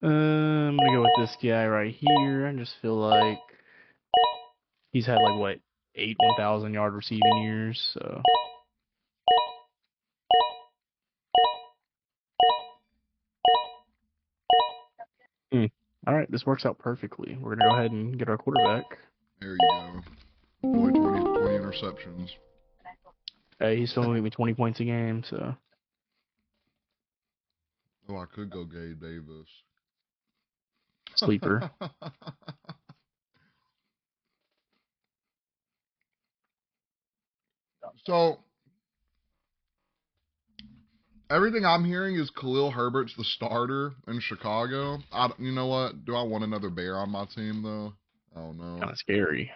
Um, 0.01 0.11
I'm 0.11 0.77
gonna 0.77 0.92
go 0.92 1.03
with 1.03 1.29
this 1.29 1.37
guy 1.42 1.66
right 1.66 1.92
here. 1.92 2.47
I 2.47 2.53
just 2.53 2.75
feel 2.81 2.97
like 2.97 3.40
he's 4.92 5.07
had 5.07 5.16
like 5.16 5.35
what 5.35 5.59
eight 5.97 6.16
1,000 6.21 6.73
yard 6.73 6.94
receiving 6.94 7.42
years. 7.42 7.81
So 7.94 8.23
all 16.09 16.14
right, 16.14 16.31
this 16.31 16.47
works 16.47 16.64
out 16.64 16.79
perfectly. 16.79 17.37
We're 17.38 17.55
gonna 17.55 17.68
go 17.68 17.77
ahead 17.77 17.90
and 17.90 18.18
get 18.18 18.31
our 18.31 18.38
quarterback. 18.38 18.85
There 19.40 19.51
you 19.53 19.59
go. 19.71 20.01
Boy, 20.62 20.88
20, 20.88 20.94
20 20.94 21.59
interceptions. 21.59 22.31
Hey, 23.61 23.77
he's 23.77 23.90
still 23.90 24.05
gonna 24.05 24.14
give 24.16 24.25
me 24.25 24.31
20 24.31 24.55
points 24.55 24.81
a 24.81 24.85
game. 24.85 25.23
So 25.29 25.55
Oh, 28.09 28.16
I 28.16 28.25
could 28.25 28.49
go 28.49 28.64
Gabe 28.64 28.99
Davis. 29.03 29.49
sleeper. 31.16 31.71
so 38.07 38.38
everything 41.30 41.64
I'm 41.64 41.84
hearing 41.84 42.16
is 42.16 42.30
Khalil 42.30 42.70
Herbert's 42.70 43.14
the 43.16 43.24
starter 43.24 43.92
in 44.06 44.20
Chicago. 44.20 44.98
I, 45.12 45.30
you 45.38 45.52
know 45.52 45.66
what? 45.66 46.04
Do 46.04 46.14
I 46.14 46.22
want 46.22 46.44
another 46.44 46.70
bear 46.70 46.96
on 46.96 47.10
my 47.10 47.26
team 47.34 47.62
though? 47.62 47.92
I 48.36 48.40
don't 48.40 48.58
know. 48.58 48.78
kind 48.78 48.90
of 48.90 48.98
scary. 48.98 49.50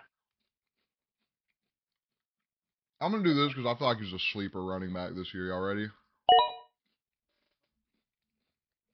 I'm 3.00 3.10
gonna 3.10 3.24
do 3.24 3.34
this 3.34 3.48
because 3.48 3.66
I 3.66 3.76
feel 3.78 3.88
like 3.88 3.98
he's 3.98 4.12
a 4.12 4.18
sleeper 4.32 4.62
running 4.62 4.92
back 4.92 5.14
this 5.14 5.34
year 5.34 5.52
already. 5.52 5.88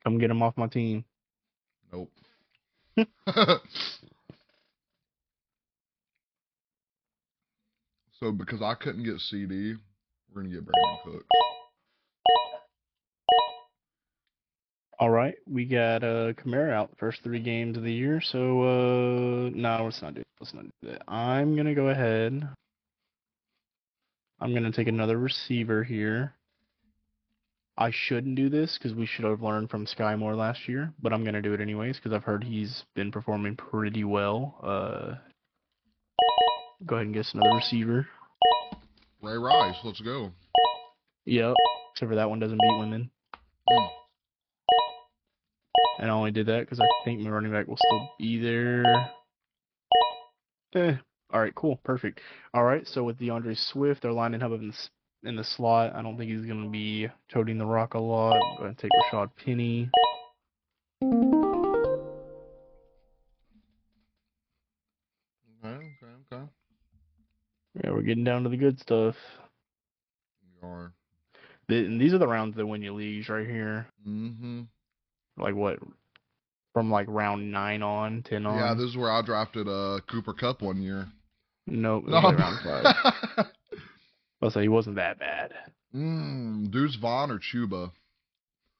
Come 0.04 0.18
get 0.18 0.30
him 0.30 0.42
off 0.42 0.56
my 0.56 0.66
team. 0.66 1.04
Nope. 1.92 2.10
so 8.18 8.32
because 8.32 8.62
I 8.62 8.74
couldn't 8.74 9.04
get 9.04 9.20
CD, 9.20 9.74
we're 10.34 10.42
gonna 10.42 10.54
get 10.54 10.64
Brandin 10.64 11.02
Cook. 11.04 11.24
All 15.00 15.10
right, 15.10 15.36
we 15.48 15.64
got 15.64 16.02
uh 16.02 16.32
Kamara 16.32 16.72
out 16.72 16.90
the 16.90 16.96
first 16.96 17.22
three 17.22 17.38
games 17.38 17.76
of 17.76 17.84
the 17.84 17.92
year. 17.92 18.20
So 18.20 18.62
uh 18.62 19.50
no, 19.54 19.84
let's 19.84 20.02
not 20.02 20.14
do 20.14 20.22
let's 20.40 20.52
not 20.52 20.64
do 20.64 20.90
that. 20.90 21.02
I'm 21.06 21.56
gonna 21.56 21.74
go 21.74 21.88
ahead. 21.88 22.48
I'm 24.40 24.54
gonna 24.54 24.72
take 24.72 24.88
another 24.88 25.16
receiver 25.16 25.84
here. 25.84 26.34
I 27.76 27.92
shouldn't 27.92 28.34
do 28.34 28.48
this 28.48 28.76
because 28.76 28.96
we 28.96 29.06
should 29.06 29.24
have 29.24 29.40
learned 29.40 29.70
from 29.70 29.86
Skyy 29.86 30.18
Moore 30.18 30.34
last 30.34 30.68
year, 30.68 30.92
but 31.00 31.12
I'm 31.12 31.24
gonna 31.24 31.42
do 31.42 31.54
it 31.54 31.60
anyways 31.60 31.96
because 31.96 32.12
I've 32.12 32.24
heard 32.24 32.42
he's 32.42 32.82
been 32.96 33.12
performing 33.12 33.54
pretty 33.54 34.02
well. 34.02 34.58
Uh, 34.60 35.14
go 36.86 36.96
ahead 36.96 37.06
and 37.06 37.14
guess 37.14 37.34
another 37.34 37.54
receiver. 37.54 38.08
Ray 39.22 39.38
Rice, 39.38 39.76
let's 39.84 40.00
go. 40.00 40.32
Yep, 41.26 41.54
except 41.92 42.10
for 42.10 42.16
that 42.16 42.28
one 42.28 42.40
doesn't 42.40 42.58
beat 42.60 42.78
women. 42.80 43.10
Mm. 43.70 43.88
And 45.98 46.10
I 46.10 46.14
only 46.14 46.30
did 46.30 46.46
that 46.46 46.60
because 46.60 46.80
I 46.80 46.86
think 47.04 47.20
my 47.20 47.30
running 47.30 47.52
back 47.52 47.66
will 47.66 47.76
still 47.76 48.10
be 48.18 48.40
there. 48.40 48.84
Eh. 50.74 50.94
All 51.32 51.40
right, 51.40 51.54
cool, 51.54 51.76
perfect. 51.84 52.20
All 52.54 52.64
right, 52.64 52.86
so 52.86 53.04
with 53.04 53.18
D'Andre 53.18 53.54
Swift, 53.54 54.02
they're 54.02 54.12
lining 54.12 54.40
him 54.40 54.52
up 54.52 54.60
in 54.60 54.68
the, 54.68 55.28
in 55.28 55.36
the 55.36 55.44
slot. 55.44 55.94
I 55.94 56.02
don't 56.02 56.16
think 56.16 56.30
he's 56.30 56.46
going 56.46 56.62
to 56.62 56.70
be 56.70 57.08
toting 57.30 57.58
the 57.58 57.66
rock 57.66 57.94
a 57.94 57.98
lot. 57.98 58.38
Go 58.56 58.64
ahead 58.64 58.68
and 58.68 58.78
take 58.78 58.90
Rashaad 59.12 59.30
Penny. 59.44 59.90
Okay, 65.64 65.74
okay, 65.74 66.12
okay. 66.32 66.44
Yeah, 67.82 67.90
we're 67.90 68.02
getting 68.02 68.24
down 68.24 68.44
to 68.44 68.48
the 68.48 68.56
good 68.56 68.80
stuff. 68.80 69.16
We 70.62 70.68
are. 70.68 70.92
And 71.68 72.00
these 72.00 72.14
are 72.14 72.18
the 72.18 72.26
rounds 72.26 72.56
that 72.56 72.66
win 72.66 72.82
you 72.82 72.94
leagues 72.94 73.28
right 73.28 73.46
here. 73.46 73.86
Mm-hmm. 74.06 74.62
Like 75.38 75.54
what? 75.54 75.78
from 76.78 76.90
like 76.92 77.06
round 77.08 77.50
nine 77.50 77.82
on, 77.82 78.22
ten 78.22 78.46
on. 78.46 78.56
Yeah, 78.56 78.72
this 78.74 78.90
is 78.90 78.96
where 78.96 79.10
I 79.10 79.20
drafted 79.22 79.66
uh 79.66 79.98
Cooper 80.08 80.32
Kupp 80.32 80.62
one 80.62 80.80
year. 80.80 81.08
nope, 81.66 82.04
was 82.04 82.34
round 82.38 82.58
five. 82.64 83.46
I'll 84.42 84.50
say 84.50 84.62
he 84.62 84.68
wasn't 84.68 84.94
that 84.94 85.18
bad. 85.18 85.52
mm, 85.92 86.70
Deuce 86.70 86.94
Vaughn 86.94 87.32
or 87.32 87.40
Chuba? 87.40 87.90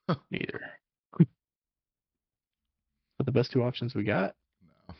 Neither. 0.30 0.60
but 1.18 1.26
the 3.26 3.32
best 3.32 3.50
two 3.50 3.64
options 3.64 3.96
we 3.96 4.04
got. 4.04 4.36
No. 4.88 4.94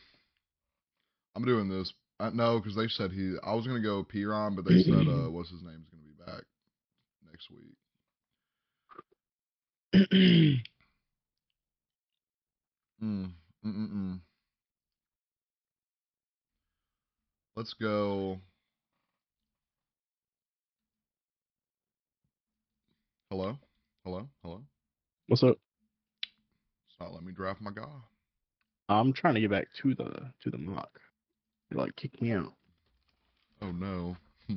I'm 1.37 1.45
doing 1.45 1.69
this. 1.69 1.93
Uh, 2.19 2.31
no, 2.31 2.59
because 2.59 2.75
they 2.75 2.89
said 2.89 3.13
he. 3.13 3.37
I 3.45 3.55
was 3.55 3.65
gonna 3.65 3.79
go 3.81 4.03
Piron, 4.03 4.57
but 4.57 4.65
they 4.65 4.83
said 4.83 5.07
uh, 5.07 5.31
what's 5.31 5.51
his 5.51 5.63
name's 5.63 5.87
gonna 5.89 6.03
be 6.03 6.15
back 6.27 6.43
next 7.31 7.49
week. 7.53 7.77
Mm, 13.03 13.31
mm, 13.65 13.93
mm. 13.93 14.21
Let's 17.57 17.75
go. 17.75 18.39
Hello, 23.31 23.57
hello, 24.05 24.29
hello. 24.43 24.63
What's 25.29 25.43
up? 25.43 25.59
It's 26.89 26.97
not 26.99 27.13
letting 27.13 27.27
me 27.27 27.33
draft 27.33 27.61
my 27.61 27.71
guy. 27.71 27.85
I'm 28.89 29.13
trying 29.13 29.35
to 29.35 29.41
get 29.41 29.51
back 29.51 29.69
to 29.83 29.95
the 29.95 30.33
to 30.43 30.51
the 30.51 30.59
mock. 30.59 30.99
They 31.71 31.77
like 31.77 31.95
kicked 31.95 32.21
me 32.23 32.33
out. 32.33 32.55
Oh 33.63 33.71
no. 33.71 34.17
It 34.49 34.57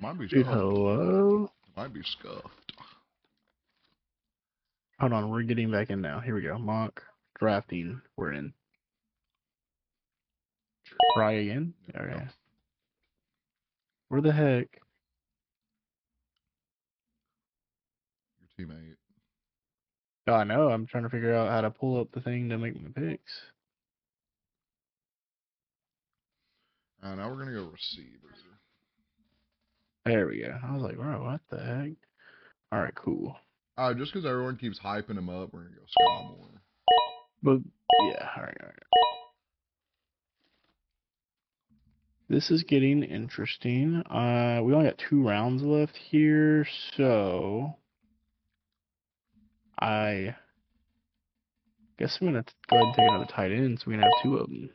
might 0.00 0.18
be 0.18 0.28
scuffed. 0.28 0.46
Hello. 0.46 1.44
It 1.44 1.76
might 1.76 1.92
be 1.92 2.02
scuffed. 2.02 2.61
Hold 5.02 5.14
on, 5.14 5.30
we're 5.30 5.42
getting 5.42 5.72
back 5.72 5.90
in 5.90 6.00
now. 6.00 6.20
Here 6.20 6.32
we 6.32 6.42
go. 6.42 6.56
Mock 6.58 7.02
drafting. 7.36 8.00
We're 8.16 8.34
in. 8.34 8.52
Try 11.16 11.32
again. 11.32 11.74
Okay. 11.92 12.22
Where 14.06 14.20
the 14.20 14.30
heck? 14.30 14.68
Your 18.38 18.68
teammate. 18.68 18.94
Oh, 20.28 20.34
I 20.34 20.44
know. 20.44 20.68
I'm 20.68 20.86
trying 20.86 21.02
to 21.02 21.10
figure 21.10 21.34
out 21.34 21.50
how 21.50 21.62
to 21.62 21.70
pull 21.72 22.00
up 22.00 22.12
the 22.12 22.20
thing 22.20 22.48
to 22.50 22.56
make 22.56 22.80
my 22.80 22.90
picks. 22.94 23.32
Uh, 27.02 27.16
now 27.16 27.28
we're 27.28 27.44
gonna 27.44 27.56
go 27.56 27.72
receiver. 27.72 28.36
There 30.04 30.28
we 30.28 30.42
go. 30.42 30.56
I 30.62 30.72
was 30.72 30.82
like, 30.82 30.94
bro, 30.94 31.24
what 31.24 31.40
the 31.50 31.58
heck? 31.58 31.90
All 32.70 32.80
right, 32.80 32.94
cool. 32.94 33.34
Uh, 33.76 33.94
just 33.94 34.12
because 34.12 34.26
everyone 34.26 34.56
keeps 34.56 34.78
hyping 34.78 35.16
him 35.16 35.30
up, 35.30 35.52
we're 35.52 35.62
gonna 35.62 35.76
go 35.76 35.82
Scott 35.88 36.24
Moore. 36.24 36.62
But 37.42 37.58
yeah, 38.04 38.28
all 38.36 38.42
right, 38.42 38.56
all 38.60 38.66
right. 38.66 38.82
This 42.28 42.50
is 42.50 42.62
getting 42.62 43.02
interesting. 43.02 44.02
Uh, 44.08 44.60
we 44.62 44.72
only 44.72 44.88
got 44.88 45.02
two 45.08 45.26
rounds 45.26 45.62
left 45.62 45.96
here, 45.96 46.66
so 46.96 47.76
I 49.80 50.36
guess 51.98 52.18
I'm 52.20 52.28
gonna 52.28 52.44
go 52.68 52.76
ahead 52.76 52.86
and 52.86 52.94
take 52.94 53.08
another 53.08 53.26
tight 53.26 53.52
end, 53.52 53.80
so 53.80 53.84
we 53.86 53.94
can 53.94 54.02
have 54.02 54.12
two 54.22 54.36
of 54.36 54.48
them. 54.48 54.70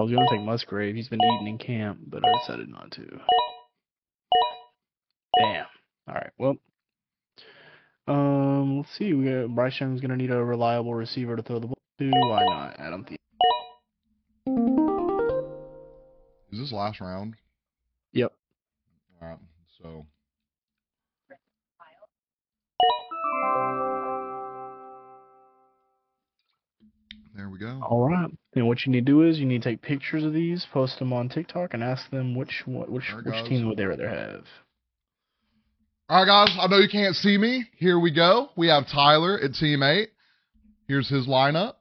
I 0.00 0.02
was 0.02 0.10
gonna 0.12 0.30
take 0.30 0.40
Musgrave. 0.40 0.94
He's 0.94 1.08
been 1.08 1.20
eating 1.22 1.46
in 1.46 1.58
camp, 1.58 1.98
but 2.06 2.24
I 2.26 2.32
decided 2.38 2.70
not 2.70 2.90
to. 2.92 3.20
Damn. 5.38 5.66
All 6.08 6.14
right. 6.14 6.30
Well, 6.38 6.56
um, 8.08 8.78
let's 8.78 8.88
see. 8.96 9.12
We 9.12 9.26
got 9.26 9.54
Bryce 9.54 9.78
Young's 9.78 10.00
gonna 10.00 10.16
need 10.16 10.30
a 10.30 10.42
reliable 10.42 10.94
receiver 10.94 11.36
to 11.36 11.42
throw 11.42 11.58
the 11.58 11.66
ball 11.66 11.76
to. 11.98 12.10
Why 12.10 12.46
not? 12.46 12.80
Adam 12.80 13.04
Thielen. 13.04 13.18
Is 16.50 16.60
this 16.60 16.72
last 16.72 17.02
round? 17.02 17.34
Yep. 18.14 18.32
All 19.20 19.28
right. 19.28 19.38
So 19.82 20.06
there 27.36 27.50
we 27.50 27.58
go. 27.58 27.82
All 27.82 28.08
right. 28.08 28.30
And 28.54 28.66
what 28.66 28.84
you 28.84 28.90
need 28.90 29.06
to 29.06 29.12
do 29.12 29.22
is 29.22 29.38
you 29.38 29.46
need 29.46 29.62
to 29.62 29.70
take 29.70 29.82
pictures 29.82 30.24
of 30.24 30.32
these, 30.32 30.66
post 30.72 30.98
them 30.98 31.12
on 31.12 31.28
TikTok, 31.28 31.72
and 31.72 31.84
ask 31.84 32.10
them 32.10 32.34
which 32.34 32.64
which 32.66 33.12
which 33.24 33.44
team 33.48 33.68
would 33.68 33.76
they 33.76 33.84
rather 33.84 34.08
have. 34.08 34.44
All 36.08 36.24
right, 36.24 36.26
guys. 36.26 36.56
I 36.60 36.66
know 36.66 36.78
you 36.78 36.88
can't 36.88 37.14
see 37.14 37.38
me. 37.38 37.64
Here 37.76 37.98
we 38.00 38.10
go. 38.10 38.50
We 38.56 38.66
have 38.66 38.88
Tyler 38.88 39.38
at 39.38 39.54
Team 39.54 39.84
Eight. 39.84 40.10
Here's 40.88 41.08
his 41.08 41.28
lineup. 41.28 41.74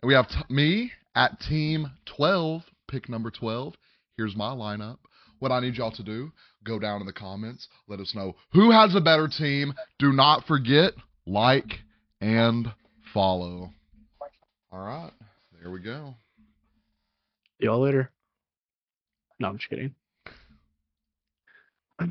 And 0.00 0.08
we 0.08 0.14
have 0.14 0.28
t- 0.28 0.36
me 0.48 0.92
at 1.14 1.38
Team 1.40 1.90
Twelve, 2.06 2.62
pick 2.88 3.10
number 3.10 3.30
twelve. 3.30 3.74
Here's 4.16 4.34
my 4.34 4.50
lineup. 4.50 4.96
What 5.40 5.52
I 5.52 5.60
need 5.60 5.74
y'all 5.74 5.90
to 5.92 6.02
do: 6.02 6.32
go 6.64 6.78
down 6.78 7.02
in 7.02 7.06
the 7.06 7.12
comments. 7.12 7.68
Let 7.86 8.00
us 8.00 8.14
know 8.14 8.36
who 8.54 8.70
has 8.70 8.94
a 8.94 9.02
better 9.02 9.28
team. 9.28 9.74
Do 9.98 10.12
not 10.12 10.46
forget 10.46 10.94
like 11.26 11.80
and 12.22 12.72
follow. 13.12 13.72
All 14.76 14.82
right. 14.82 15.10
There 15.58 15.70
we 15.70 15.80
go. 15.80 16.14
See 17.58 17.64
y'all 17.64 17.80
later. 17.80 18.10
No, 19.38 19.48
I'm 19.48 19.56
just 19.56 19.70
kidding. 19.70 19.94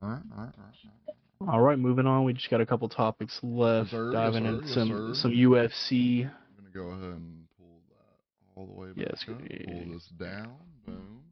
All 0.00 0.08
right. 0.08 0.22
All 0.32 0.38
right. 0.38 0.38
All 0.38 0.44
right. 0.46 1.48
all 1.48 1.60
right. 1.60 1.76
Moving 1.76 2.06
on. 2.06 2.22
We 2.22 2.32
just 2.32 2.48
got 2.48 2.60
a 2.60 2.66
couple 2.66 2.88
topics 2.88 3.40
left. 3.42 3.90
sir, 3.90 4.12
diving 4.12 4.44
sir, 4.44 4.50
into 4.50 4.66
yes, 4.66 4.74
some 4.74 5.14
some 5.14 5.32
UFC. 5.32 6.24
I'm 6.24 6.30
gonna 6.56 6.70
go 6.72 6.90
ahead 6.90 7.16
and 7.16 7.48
pull 7.58 7.80
that 7.88 8.20
all 8.54 8.66
the 8.66 8.72
way 8.72 8.88
back 8.92 9.08
Yes, 9.10 9.24
up. 9.28 9.38
Pull 9.66 9.94
this 9.94 10.06
down. 10.16 10.54
Boom. 10.86 11.22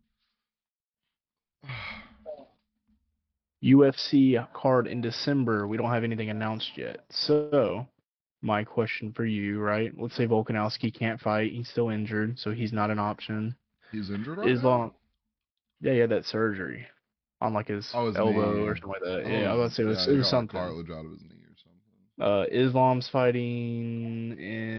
UFC 3.65 4.37
card 4.53 4.87
in 4.87 5.01
December. 5.01 5.67
We 5.67 5.77
don't 5.77 5.91
have 5.91 6.05
anything 6.05 6.31
announced 6.31 6.73
yet. 6.77 7.05
So, 7.11 7.87
my 8.43 8.65
question 8.65 9.13
for 9.13 9.25
you, 9.25 9.59
right? 9.61 9.93
Let's 9.97 10.15
say 10.17 10.27
Volkanovski 10.27 10.97
can't 10.97 11.21
fight. 11.21 11.53
He's 11.53 11.69
still 11.69 11.89
injured, 11.91 12.39
so 12.39 12.53
he's 12.53 12.73
not 12.73 12.91
an 12.91 12.99
option. 12.99 13.57
He's 13.93 14.11
injured 14.11 14.39
right 14.39 14.49
Islam. 14.49 14.93
Yeah, 15.81 15.93
he 15.93 15.99
had 15.99 16.11
that 16.11 16.25
surgery 16.27 16.87
on 17.41 17.53
like 17.55 17.69
his, 17.69 17.91
Oh, 17.95 18.07
his 18.09 18.17
elbow 18.17 18.55
knee. 18.55 18.63
or 18.67 18.77
something 18.77 18.89
like 18.91 19.03
that. 19.03 19.25
now? 19.25 19.31
yeah, 19.31 19.51
I 19.53 19.55
was 19.55 19.59
about 19.59 19.69
to 19.69 19.75
say 19.75 19.83
it 19.83 19.87
was, 19.87 20.05
yeah, 20.09 20.15
it 20.15 20.17
was 20.19 20.31
something. 20.31 20.59
Cartilage 20.61 20.91
out 20.91 21.05
of 21.05 21.11
his 21.13 21.23
knee 21.23 21.29
or 21.45 21.57
something. 21.63 22.21
Uh, 22.21 22.45
Islam's 22.51 23.09
fighting 23.09 24.39
in 24.39 24.79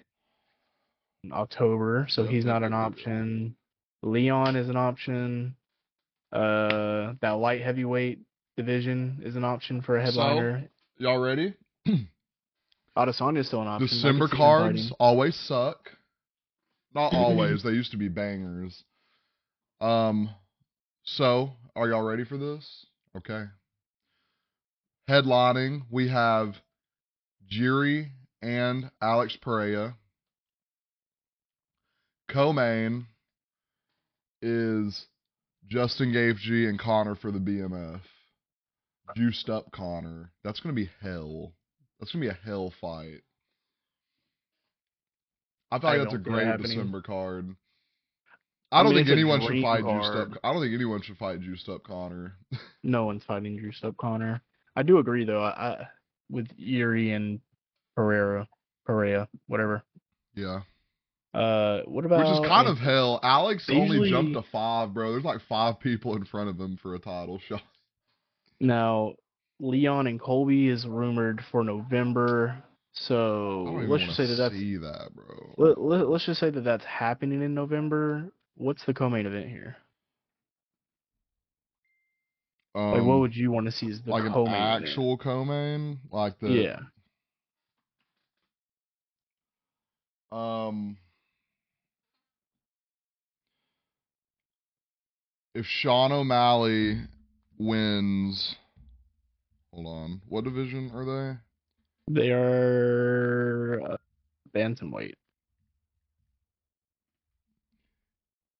October, 1.32 2.06
so 2.08 2.22
Yep, 2.22 2.30
he's 2.30 2.44
not 2.44 2.62
an 2.62 2.72
option. 2.72 3.54
Leon 4.02 4.56
is 4.56 4.68
an 4.68 4.76
option. 4.76 5.54
Uh, 6.32 7.14
that 7.20 7.30
light 7.38 7.62
heavyweight 7.62 8.20
division 8.58 9.20
is 9.24 9.36
an 9.36 9.44
option 9.44 9.80
for 9.80 9.96
a 9.96 10.04
So, 10.10 10.20
headliner. 10.20 10.68
Y'all 10.98 11.18
ready? 11.18 11.54
Adesanya's 12.96 13.46
still 13.46 13.62
an 13.62 13.68
option. 13.68 13.86
December 13.86 14.28
cards 14.28 14.92
always 14.98 15.36
suck. 15.46 15.90
Not 16.94 17.12
always. 17.14 17.62
they 17.62 17.70
used 17.70 17.92
to 17.92 17.96
be 17.96 18.08
bangers. 18.08 18.82
Um, 19.80 20.28
so 21.04 21.52
are 21.76 21.88
y'all 21.88 22.02
ready 22.02 22.24
for 22.24 22.36
this? 22.36 22.86
Okay. 23.16 23.44
Headlining, 25.08 25.82
we 25.90 26.08
have 26.08 26.54
Jiri 27.50 28.08
and 28.42 28.90
Alex 29.00 29.38
Pereira. 29.40 29.94
Co-main 32.30 33.06
is 34.42 35.06
Justin 35.68 36.12
Gaethje 36.12 36.68
and 36.68 36.78
Conor 36.78 37.14
for 37.14 37.30
the 37.30 37.38
BMF. 37.38 38.00
Juiced 39.16 39.48
up 39.48 39.70
Conor. 39.72 40.30
That's 40.44 40.60
gonna 40.60 40.74
be 40.74 40.90
hell. 41.00 41.52
That's 41.98 42.12
gonna 42.12 42.24
be 42.24 42.30
a 42.30 42.38
hell 42.44 42.72
fight. 42.80 43.22
I 45.70 45.78
thought 45.78 45.94
I 45.94 45.98
that's 45.98 46.14
a 46.14 46.18
don't 46.18 46.24
see 46.24 46.30
that 46.44 46.58
great. 46.58 46.68
December 46.68 47.02
card. 47.02 47.54
I 48.70 48.80
I 48.80 48.82
don't 48.82 48.94
mean, 48.94 49.04
think 49.06 49.12
anyone 49.12 49.40
should 49.40 49.62
fight 49.62 49.82
juiced 49.84 50.10
up. 50.16 50.28
I 50.44 50.52
don't 50.52 50.62
think 50.62 50.74
anyone 50.74 51.02
should 51.02 51.16
fight 51.16 51.40
juiced 51.40 51.68
up 51.68 51.84
Conor. 51.84 52.34
No 52.82 53.06
one's 53.06 53.24
fighting 53.24 53.58
juiced 53.58 53.84
up 53.84 53.96
Conor. 53.96 54.40
I 54.76 54.82
do 54.82 54.98
agree 54.98 55.24
though. 55.24 55.42
I, 55.42 55.50
I 55.50 55.88
with 56.30 56.48
Jiri 56.58 57.14
and 57.16 57.40
Pereira, 57.96 58.46
Pereira, 58.86 59.28
whatever. 59.46 59.82
yeah, 60.34 60.60
Uh, 61.34 61.80
what 61.86 62.04
about 62.04 62.20
which 62.20 62.40
is 62.42 62.46
kind 62.48 62.68
of 62.68 62.78
hell. 62.78 63.18
Alex 63.22 63.68
only 63.72 64.10
jumped 64.10 64.34
to 64.34 64.42
five, 64.52 64.94
bro. 64.94 65.12
There's 65.12 65.24
like 65.24 65.40
five 65.48 65.80
people 65.80 66.14
in 66.16 66.24
front 66.24 66.48
of 66.50 66.58
him 66.60 66.78
for 66.82 66.94
a 66.94 66.98
title 66.98 67.38
shot. 67.48 67.62
Now, 68.60 69.14
Leon 69.60 70.06
and 70.06 70.20
Colby 70.20 70.68
is 70.68 70.86
rumored 70.86 71.40
for 71.50 71.64
November. 71.64 72.62
So 72.92 73.84
let's 73.86 74.04
just 74.04 74.16
say 74.16 74.26
that 74.26 74.34
that's 74.36 74.54
see 74.54 74.76
that, 74.78 75.10
bro. 75.14 75.54
let, 75.56 75.80
let, 75.80 76.08
let's 76.08 76.26
just 76.26 76.40
say 76.40 76.50
that 76.50 76.62
that's 76.62 76.84
happening 76.84 77.42
in 77.42 77.54
November. 77.54 78.32
What's 78.56 78.84
the 78.84 78.94
co-main 78.94 79.26
event 79.26 79.48
here? 79.48 79.76
Um, 82.74 82.92
Like, 82.92 83.02
what 83.02 83.20
would 83.20 83.36
you 83.36 83.50
want 83.50 83.66
to 83.66 83.72
see 83.72 83.90
as 83.90 84.00
the 84.02 84.10
like 84.10 84.24
co-main 84.32 84.54
event? 84.54 84.84
actual 84.84 85.16
co-main, 85.16 85.98
like 86.10 86.38
the 86.40 86.48
Yeah. 86.48 86.78
Um, 90.30 90.98
if 95.54 95.64
Sean 95.66 96.12
O'Malley 96.12 96.98
wins, 97.58 98.54
hold 99.72 99.86
on, 99.86 100.22
what 100.28 100.44
division 100.44 100.90
are 100.94 101.04
they? 101.04 102.20
They 102.20 102.30
are 102.30 103.80
uh, 103.92 103.96
bantamweight. 104.54 105.14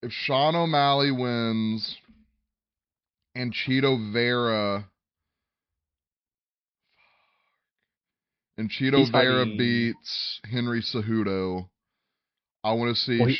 If 0.02 0.12
Sean 0.12 0.54
O'Malley 0.54 1.10
wins 1.10 1.96
and 3.34 3.52
Chito 3.54 4.12
Vera 4.12 4.86
and 8.56 8.70
Chito 8.70 8.98
He's 8.98 9.10
Vera 9.10 9.44
fighting- 9.44 9.56
beats 9.58 10.40
Henry 10.50 10.82
Cejudo, 10.82 11.68
I 12.62 12.72
want 12.72 12.94
to 12.94 13.00
see. 13.00 13.18
Well, 13.18 13.28
he- 13.28 13.38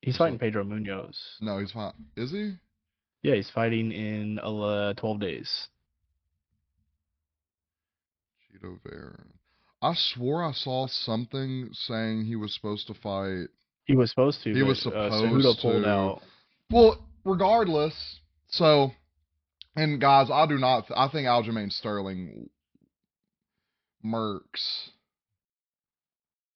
He's 0.00 0.16
fighting 0.16 0.38
Pedro 0.38 0.62
Munhoz. 0.64 1.16
no, 1.40 1.58
he's 1.58 1.72
fine. 1.72 1.92
Is 2.16 2.30
he? 2.30 2.52
Yeah, 3.22 3.34
he's 3.34 3.50
fighting 3.50 3.92
in 3.92 4.38
uh, 4.38 4.94
12 4.94 5.20
days. 5.20 5.68
Chito 8.52 8.78
Vera. 8.84 9.18
I 9.80 9.94
swore 9.94 10.42
I 10.42 10.52
saw 10.52 10.86
something 10.88 11.68
saying 11.72 12.24
he 12.24 12.36
was 12.36 12.54
supposed 12.54 12.86
to 12.88 12.94
fight. 12.94 13.46
He 13.84 13.94
was 13.94 14.10
supposed 14.10 14.42
to. 14.42 14.52
He 14.52 14.62
was 14.62 14.82
but, 14.84 14.94
uh, 14.94 15.10
supposed 15.10 15.44
Cejudo 15.46 15.60
pulled 15.60 15.84
to. 15.84 15.88
out. 15.88 16.22
Well, 16.70 16.98
regardless, 17.24 17.94
so 18.48 18.90
and 19.76 20.00
guys, 20.00 20.28
I 20.32 20.46
do 20.46 20.58
not. 20.58 20.86
I 20.94 21.08
think 21.08 21.26
Aljamain 21.26 21.72
Sterling 21.72 22.50
mercs 24.04 24.88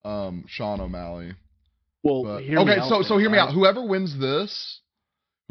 um 0.04 0.44
Sean 0.48 0.80
O'Malley. 0.80 1.34
Well, 2.02 2.24
But, 2.24 2.42
hear 2.42 2.58
okay, 2.58 2.78
so 2.88 3.02
so 3.02 3.18
hear 3.18 3.30
me 3.30 3.38
out. 3.38 3.52
Whoever 3.54 3.86
wins 3.86 4.18
this, 4.18 4.80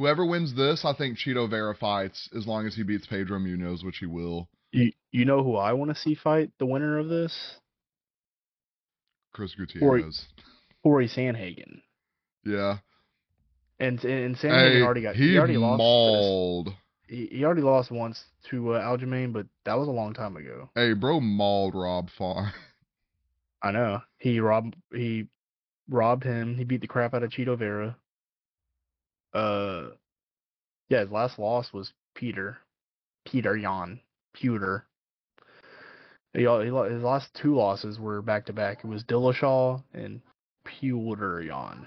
whoever 0.02 0.26
wins 0.26 0.56
this, 0.56 0.84
I 0.84 0.93
think 0.93 1.20
Chito 1.20 1.47
Vera 1.47 1.76
fights 1.76 2.28
as 2.36 2.47
long 2.47 2.66
as 2.66 2.76
he 2.76 2.82
beats 2.82 3.06
Pedro 3.06 3.38
Munhoz, 3.38 3.86
which 3.86 3.97
he 3.97 4.08
will. 4.08 4.49
You, 4.72 4.91
you 5.12 5.26
know 5.26 5.43
who 5.43 5.56
I 5.56 5.74
want 5.74 5.91
to 5.91 6.02
see 6.02 6.16
fight 6.16 6.49
the 6.58 6.66
winner 6.66 6.97
of 6.97 7.08
this? 7.08 7.38
Chris 9.32 9.54
Gutierrez. 9.54 10.26
Cory 10.82 11.08
Sandhagen. 11.08 11.82
Yeah. 12.43 12.78
And 13.80 14.04
and 14.04 14.36
Sandhagen 14.38 14.80
Hey, 14.80 14.82
already 14.82 15.02
got 15.04 15.16
he 15.16 15.32
he 15.32 15.38
already 15.38 15.58
lost. 15.58 16.76
He, 17.08 17.28
he 17.32 17.45
already 17.45 17.62
lost 17.62 17.91
once 17.91 18.24
to 18.49 18.74
uh, 18.74 18.82
Aljamain, 18.82 19.34
but 19.34 19.45
that 19.66 19.78
was 19.78 19.88
a 19.88 19.91
long 19.91 20.14
time 20.14 20.36
ago. 20.36 20.70
Hey, 20.76 20.93
bro, 20.93 21.20
mauled 21.20 21.76
Rob 21.76 22.10
Farr. 22.18 22.54
I 23.62 23.72
know. 23.72 24.02
He 24.18 24.39
robbed 24.39 24.76
he 24.91 25.28
robbed 25.88 26.24
him. 26.24 26.56
He 26.56 26.64
beat 26.64 26.82
the 26.82 26.88
crap 26.88 27.14
out 27.14 27.22
of 27.22 27.30
Chito 27.30 27.58
Vera. 27.58 27.97
Uh 29.34 29.90
yeah, 30.90 31.02
his 31.02 31.12
last 31.12 31.40
loss 31.40 31.72
was 31.72 31.94
Peter. 32.16 32.58
Petr 33.28 33.62
Yan. 33.62 34.00
Pewter. 34.34 34.86
He, 36.34 36.44
his 36.44 37.04
last 37.04 37.34
two 37.42 37.56
losses 37.56 38.00
were 38.00 38.22
back 38.22 38.46
to 38.48 38.54
back. 38.54 38.80
It 38.84 38.88
was 38.88 39.04
Dillashaw 39.04 39.84
and 39.94 40.22
Petr 40.66 41.46
Yan. 41.46 41.86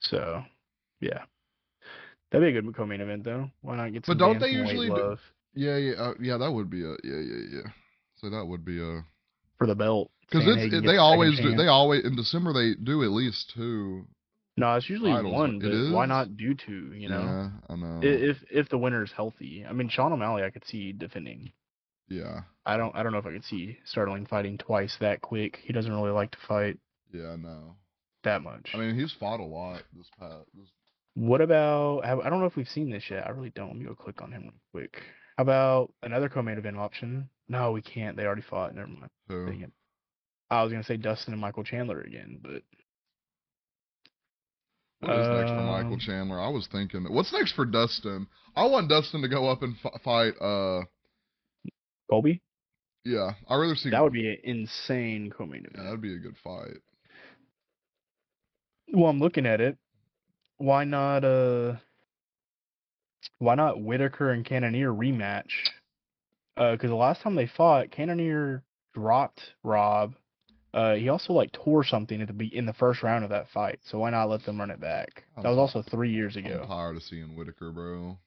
So, 0.00 0.42
yeah. 1.00 1.24
That'd 2.30 2.46
be 2.52 2.56
a 2.58 2.62
good 2.62 2.74
co-main 2.76 3.00
event 3.00 3.24
though. 3.24 3.50
Why 3.62 3.76
not 3.76 3.92
get 3.92 4.06
some 4.06 4.16
But 4.16 4.24
don't 4.24 4.38
they 4.38 4.50
usually 4.50 4.88
do- 4.88 5.16
Yeah, 5.54 5.76
yeah, 5.76 5.94
uh, 5.94 6.14
yeah. 6.20 6.36
That 6.36 6.52
would 6.52 6.70
be 6.70 6.82
a 6.84 6.90
yeah, 7.02 7.20
yeah, 7.20 7.44
yeah. 7.50 7.70
So 8.16 8.28
that 8.30 8.44
would 8.44 8.64
be 8.64 8.80
a 8.80 9.02
for 9.56 9.66
the 9.66 9.74
belt? 9.74 10.10
because 10.30 10.46
it's 10.46 10.74
it, 10.74 10.86
they 10.86 10.98
always 10.98 11.38
do. 11.38 11.56
They 11.56 11.68
always 11.68 12.04
in 12.04 12.16
December 12.16 12.52
they 12.52 12.74
do 12.82 13.02
at 13.02 13.10
least 13.10 13.52
two. 13.54 14.06
No, 14.58 14.74
it's 14.74 14.88
usually 14.88 15.12
one, 15.12 15.58
but 15.58 15.94
why 15.94 16.06
not 16.06 16.36
do 16.36 16.54
two? 16.54 16.92
You 16.94 17.08
know, 17.08 17.20
Yeah, 17.20 17.50
I 17.68 17.76
know. 17.76 18.00
If 18.02 18.38
if 18.50 18.68
the 18.68 18.78
winner's 18.78 19.12
healthy. 19.12 19.64
I 19.68 19.72
mean, 19.72 19.88
Sean 19.88 20.12
O'Malley, 20.12 20.42
I 20.42 20.50
could 20.50 20.66
see 20.66 20.92
defending. 20.92 21.52
yeah, 22.08 22.42
I 22.66 22.76
don't 22.76 22.94
I 22.94 23.02
don't 23.02 23.12
know 23.12 23.18
if 23.18 23.26
I 23.26 23.32
could 23.32 23.44
see 23.44 23.78
Sterling 23.84 24.26
fighting 24.26 24.58
twice 24.58 24.96
that 25.00 25.20
quick. 25.20 25.58
He 25.62 25.72
doesn't 25.72 25.92
really 25.92 26.10
like 26.10 26.30
to 26.32 26.38
fight 26.46 26.78
yeah, 27.12 27.36
no. 27.36 27.76
that 28.24 28.42
much. 28.42 28.70
I 28.74 28.78
mean, 28.78 28.98
he's 28.98 29.12
fought 29.12 29.40
a 29.40 29.44
lot 29.44 29.82
this 29.96 30.08
past. 30.18 30.46
This, 30.54 30.68
what 31.14 31.40
about? 31.40 32.00
I 32.04 32.12
I 32.18 32.30
don't 32.30 32.40
know 32.40 32.46
if 32.46 32.56
we've 32.56 32.68
seen 32.68 32.90
this 32.90 33.04
yet. 33.10 33.26
I 33.26 33.30
really 33.30 33.50
don't. 33.50 33.68
Let 33.68 33.76
me 33.76 33.84
go 33.84 33.94
click 33.94 34.22
on 34.22 34.32
him 34.32 34.42
real 34.42 34.52
quick. 34.72 35.02
How 35.36 35.42
about 35.42 35.92
another 36.02 36.28
co-main 36.28 36.58
event 36.58 36.76
option? 36.76 37.30
No, 37.48 37.70
we 37.70 37.80
can't. 37.80 38.16
They 38.16 38.24
already 38.24 38.42
fought. 38.42 38.74
Never 38.74 38.88
mind. 38.88 39.10
who? 39.28 39.52
I 40.50 40.62
was 40.62 40.72
gonna 40.72 40.84
say 40.84 40.96
Dustin 40.96 41.32
and 41.32 41.40
Michael 41.40 41.64
Chandler 41.64 42.00
again, 42.00 42.40
but 42.42 42.62
What 45.00 45.12
is 45.16 45.28
next 45.28 45.50
for 45.52 45.62
Michael 45.62 45.92
Um, 45.94 46.00
Chandler? 46.00 46.40
I 46.40 46.48
was 46.48 46.66
thinking, 46.72 47.04
what's 47.12 47.32
next 47.32 47.52
for 47.52 47.64
Dustin? 47.64 48.26
I 48.56 48.66
want 48.66 48.88
Dustin 48.88 49.22
to 49.22 49.28
go 49.28 49.48
up 49.48 49.62
and 49.62 49.76
f- 49.84 50.00
fight. 50.02 50.34
Uh, 50.40 50.84
Colby. 52.10 52.42
yeah, 53.04 53.32
I 53.48 53.56
rather 53.56 53.76
see. 53.76 53.90
That 53.90 54.02
would 54.02 54.12
be 54.12 54.28
an 54.28 54.38
insane 54.42 55.30
co-main 55.30 55.66
Yeah, 55.74 55.84
that'd 55.84 56.00
be 56.00 56.14
a 56.14 56.18
good 56.18 56.36
fight. 56.42 56.78
Well, 58.92 59.08
I'm 59.10 59.20
looking 59.20 59.46
at 59.46 59.60
it. 59.60 59.76
Why 60.56 60.82
not 60.84 61.24
uh 61.24 61.76
why 63.38 63.54
not 63.54 63.80
Whittaker 63.80 64.30
and 64.32 64.44
Cannonier 64.44 64.92
rematch? 64.92 65.50
Uh 66.56 66.76
cuz 66.76 66.88
the 66.90 66.96
last 66.96 67.20
time 67.22 67.34
they 67.36 67.46
fought, 67.46 67.90
Cannonier 67.92 68.64
dropped 68.94 69.52
Rob. 69.62 70.14
Uh 70.74 70.94
he 70.94 71.08
also 71.08 71.32
like 71.32 71.50
tore 71.52 71.84
something 71.84 72.20
at 72.20 72.26
the 72.26 72.32
be- 72.34 72.54
in 72.54 72.66
the 72.66 72.74
first 72.74 73.02
round 73.02 73.24
of 73.24 73.30
that 73.30 73.48
fight. 73.50 73.80
So 73.84 73.98
why 73.98 74.10
not 74.10 74.28
let 74.28 74.44
them 74.44 74.58
run 74.58 74.70
it 74.70 74.80
back? 74.80 75.24
I'm 75.36 75.42
That 75.42 75.50
was 75.50 75.58
also 75.58 75.82
3 75.82 76.10
years 76.10 76.36
ago. 76.36 76.60
I'm 76.62 76.68
tired 76.68 76.96
of 76.96 77.02
seeing 77.02 77.34
Whittaker, 77.36 77.70
bro. 77.72 78.18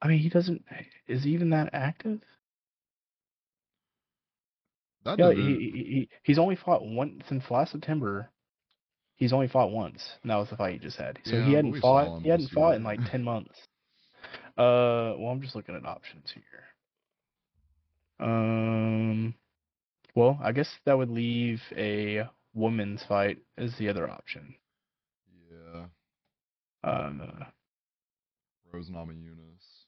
I 0.00 0.08
mean, 0.08 0.18
he 0.18 0.28
doesn't 0.28 0.64
is 1.06 1.24
he 1.24 1.30
even 1.30 1.50
that 1.50 1.70
active? 1.72 2.20
That 5.04 5.18
Yeah, 5.18 5.32
he, 5.32 5.42
he, 5.42 5.70
he 5.84 6.08
he's 6.22 6.38
only 6.38 6.56
fought 6.56 6.84
once 6.84 7.22
since 7.28 7.50
last 7.50 7.72
September. 7.72 8.30
He's 9.16 9.32
only 9.32 9.48
fought 9.48 9.70
once, 9.70 10.02
and 10.22 10.30
that 10.30 10.36
was 10.36 10.50
the 10.50 10.56
fight 10.56 10.74
he 10.74 10.78
just 10.78 10.96
had. 10.96 11.18
So 11.24 11.36
Yeah, 11.36 11.44
he 11.44 11.52
hadn't 11.52 11.76
fought. 11.80 12.22
He 12.22 12.28
hadn't 12.28 12.46
this 12.46 12.52
fought 12.54 12.74
in 12.74 12.82
like 12.84 13.04
ten 13.10 13.22
months. 13.32 13.58
Uh, 14.56 15.14
well, 15.18 15.28
I'm 15.30 15.40
just 15.40 15.54
looking 15.54 15.74
at 15.74 15.86
options 15.86 16.32
here. 16.32 16.64
Um, 18.20 19.34
well, 20.14 20.38
I 20.42 20.52
guess 20.52 20.68
that 20.84 20.96
would 20.98 21.10
leave 21.10 21.60
a 21.76 22.24
women's 22.54 23.02
fight 23.04 23.38
as 23.56 23.72
the 23.78 23.88
other 23.88 24.08
option. 24.10 24.54
yeah, 25.50 25.84
Uh, 26.88 27.44
Rose 28.72 28.88
Namajunas. 28.90 29.86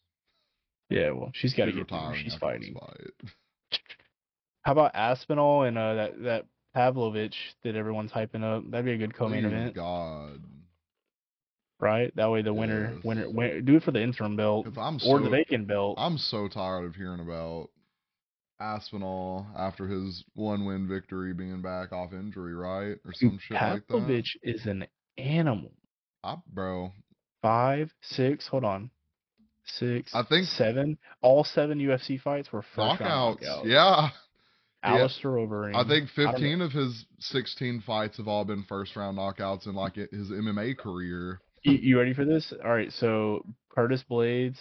yeah, 0.90 1.10
well, 1.10 1.30
she's 1.34 1.54
got 1.54 1.66
to 1.66 1.72
get 1.72 1.88
through 1.88 2.14
she's 2.16 2.34
fighting. 2.36 2.74
fight. 2.74 3.30
How 4.62 4.72
about 4.72 4.94
Aspinall 4.94 5.62
and 5.64 5.76
uh, 5.76 5.94
that 5.94 6.22
that 6.22 6.46
Pavlovich 6.74 7.36
that 7.64 7.76
everyone's 7.76 8.10
hyping 8.12 8.42
up? 8.42 8.70
That'd 8.70 8.86
be 8.86 8.92
a 8.92 8.96
good 8.98 9.14
co-main 9.14 9.42
Please, 9.42 9.52
event. 9.52 9.74
God, 9.74 10.40
right? 11.80 12.14
That 12.16 12.30
way 12.30 12.40
the 12.42 12.54
winner, 12.54 12.92
Yes. 12.94 13.04
winner, 13.04 13.28
winner, 13.30 13.60
do 13.60 13.76
it 13.76 13.82
for 13.82 13.90
the 13.92 14.00
interim 14.02 14.36
belt 14.36 14.66
I'm 14.78 14.96
or 14.96 15.18
so 15.18 15.18
the 15.18 15.28
vacant 15.30 15.66
belt. 15.68 15.96
I'm 15.98 16.16
so 16.16 16.48
tired 16.48 16.84
of 16.86 16.94
hearing 16.94 17.20
about 17.20 17.68
Aspinall 18.60 19.46
after 19.56 19.86
his 19.86 20.24
one 20.34 20.64
win 20.64 20.86
victory 20.88 21.34
being 21.34 21.60
back 21.62 21.92
off 21.92 22.12
injury, 22.12 22.54
right? 22.54 22.96
Or 23.04 23.12
some 23.12 23.38
shit 23.40 23.54
like 23.60 23.86
that. 23.86 23.88
Pavlovich 23.88 24.36
is 24.42 24.66
an 24.66 24.86
animal. 25.18 25.72
I, 26.22 26.36
bro, 26.52 26.92
Five, 27.42 27.92
six, 28.00 28.46
hold 28.46 28.64
on, 28.64 28.90
six, 29.66 30.14
I 30.14 30.22
think- 30.22 30.46
seven. 30.46 30.98
All 31.20 31.44
seven 31.44 31.78
UFC 31.78 32.20
fights 32.20 32.50
were 32.52 32.62
first 32.62 33.00
round 33.00 33.38
knockouts. 33.40 33.42
knockouts. 33.42 33.64
Yeah. 33.64 34.08
yeah. 34.84 35.08
Overeem. 35.22 35.74
I 35.74 35.86
think 35.88 36.10
don't 36.14 36.26
know. 36.26 36.32
15 36.32 36.60
of 36.60 36.72
his 36.72 37.06
16 37.20 37.82
fights 37.86 38.18
have 38.18 38.28
all 38.28 38.44
been 38.44 38.64
first 38.64 38.94
round 38.96 39.16
knockouts 39.18 39.66
in 39.66 39.74
like 39.74 39.94
his 39.94 40.30
MMA 40.30 40.76
career. 40.76 41.40
You, 41.62 41.72
you 41.72 41.98
ready 41.98 42.12
for 42.12 42.24
this? 42.26 42.52
All 42.62 42.70
right, 42.70 42.92
so 42.92 43.44
Curtis 43.70 44.04
Blaydes, 44.10 44.58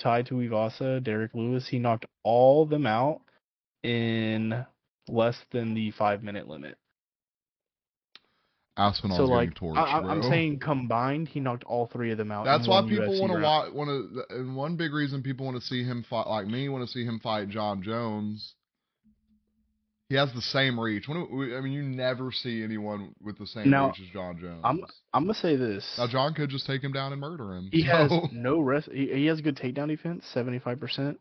Tui 0.00 0.22
Tai 0.22 0.22
Tuivasa, 0.22 1.02
Derrick 1.02 1.32
Lewis, 1.34 1.68
he 1.68 1.78
knocked 1.78 2.06
all 2.22 2.62
of 2.62 2.70
them 2.70 2.86
out 2.86 3.20
in 3.82 4.64
less 5.08 5.36
than 5.52 5.74
the 5.74 5.90
five 5.92 6.22
minute 6.22 6.48
limit. 6.48 6.76
Aspinall's 8.76 9.18
so 9.18 9.26
getting 9.26 9.34
like, 9.34 9.54
torched, 9.54 9.76
I, 9.76 10.00
bro. 10.00 10.22
saying 10.22 10.60
combined, 10.60 11.28
he 11.28 11.40
knocked 11.40 11.64
all 11.64 11.86
three 11.86 12.12
of 12.12 12.18
them 12.18 12.30
out. 12.30 12.44
That's 12.44 12.66
why 12.66 12.82
people 12.88 13.20
want 13.20 13.32
to 13.32 13.40
watch. 13.40 13.72
Want 13.72 13.90
to, 14.30 14.36
and 14.36 14.56
one 14.56 14.76
big 14.76 14.92
reason 14.94 15.22
people 15.22 15.44
want 15.44 15.60
to 15.60 15.66
see 15.66 15.82
him 15.82 16.04
fight, 16.08 16.26
like 16.26 16.46
me, 16.46 16.68
want 16.68 16.86
to 16.86 16.90
see 16.90 17.04
him 17.04 17.18
fight 17.18 17.48
Jon 17.50 17.82
Jones, 17.82 18.54
He 20.10 20.16
has 20.16 20.30
the 20.34 20.42
same 20.42 20.78
reach. 20.78 21.06
When 21.08 21.18
I 21.56 21.60
mean, 21.60 21.72
you 21.72 21.82
never 21.84 22.32
see 22.32 22.62
anyone 22.64 23.14
with 23.22 23.38
the 23.38 23.46
same 23.46 23.70
Now, 23.70 23.86
reach 23.86 24.00
as 24.02 24.12
Jon 24.12 24.38
Jones. 24.40 24.60
I'm 24.64 24.80
I'm 25.14 25.22
gonna 25.22 25.34
say 25.34 25.54
this. 25.56 25.86
now 25.96 26.08
Jon 26.08 26.34
could 26.34 26.50
just 26.50 26.66
take 26.66 26.82
him 26.82 26.92
down 26.92 27.12
and 27.12 27.20
murder 27.20 27.54
him. 27.54 27.68
He 27.72 27.82
has 27.84 28.10
no 28.32 28.58
rest. 28.60 28.88
He, 28.92 29.06
he 29.06 29.26
has 29.26 29.40
good 29.40 29.56
takedown 29.56 29.86
defense, 29.86 30.24
seventy 30.34 30.58
five 30.58 30.80
percent. 30.80 31.20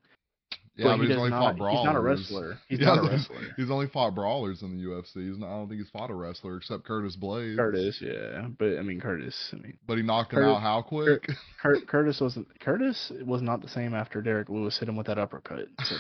yeah, 0.76 0.86
but 0.86 0.98
but 0.98 1.02
he 1.04 1.08
he's 1.10 1.18
only 1.18 1.30
not. 1.30 1.56
fought 1.60 1.72
He's 1.72 1.86
not 1.86 1.96
a 1.96 2.00
wrestler. 2.00 2.58
He's 2.68 2.80
Yeah, 2.80 2.86
not 2.96 3.06
a 3.06 3.10
wrestler. 3.12 3.42
He's 3.58 3.70
only 3.70 3.86
fought 3.90 4.16
brawlers 4.16 4.64
in 4.64 4.76
the 4.76 4.84
UFC. 4.84 5.30
He's 5.30 5.38
not, 5.38 5.50
I 5.50 5.58
don't 5.58 5.70
think 5.70 5.82
he's 5.82 5.92
fought 5.92 6.10
a 6.10 6.16
wrestler 6.16 6.58
except 6.58 6.84
Curtis 6.84 7.16
Blaydes. 7.16 7.58
Curtis, 7.58 8.00
yeah, 8.02 8.48
but 8.58 8.80
I 8.80 8.82
mean 8.82 9.00
Curtis. 9.00 9.50
I 9.54 9.58
mean 9.58 9.78
But 9.86 9.98
he 9.98 10.04
knocked 10.04 10.34
him 10.34 10.44
out 10.44 10.64
how 10.64 10.82
quick? 10.82 11.28
Cur- 11.62 11.82
Curtis 11.88 12.20
wasn't. 12.20 12.48
Curtis 12.60 13.12
was 13.24 13.44
not 13.44 13.62
the 13.62 13.70
same 13.70 13.94
after 13.94 14.20
Derrick 14.24 14.50
Lewis 14.50 14.80
hit 14.80 14.90
him 14.90 14.96
with 14.96 15.06
that 15.06 15.20
uppercut. 15.20 15.68
So 15.84 15.96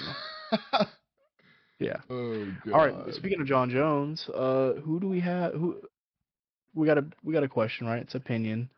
yeah. 1.79 1.97
oh. 2.09 2.45
All 2.73 2.85
right. 2.85 3.13
Speaking 3.13 3.39
of 3.39 3.47
Jon 3.47 3.69
Jones, 3.69 4.29
uh, 4.29 4.73
who 4.83 4.99
do 4.99 5.07
we 5.07 5.21
have? 5.21 5.53
Who 5.53 5.77
we 6.75 6.85
got 6.85 6.97
a 6.97 7.05
we 7.23 7.33
got 7.33 7.43
a 7.43 7.49
question, 7.49 7.87
right? 7.87 8.01
It's 8.01 8.15
opinion. 8.15 8.69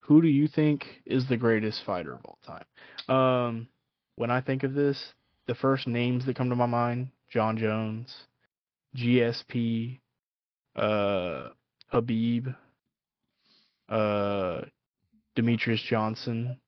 Who 0.00 0.20
do 0.20 0.28
you 0.28 0.48
think 0.48 0.84
is 1.06 1.26
the 1.28 1.36
greatest 1.36 1.82
fighter 1.86 2.14
of 2.14 2.20
all 2.24 2.38
time? 2.46 3.14
Um, 3.14 3.68
when 4.16 4.30
I 4.30 4.40
think 4.40 4.64
of 4.64 4.74
this, 4.74 5.02
the 5.46 5.54
first 5.54 5.86
names 5.86 6.26
that 6.26 6.36
come 6.36 6.50
to 6.50 6.56
my 6.56 6.66
mind: 6.66 7.08
Jon 7.30 7.56
Jones, 7.56 8.14
GSP, 8.96 10.00
uh, 10.76 11.48
Khabib, 11.92 12.54
uh, 13.88 14.60
Demetrious 15.36 15.82
Johnson. 15.88 16.58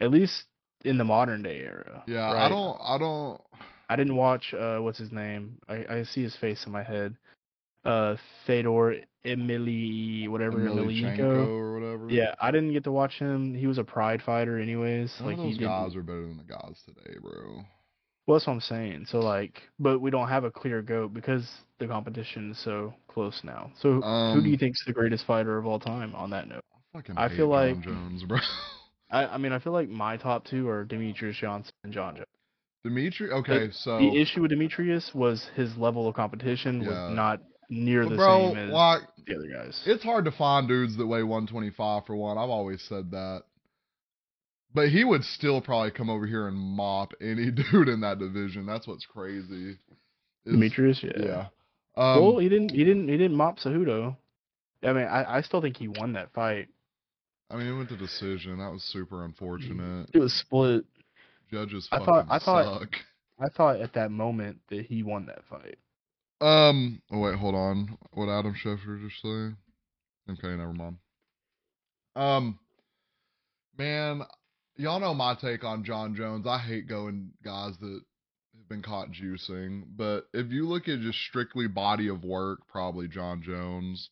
At 0.00 0.10
least 0.10 0.44
in 0.84 0.98
the 0.98 1.04
modern 1.04 1.42
day 1.42 1.60
era. 1.60 2.02
Yeah, 2.06 2.30
I 2.30 2.48
don't 2.48 2.78
I 2.82 2.98
don't 2.98 3.40
I 3.88 3.96
didn't 3.96 4.16
watch 4.16 4.52
uh 4.54 4.78
what's 4.78 4.98
his 4.98 5.12
name? 5.12 5.58
I, 5.68 5.84
I 5.88 6.02
see 6.04 6.22
his 6.22 6.36
face 6.36 6.64
in 6.66 6.72
my 6.72 6.82
head. 6.82 7.16
Uh 7.84 8.16
Fedor 8.46 8.96
Emily 9.24 10.28
whatever 10.28 10.58
Emelianenko 10.58 11.46
or 11.48 11.74
whatever. 11.80 12.08
Yeah, 12.10 12.34
I 12.40 12.50
didn't 12.50 12.72
get 12.72 12.84
to 12.84 12.92
watch 12.92 13.14
him. 13.18 13.54
He 13.54 13.66
was 13.66 13.78
a 13.78 13.84
pride 13.84 14.22
fighter 14.22 14.58
anyways. 14.58 15.12
None 15.20 15.28
like 15.28 15.36
those 15.36 15.58
guys 15.58 15.94
are 15.96 16.02
better 16.02 16.26
than 16.26 16.36
the 16.38 16.44
guys 16.44 16.80
today, 16.84 17.16
bro. 17.20 17.64
Well 18.26 18.36
that's 18.38 18.46
what 18.46 18.54
I'm 18.54 18.60
saying. 18.60 19.06
So 19.08 19.20
like 19.20 19.62
but 19.78 20.00
we 20.00 20.10
don't 20.10 20.28
have 20.28 20.44
a 20.44 20.50
clear 20.50 20.82
goat 20.82 21.14
because 21.14 21.48
the 21.78 21.86
competition 21.86 22.50
is 22.52 22.58
so 22.64 22.92
close 23.08 23.40
now. 23.44 23.70
So 23.80 23.94
who 23.94 24.02
Um, 24.02 24.42
do 24.42 24.48
you 24.50 24.56
think's 24.56 24.84
the 24.84 24.92
greatest 24.92 25.24
fighter 25.26 25.58
of 25.58 25.66
all 25.66 25.78
time 25.78 26.14
on 26.14 26.30
that 26.30 26.48
note? 26.48 26.64
I 27.16 27.28
feel 27.28 27.46
Jon 27.46 27.74
like- 27.74 27.80
Jones, 27.82 28.24
bro. 28.24 28.38
I, 29.10 29.26
I 29.26 29.36
mean 29.38 29.52
I 29.52 29.60
feel 29.60 29.72
like 29.72 29.88
my 29.88 30.16
top 30.16 30.44
two 30.44 30.68
are 30.68 30.84
Demetrious 30.84 31.34
Johnson 31.34 31.72
and 31.84 31.92
Jon 31.92 32.16
Jones. 32.16 32.26
Dimitri 32.88 33.30
okay, 33.30 33.68
so 33.72 33.98
The 33.98 34.20
issue 34.20 34.42
with 34.42 34.50
Demetrious 34.52 35.14
was 35.14 35.46
his 35.54 35.76
level 35.76 36.08
of 36.08 36.14
competition 36.14 36.82
Yeah. 36.82 36.88
was 36.88 37.16
not 37.16 37.40
near 37.68 38.04
but 38.04 38.10
the 38.10 38.16
bro, 38.16 38.48
same 38.54 38.56
as 38.58 38.70
like 38.70 39.00
the 39.26 39.34
other 39.36 39.48
guys. 39.48 39.82
it's 39.86 40.02
hard 40.04 40.24
to 40.26 40.30
find 40.30 40.68
dudes 40.68 40.96
that 40.96 41.06
weigh 41.06 41.22
125 41.22 42.06
for 42.06 42.14
one. 42.16 42.38
I've 42.38 42.50
always 42.50 42.80
said 42.88 43.10
that. 43.10 43.42
But 44.74 44.90
he 44.90 45.04
would 45.04 45.24
still 45.24 45.60
probably 45.60 45.90
come 45.90 46.10
over 46.10 46.26
here 46.26 46.46
and 46.48 46.56
mop 46.56 47.12
any 47.20 47.50
dude 47.72 47.88
in 47.88 48.00
that 48.02 48.18
division. 48.18 48.66
That's 48.66 48.86
what's 48.86 49.06
crazy. 49.06 49.70
is- 49.70 50.54
Demetrious, 50.54 51.02
yeah. 51.02 51.24
Yeah. 51.24 51.46
Um, 51.96 52.22
well, 52.22 52.38
he 52.38 52.48
didn't. 52.48 52.70
He 52.70 52.84
didn't. 52.84 53.08
He 53.08 53.16
didn't 53.16 53.36
mop 53.36 53.58
Cejudo. 53.58 54.16
I 54.82 54.92
mean, 54.92 55.06
I, 55.06 55.38
I 55.38 55.40
still 55.40 55.60
think 55.62 55.76
he 55.78 55.88
won 55.88 56.12
that 56.12 56.32
fight. 56.32 56.68
I 57.50 57.56
mean, 57.56 57.66
it 57.66 57.76
went 57.76 57.88
to 57.88 57.96
decision. 57.96 58.58
That 58.58 58.70
was 58.70 58.82
super 58.84 59.24
unfortunate. 59.24 60.10
It 60.12 60.18
was 60.18 60.32
split. 60.34 60.84
Judges 61.50 61.88
I 61.92 61.98
fucking 61.98 62.06
thought- 62.06 62.26
I 62.30 62.38
thought- 62.38 62.80
suck. 62.80 62.96
I 63.38 63.48
thought 63.50 63.80
at 63.80 63.92
that 63.92 64.10
moment 64.10 64.60
that 64.70 64.86
he 64.86 65.02
won 65.02 65.26
that 65.26 65.44
fight. 65.44 65.78
Um. 66.40 67.02
Oh 67.10 67.18
wait, 67.20 67.36
hold 67.38 67.54
on. 67.54 67.98
What 68.12 68.28
Adam 68.30 68.54
Schefter 68.54 69.00
just 69.08 69.20
say? 69.22 69.54
Okay, 70.32 70.56
never 70.56 70.72
mind. 70.72 70.96
Um. 72.14 72.58
Man, 73.78 74.22
y'all 74.76 75.00
know 75.00 75.12
my 75.14 75.34
take 75.34 75.64
on 75.64 75.84
Jon 75.84 76.14
Jones. 76.14 76.46
I 76.46 76.58
hate 76.58 76.88
going 76.88 77.32
guys 77.44 77.76
that 77.78 78.00
have 78.56 78.68
been 78.70 78.82
caught 78.82 79.10
juicing, 79.12 79.84
but 79.96 80.28
if 80.32 80.50
you 80.50 80.66
look 80.66 80.88
at 80.88 81.00
just 81.00 81.18
strictly 81.28 81.68
body 81.68 82.08
of 82.08 82.24
work, 82.24 82.60
probably 82.68 83.06
Jon 83.06 83.42
Jones. 83.42 84.08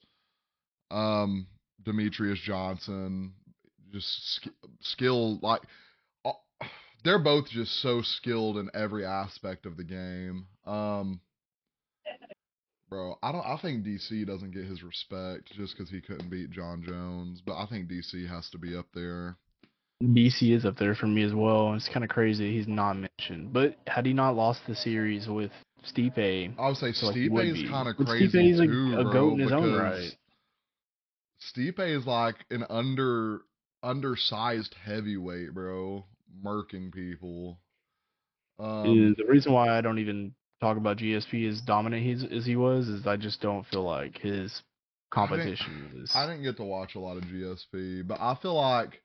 Um, 0.91 1.47
Demetrious 1.83 2.37
Johnson, 2.43 3.33
just 3.91 4.35
sk- 4.37 4.49
skill 4.81 5.39
like. 5.41 5.63
They're 7.05 7.19
both 7.19 7.49
just 7.51 7.81
so 7.83 8.03
skilled 8.03 8.57
in 8.57 8.71
every 8.75 9.05
aspect 9.05 9.67
of 9.67 9.77
the 9.77 9.85
game. 9.85 10.47
Um, 10.67 11.21
Bro, 12.91 13.19
I 13.23 13.33
don't. 13.33 13.45
I 13.45 13.57
think 13.61 13.85
DC 13.85 14.27
doesn't 14.27 14.53
get 14.53 14.65
his 14.67 14.83
respect 14.83 15.51
just 15.57 15.77
because 15.77 15.91
he 15.91 16.01
couldn't 16.01 16.31
beat 16.31 16.51
Jon 16.51 16.85
Jones, 16.87 17.43
but 17.45 17.57
I 17.57 17.67
think 17.67 17.89
DC 17.89 18.29
has 18.29 18.49
to 18.51 18.59
be 18.59 18.77
up 18.77 18.87
there. 18.95 19.37
BC 20.03 20.55
is 20.55 20.65
up 20.65 20.77
there 20.77 20.95
for 20.95 21.07
me 21.07 21.23
as 21.25 21.33
well. 21.35 21.75
It's 21.75 21.89
kind 21.89 22.05
of 22.05 22.11
crazy 22.11 22.57
he's 22.57 22.69
not 22.69 22.95
mentioned. 22.97 23.53
But 23.53 23.79
had 23.87 24.07
he 24.07 24.13
not 24.13 24.37
lost 24.37 24.61
the 24.69 24.75
series 24.77 25.27
with 25.29 25.51
Stipe, 25.85 26.55
I 26.59 26.69
would 26.69 26.77
say 26.77 26.93
So, 26.93 27.07
like, 27.07 27.17
Stipe 27.17 27.65
is 27.65 27.71
kind 27.71 27.89
of 27.89 27.97
crazy 27.97 28.29
Stipe's 28.29 28.61
a- 28.61 28.67
too, 28.67 28.97
a 28.99 29.03
bro. 29.05 29.13
goat 29.13 29.33
in 29.35 29.39
his 29.41 29.53
own 29.53 29.75
right. 29.75 30.17
Stipe 31.41 31.81
is 31.81 32.07
like 32.07 32.37
an 32.51 32.65
under 32.69 33.41
undersized 33.83 34.75
heavyweight, 34.85 35.53
bro, 35.53 36.05
murking 36.43 36.93
people. 36.93 37.59
Um, 38.59 39.15
the 39.19 39.25
reason 39.27 39.53
why 39.53 39.77
I 39.77 39.81
don't 39.81 39.99
even 39.99 40.33
talk 40.61 40.77
about 40.77 40.99
GSP 40.99 41.49
as 41.49 41.61
dominant 41.61 42.03
he's, 42.05 42.25
as 42.25 42.47
he 42.47 42.57
was 42.57 42.89
is 42.89 43.07
I 43.07 43.17
just 43.17 43.41
don't 43.41 43.67
feel 43.67 43.83
like 43.83 44.19
his 44.19 44.63
competition 45.11 45.91
is. 46.03 46.13
I 46.15 46.27
didn't 46.27 46.43
get 46.45 46.57
to 46.59 46.65
watch 46.65 46.95
a 46.95 47.01
lot 47.01 47.17
of 47.17 47.25
GSP, 47.25 48.07
but 48.07 48.21
I 48.21 48.37
feel 48.41 48.55
like, 48.55 49.01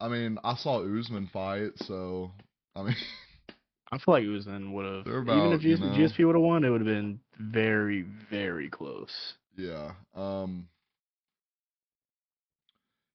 I 0.00 0.08
mean, 0.08 0.38
I 0.44 0.54
saw 0.56 0.80
Usman 0.84 1.28
fight, 1.32 1.72
so 1.76 2.30
I 2.76 2.82
mean, 2.82 2.96
I 3.92 3.98
feel 3.98 4.14
like 4.14 4.24
Usman 4.24 4.72
would 4.72 4.84
have 4.84 5.06
even 5.06 5.52
if 5.52 5.62
you 5.64 5.76
GSP, 5.76 5.80
know- 5.80 5.96
GSP 6.08 6.26
would 6.26 6.36
have 6.36 6.42
won, 6.42 6.64
it 6.64 6.70
would 6.70 6.80
have 6.80 6.86
been 6.86 7.20
very 7.38 8.04
very 8.30 8.68
close. 8.68 9.34
Yeah. 9.56 9.92
Um 10.14 10.68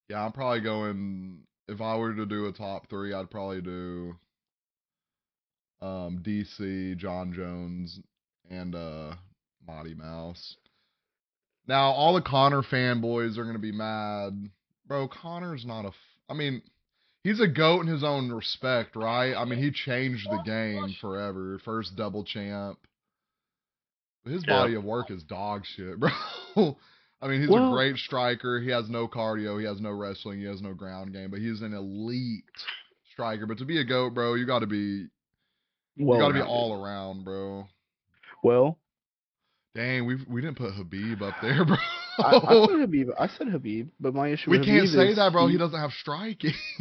Yeah, 0.10 0.26
I'm 0.26 0.34
probably 0.34 0.60
going 0.62 1.44
if 1.68 1.82
I 1.82 1.96
were 1.98 2.14
to 2.14 2.26
do 2.26 2.48
a 2.48 2.52
top 2.52 2.90
3, 2.90 3.14
I'd 3.14 3.30
probably 3.30 3.62
do 3.62 4.16
um 5.82 6.20
DC, 6.26 6.98
Jon 6.98 7.34
Jones 7.34 8.00
and 8.50 8.76
uh 8.76 9.16
Mighty 9.68 9.94
Mouse. 9.94 10.56
Now, 11.68 11.92
all 11.92 12.14
the 12.14 12.22
Conor 12.22 12.62
fanboys 12.62 13.38
are 13.38 13.44
going 13.44 13.56
to 13.56 13.60
be 13.60 13.72
mad. 13.72 14.50
Bro, 14.86 15.08
Conor's 15.10 15.66
not 15.66 15.86
a 15.86 15.90
f- 15.90 15.94
I 16.30 16.34
mean, 16.34 16.62
he's 17.24 17.40
a 17.40 17.48
goat 17.48 17.82
in 17.82 17.88
his 17.88 18.04
own 18.04 18.32
respect, 18.32 18.98
right? 18.98 19.34
I 19.34 19.46
mean, 19.46 19.60
he 19.60 19.72
changed 19.72 20.30
the 20.30 20.44
game 20.46 20.94
forever. 21.00 21.60
First 21.64 21.96
double 21.96 22.26
champ. 22.26 22.78
His 24.26 24.44
Yeah. 24.46 24.54
body 24.56 24.74
of 24.76 24.84
work 24.84 25.10
is 25.10 25.24
dog 25.24 25.64
shit, 25.66 25.98
bro. 26.56 26.78
I 27.24 27.28
mean, 27.30 27.40
he's 27.42 27.50
Well- 27.50 27.72
a 27.72 27.76
great 27.76 27.96
striker. 27.98 28.60
He 28.60 28.70
has 28.72 28.90
no 28.90 29.08
cardio. 29.08 29.58
He 29.60 29.66
has 29.66 29.80
no 29.80 29.92
wrestling. 29.92 30.40
He 30.40 30.46
has 30.46 30.62
no 30.62 30.74
ground 30.74 31.14
game. 31.14 31.32
But 31.32 31.40
he's 31.40 31.62
an 31.62 31.74
elite 31.74 32.44
striker. 33.14 33.46
But 33.46 33.60
to 33.60 33.66
be 33.66 33.80
a 33.80 33.84
goat, 33.86 34.14
bro, 34.14 34.34
you 34.34 34.46
got 34.46 34.60
to 34.60 34.68
be 34.68 35.08
Well, 35.98 36.18
you 36.18 36.24
got 36.24 36.28
to 36.30 36.34
be 36.34 36.42
all 36.42 36.74
around, 36.84 37.24
bro. 37.24 37.68
Well, 38.44 38.78
Dang, 39.76 40.06
we 40.06 40.18
we 40.28 40.42
didn't 40.42 40.58
put 40.58 40.74
Khabib 40.74 41.22
up 41.24 41.34
there, 41.42 41.66
bro. 41.66 41.78
I, 42.20 42.36
I 42.36 42.40
said 42.68 42.70
Khabib. 42.90 43.10
I 43.18 43.28
said 43.28 43.48
Khabib, 43.48 43.90
but 44.00 44.14
my 44.14 44.28
issue 44.28 44.52
we 44.52 44.60
with 44.60 44.68
can't 44.68 44.86
Khabib 44.88 44.94
say 44.94 45.14
that, 45.16 45.32
bro. 45.32 45.48
He 45.48 45.54
He, 45.54 45.58
doesn't 45.58 45.80
have 45.80 45.92
striking. 45.94 46.54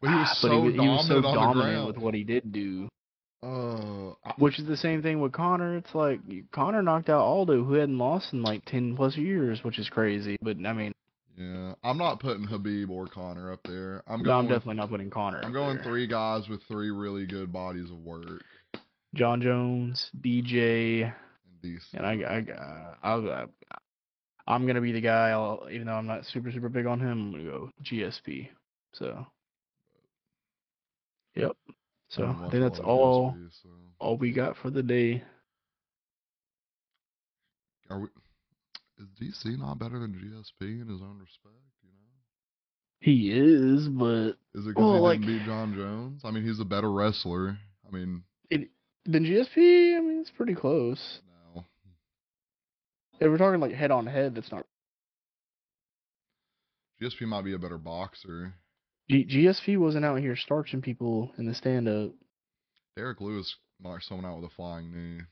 but 0.00 0.08
he 0.10 0.14
was 0.16 0.28
Ah, 0.30 0.34
so 0.40 0.48
he, 0.50 0.56
was- 0.56 0.72
he 0.72 0.76
dominant 0.78 0.96
was 0.98 1.06
so 1.06 1.16
on 1.18 1.22
dominant 1.34 1.86
with 1.86 1.98
what 1.98 2.14
he 2.14 2.24
did 2.24 2.50
do. 2.50 2.88
Uh, 3.44 4.32
Which 4.38 4.58
is 4.58 4.66
the 4.66 4.76
same 4.76 5.02
thing 5.02 5.20
with 5.20 5.32
Conor. 5.32 5.76
It's 5.76 5.94
like 5.94 6.20
Conor 6.50 6.80
knocked 6.80 7.10
out 7.10 7.20
Aldo, 7.20 7.62
who 7.64 7.74
hadn't 7.74 7.98
lost 7.98 8.32
in 8.32 8.42
like 8.42 8.64
ten 8.64 8.96
plus 8.96 9.16
years, 9.16 9.62
which 9.62 9.78
is 9.78 9.88
crazy. 9.90 10.38
But 10.40 10.56
I 10.64 10.72
mean, 10.72 10.92
yeah, 11.36 11.74
I'm 11.82 11.98
not 11.98 12.20
putting 12.20 12.46
Khabib 12.46 12.88
or 12.88 13.06
Conor 13.06 13.52
up 13.52 13.60
there. 13.64 14.02
I'm 14.06 14.20
no, 14.20 14.24
going. 14.24 14.38
I'm 14.38 14.44
with- 14.46 14.54
definitely 14.58 14.76
not 14.76 14.88
putting 14.88 15.10
Conor. 15.10 15.40
I'm 15.44 15.52
going 15.52 15.76
there. 15.76 15.84
three 15.84 16.06
guys 16.06 16.48
with 16.48 16.62
three 16.68 16.90
really 16.90 17.26
good 17.26 17.52
bodies 17.52 17.90
of 17.90 17.98
work. 17.98 18.42
Jon 19.14 19.42
Jones, 19.42 20.10
DJ, 20.20 21.12
And 21.62 21.80
and 21.92 22.06
I, 22.06 22.12
I, 22.12 22.94
I'll, 23.02 23.30
I, 23.30 23.44
I'm 24.46 24.66
gonna 24.66 24.80
be 24.80 24.92
the 24.92 25.00
guy. 25.00 25.30
I'll, 25.30 25.68
even 25.70 25.86
though 25.86 25.94
I'm 25.94 26.06
not 26.06 26.24
super 26.26 26.50
super 26.50 26.68
big 26.68 26.86
on 26.86 26.98
him, 26.98 27.10
I'm 27.10 27.30
gonna 27.32 27.44
go 27.44 27.70
GSP. 27.82 28.48
So, 28.94 29.26
yep. 31.34 31.52
So 32.14 32.24
I 32.26 32.48
think 32.50 32.62
that's 32.62 32.78
all 32.80 33.32
GSP, 33.32 33.48
so. 33.62 33.68
all 33.98 34.16
we 34.16 34.32
got 34.32 34.56
for 34.56 34.70
the 34.70 34.82
day. 34.82 35.22
Are 37.90 38.00
we? 38.00 38.06
Is 38.98 39.08
DC 39.20 39.58
not 39.58 39.78
better 39.78 39.98
than 39.98 40.12
GSP 40.14 40.80
in 40.82 40.88
his 40.88 41.00
own 41.02 41.18
respect? 41.18 41.56
You 41.82 41.90
know. 41.90 42.12
He 43.00 43.30
is, 43.32 43.88
but 43.88 44.36
Is 44.58 44.64
it 44.66 44.68
because 44.68 44.74
Well, 44.76 44.94
he 44.94 45.00
like- 45.00 45.20
didn't 45.20 45.38
beat 45.38 45.44
Jon 45.46 45.74
Jones? 45.74 46.22
I 46.24 46.30
mean, 46.30 46.44
he's 46.44 46.60
a 46.60 46.64
better 46.64 46.90
wrestler. 46.92 47.58
I 47.86 47.90
mean, 47.90 48.22
Then 49.06 49.24
GSP, 49.26 49.96
I 49.98 50.00
mean, 50.00 50.20
it's 50.20 50.30
pretty 50.30 50.54
close. 50.54 51.20
No. 51.54 51.66
If 53.20 53.28
we're 53.28 53.36
talking 53.36 53.60
like 53.60 53.72
head 53.72 53.90
on 53.90 54.06
head, 54.06 54.34
that's 54.34 54.50
not. 54.50 54.64
GSP 57.02 57.26
might 57.26 57.44
be 57.44 57.52
a 57.52 57.58
better 57.58 57.76
boxer. 57.76 58.54
G- 59.10 59.26
GSP 59.26 59.78
wasn't 59.78 60.04
out 60.04 60.20
here 60.20 60.36
starching 60.36 60.80
people 60.80 61.32
in 61.38 61.46
the 61.46 61.54
stand 61.54 61.88
up. 61.88 62.12
Derrick 62.96 63.20
Lewis 63.20 63.54
knocked 63.82 64.04
someone 64.04 64.24
out 64.24 64.40
with 64.40 64.50
a 64.50 64.54
flying 64.54 64.92
knee. 64.92 65.22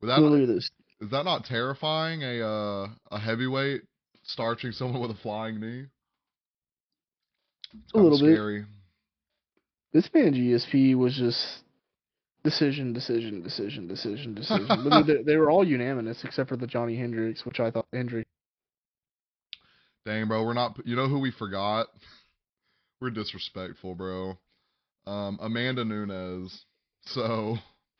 Would 0.00 0.08
that 0.08 0.20
Look 0.20 0.46
this. 0.48 0.70
is 1.00 1.10
that 1.10 1.24
not 1.24 1.44
terrifying? 1.44 2.22
A 2.22 2.40
uh, 2.46 2.88
a 3.10 3.18
heavyweight 3.18 3.82
starching 4.24 4.72
someone 4.72 5.00
with 5.00 5.10
a 5.10 5.20
flying 5.20 5.60
knee. 5.60 5.84
It's 7.74 7.92
A 7.94 7.98
little 7.98 8.18
bit. 8.18 8.34
scary. 8.34 8.64
This 9.92 10.08
man 10.14 10.32
GSP 10.34 10.94
was 10.96 11.14
just 11.16 11.60
decision, 12.44 12.92
decision, 12.92 13.42
decision, 13.42 13.86
decision, 13.88 14.34
decision. 14.36 14.66
but 14.88 15.02
they, 15.06 15.22
they 15.22 15.36
were 15.36 15.50
all 15.50 15.66
unanimous 15.66 16.22
except 16.24 16.48
for 16.48 16.56
the 16.56 16.66
Johnny 16.66 16.96
Hendricks, 16.96 17.44
which 17.44 17.60
I 17.60 17.70
thought 17.70 17.86
Hendricks. 17.92 18.28
Dang, 20.04 20.26
bro, 20.26 20.44
we're 20.44 20.54
not. 20.54 20.78
You 20.84 20.96
know 20.96 21.08
who 21.08 21.18
we 21.20 21.30
forgot? 21.30 21.86
We're 23.02 23.10
disrespectful, 23.10 23.96
bro. 23.96 24.38
Um, 25.08 25.36
Amanda 25.42 25.84
Nunes. 25.84 26.64
So 27.06 27.56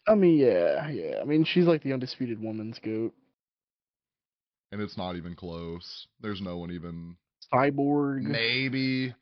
I 0.06 0.14
mean, 0.14 0.38
yeah, 0.38 0.88
yeah. 0.90 1.16
I 1.20 1.24
mean, 1.24 1.44
she's 1.44 1.64
like 1.64 1.82
the 1.82 1.92
undisputed 1.92 2.40
woman's 2.40 2.78
goat. 2.78 3.12
and 4.70 4.80
it's 4.80 4.96
not 4.96 5.16
even 5.16 5.34
close. 5.34 6.06
There's 6.20 6.40
no 6.40 6.56
one 6.56 6.70
even 6.70 7.16
Cyborg. 7.52 8.22
maybe 8.22 9.12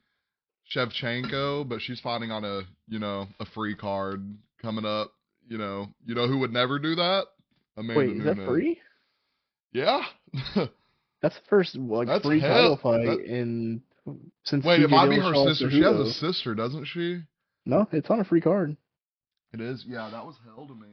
Shevchenko, 0.71 1.67
but 1.67 1.81
she's 1.81 1.99
fighting 1.99 2.29
on 2.29 2.45
a 2.45 2.61
you 2.87 2.99
know 2.99 3.27
a 3.39 3.45
free 3.47 3.75
card 3.75 4.37
coming 4.61 4.85
up. 4.85 5.11
You 5.47 5.57
know, 5.57 5.87
you 6.05 6.13
know 6.13 6.27
who 6.27 6.37
would 6.37 6.53
never 6.53 6.77
do 6.77 6.93
that? 6.93 7.25
Amanda 7.75 7.97
Wait, 7.97 8.17
is 8.17 8.23
that 8.23 8.45
free? 8.45 8.79
Yeah. 9.73 10.03
That's 11.23 11.35
the 11.35 11.41
first 11.49 11.75
like 11.75 12.07
That's 12.07 12.23
free 12.23 12.39
hell- 12.39 12.77
title 12.77 12.77
fight 12.77 13.05
that- 13.07 13.25
in 13.25 13.81
since. 14.43 14.65
Wait, 14.65 14.81
it 14.81 14.89
might 14.89 15.09
be 15.09 15.19
her 15.19 15.33
sister. 15.33 15.69
She 15.69 15.81
has 15.81 15.95
a 15.95 16.11
sister, 16.13 16.55
doesn't 16.55 16.85
she? 16.85 17.21
No, 17.65 17.87
it's 17.91 18.09
on 18.09 18.19
a 18.19 18.23
free 18.23 18.41
card. 18.41 18.75
It 19.53 19.61
is. 19.61 19.83
Yeah, 19.87 20.09
that 20.11 20.25
was 20.25 20.35
hell 20.45 20.65
to 20.67 20.73
me. 20.73 20.87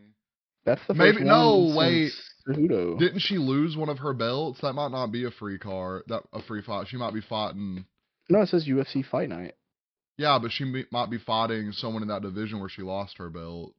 That's 0.64 0.80
the 0.86 0.94
Maybe- 0.94 1.22
no, 1.24 1.72
wait. 1.76 2.12
Cejudo. 2.46 2.98
Didn't 2.98 3.20
she 3.20 3.38
lose 3.38 3.76
one 3.76 3.88
of 3.88 3.98
her 3.98 4.12
belts? 4.12 4.60
That 4.60 4.74
might 4.74 4.90
not 4.90 5.12
be 5.12 5.24
a 5.24 5.30
free 5.30 5.58
card. 5.58 6.02
That 6.08 6.24
a 6.32 6.42
free 6.42 6.60
fight. 6.62 6.88
She 6.88 6.96
might 6.96 7.14
be 7.14 7.20
fighting. 7.22 7.86
No, 8.28 8.42
it 8.42 8.48
says 8.48 8.66
UFC 8.66 9.02
Fight 9.04 9.28
Night. 9.30 9.54
Yeah, 10.18 10.38
but 10.42 10.50
she 10.50 10.64
may- 10.64 10.84
might 10.90 11.08
be 11.10 11.18
fighting 11.18 11.72
someone 11.72 12.02
in 12.02 12.08
that 12.08 12.22
division 12.22 12.58
where 12.60 12.68
she 12.68 12.82
lost 12.82 13.16
her 13.18 13.30
belt. 13.30 13.74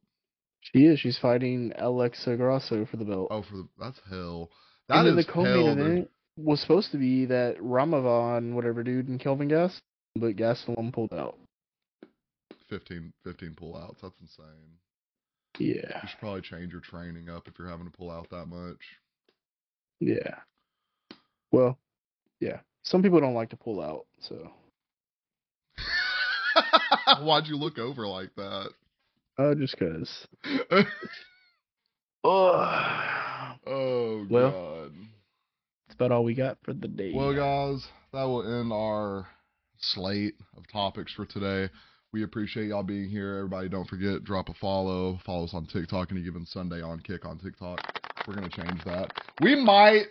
She 0.62 0.86
is. 0.86 0.98
She's 0.98 1.18
fighting 1.18 1.72
Alexa 1.76 2.36
Grasso 2.36 2.86
for 2.86 2.96
the 2.96 3.04
belt. 3.04 3.28
Oh, 3.30 3.42
for 3.42 3.56
the 3.58 3.68
that's 3.78 4.00
hell. 4.08 4.50
and 4.88 4.98
That 4.98 5.02
then 5.10 5.18
is 5.18 5.26
the 5.26 5.32
co-main 5.32 5.78
event 5.78 6.10
was 6.42 6.60
supposed 6.60 6.90
to 6.92 6.98
be 6.98 7.26
that 7.26 7.56
Ramavan, 7.58 8.52
whatever 8.54 8.82
dude, 8.82 9.08
and 9.08 9.20
Kelvin 9.20 9.48
Gas, 9.48 9.80
but 10.16 10.36
Gastelum 10.36 10.92
pulled 10.92 11.12
out. 11.14 11.38
15, 12.68 13.12
15 13.24 13.50
pullouts. 13.60 13.96
That's 14.02 14.14
insane. 14.20 14.46
Yeah, 15.58 16.00
You 16.02 16.08
should 16.08 16.20
probably 16.20 16.40
change 16.42 16.72
your 16.72 16.80
training 16.80 17.28
up 17.28 17.48
if 17.48 17.58
you're 17.58 17.68
having 17.68 17.86
to 17.90 17.96
pull 17.96 18.10
out 18.10 18.28
that 18.30 18.46
much. 18.46 18.78
yeah. 19.98 20.36
Well, 21.52 21.76
yeah. 22.38 22.60
Some 22.84 23.02
people 23.02 23.20
don't 23.20 23.34
like 23.34 23.50
to 23.50 23.56
pull 23.56 23.80
out, 23.82 24.06
so 24.20 24.52
Why'd 27.22 27.46
you 27.46 27.56
look 27.56 27.78
over 27.78 28.06
like 28.06 28.30
that? 28.36 28.68
uh, 29.38 29.54
just 29.54 29.76
cause. 29.78 30.26
Oh, 32.22 33.52
oh 33.66 34.26
Well. 34.28 34.50
god. 34.50 34.92
that's 34.92 35.09
about 36.00 36.14
all 36.14 36.24
we 36.24 36.34
got 36.34 36.56
for 36.64 36.72
the 36.72 36.88
day. 36.88 37.12
Well, 37.14 37.34
guys, 37.34 37.86
that 38.12 38.24
will 38.24 38.60
end 38.60 38.72
our 38.72 39.26
slate 39.78 40.34
of 40.56 40.64
topics 40.72 41.12
for 41.12 41.26
today. 41.26 41.70
We 42.12 42.24
appreciate 42.24 42.68
y'all 42.68 42.82
being 42.82 43.08
here. 43.08 43.36
Everybody, 43.36 43.68
don't 43.68 43.86
forget 43.86 44.24
drop 44.24 44.48
a 44.48 44.54
follow. 44.54 45.20
Follow 45.26 45.44
us 45.44 45.50
on 45.52 45.66
TikTok 45.66 46.10
any 46.10 46.22
given 46.22 46.46
Sunday 46.46 46.80
on 46.80 47.00
Kick 47.00 47.26
on 47.26 47.38
TikTok. 47.38 47.80
We're 48.26 48.34
gonna 48.34 48.48
change 48.48 48.82
that. 48.84 49.12
We 49.42 49.54
might 49.54 50.06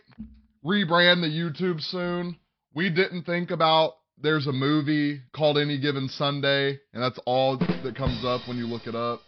rebrand 0.64 1.22
the 1.22 1.28
YouTube 1.28 1.82
soon. 1.82 2.38
We 2.76 2.90
didn't 2.90 3.24
think 3.24 3.50
about 3.50 3.94
there's 4.22 4.48
a 4.48 4.52
movie 4.52 5.22
called 5.36 5.58
Any 5.58 5.80
Given 5.80 6.08
Sunday, 6.08 6.80
and 6.94 7.02
that's 7.02 7.20
all 7.26 7.58
that 7.58 7.96
comes 7.96 8.24
up 8.24 8.48
when 8.48 8.58
you 8.58 8.68
look 8.68 8.86
it 8.86 8.96
up. 8.96 9.22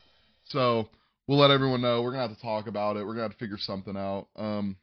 So 0.46 0.90
we'll 1.28 1.40
let 1.40 1.52
everyone 1.52 1.82
know. 1.82 2.04
We're 2.04 2.12
gonna 2.12 2.28
have 2.28 2.38
to 2.38 2.42
talk 2.42 2.68
about 2.68 2.98
it. 2.98 3.06
We're 3.06 3.14
gonna 3.14 3.24
have 3.24 3.32
to 3.32 3.38
figure 3.38 3.58
something 3.58 3.98
out. 3.98 4.28
Um, 4.36 4.78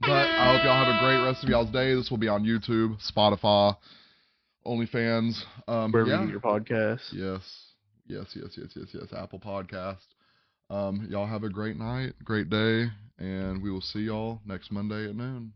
but 0.00 0.10
I 0.10 0.54
hope 0.54 0.64
y'all 0.64 0.84
have 0.84 0.94
a 0.94 0.98
great 1.00 1.24
rest 1.24 1.42
of 1.42 1.50
y'all's 1.50 1.70
day. 1.70 1.94
This 1.94 2.10
will 2.10 2.18
be 2.18 2.28
on 2.28 2.44
YouTube, 2.44 2.96
Spotify, 3.10 3.76
OnlyFans. 4.66 5.40
Um, 5.66 5.92
wherever 5.92 6.10
yeah. 6.10 6.20
you 6.20 6.26
get 6.26 6.32
your 6.32 6.40
podcast. 6.40 7.00
Yes. 7.12 7.40
Yes, 8.06 8.26
yes, 8.34 8.56
yes, 8.56 8.68
yes, 8.74 8.86
yes. 8.92 9.12
Apple 9.16 9.38
Podcast. 9.38 9.96
Um, 10.70 11.06
y'all 11.10 11.26
have 11.26 11.44
a 11.44 11.48
great 11.48 11.76
night, 11.76 12.12
great 12.24 12.48
day, 12.48 12.86
and 13.18 13.62
we 13.62 13.70
will 13.70 13.80
see 13.80 14.00
y'all 14.00 14.40
next 14.46 14.70
Monday 14.70 15.08
at 15.08 15.16
noon. 15.16 15.52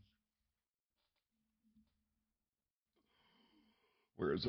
Where 4.16 4.32
is 4.32 4.38
it? 4.38 4.40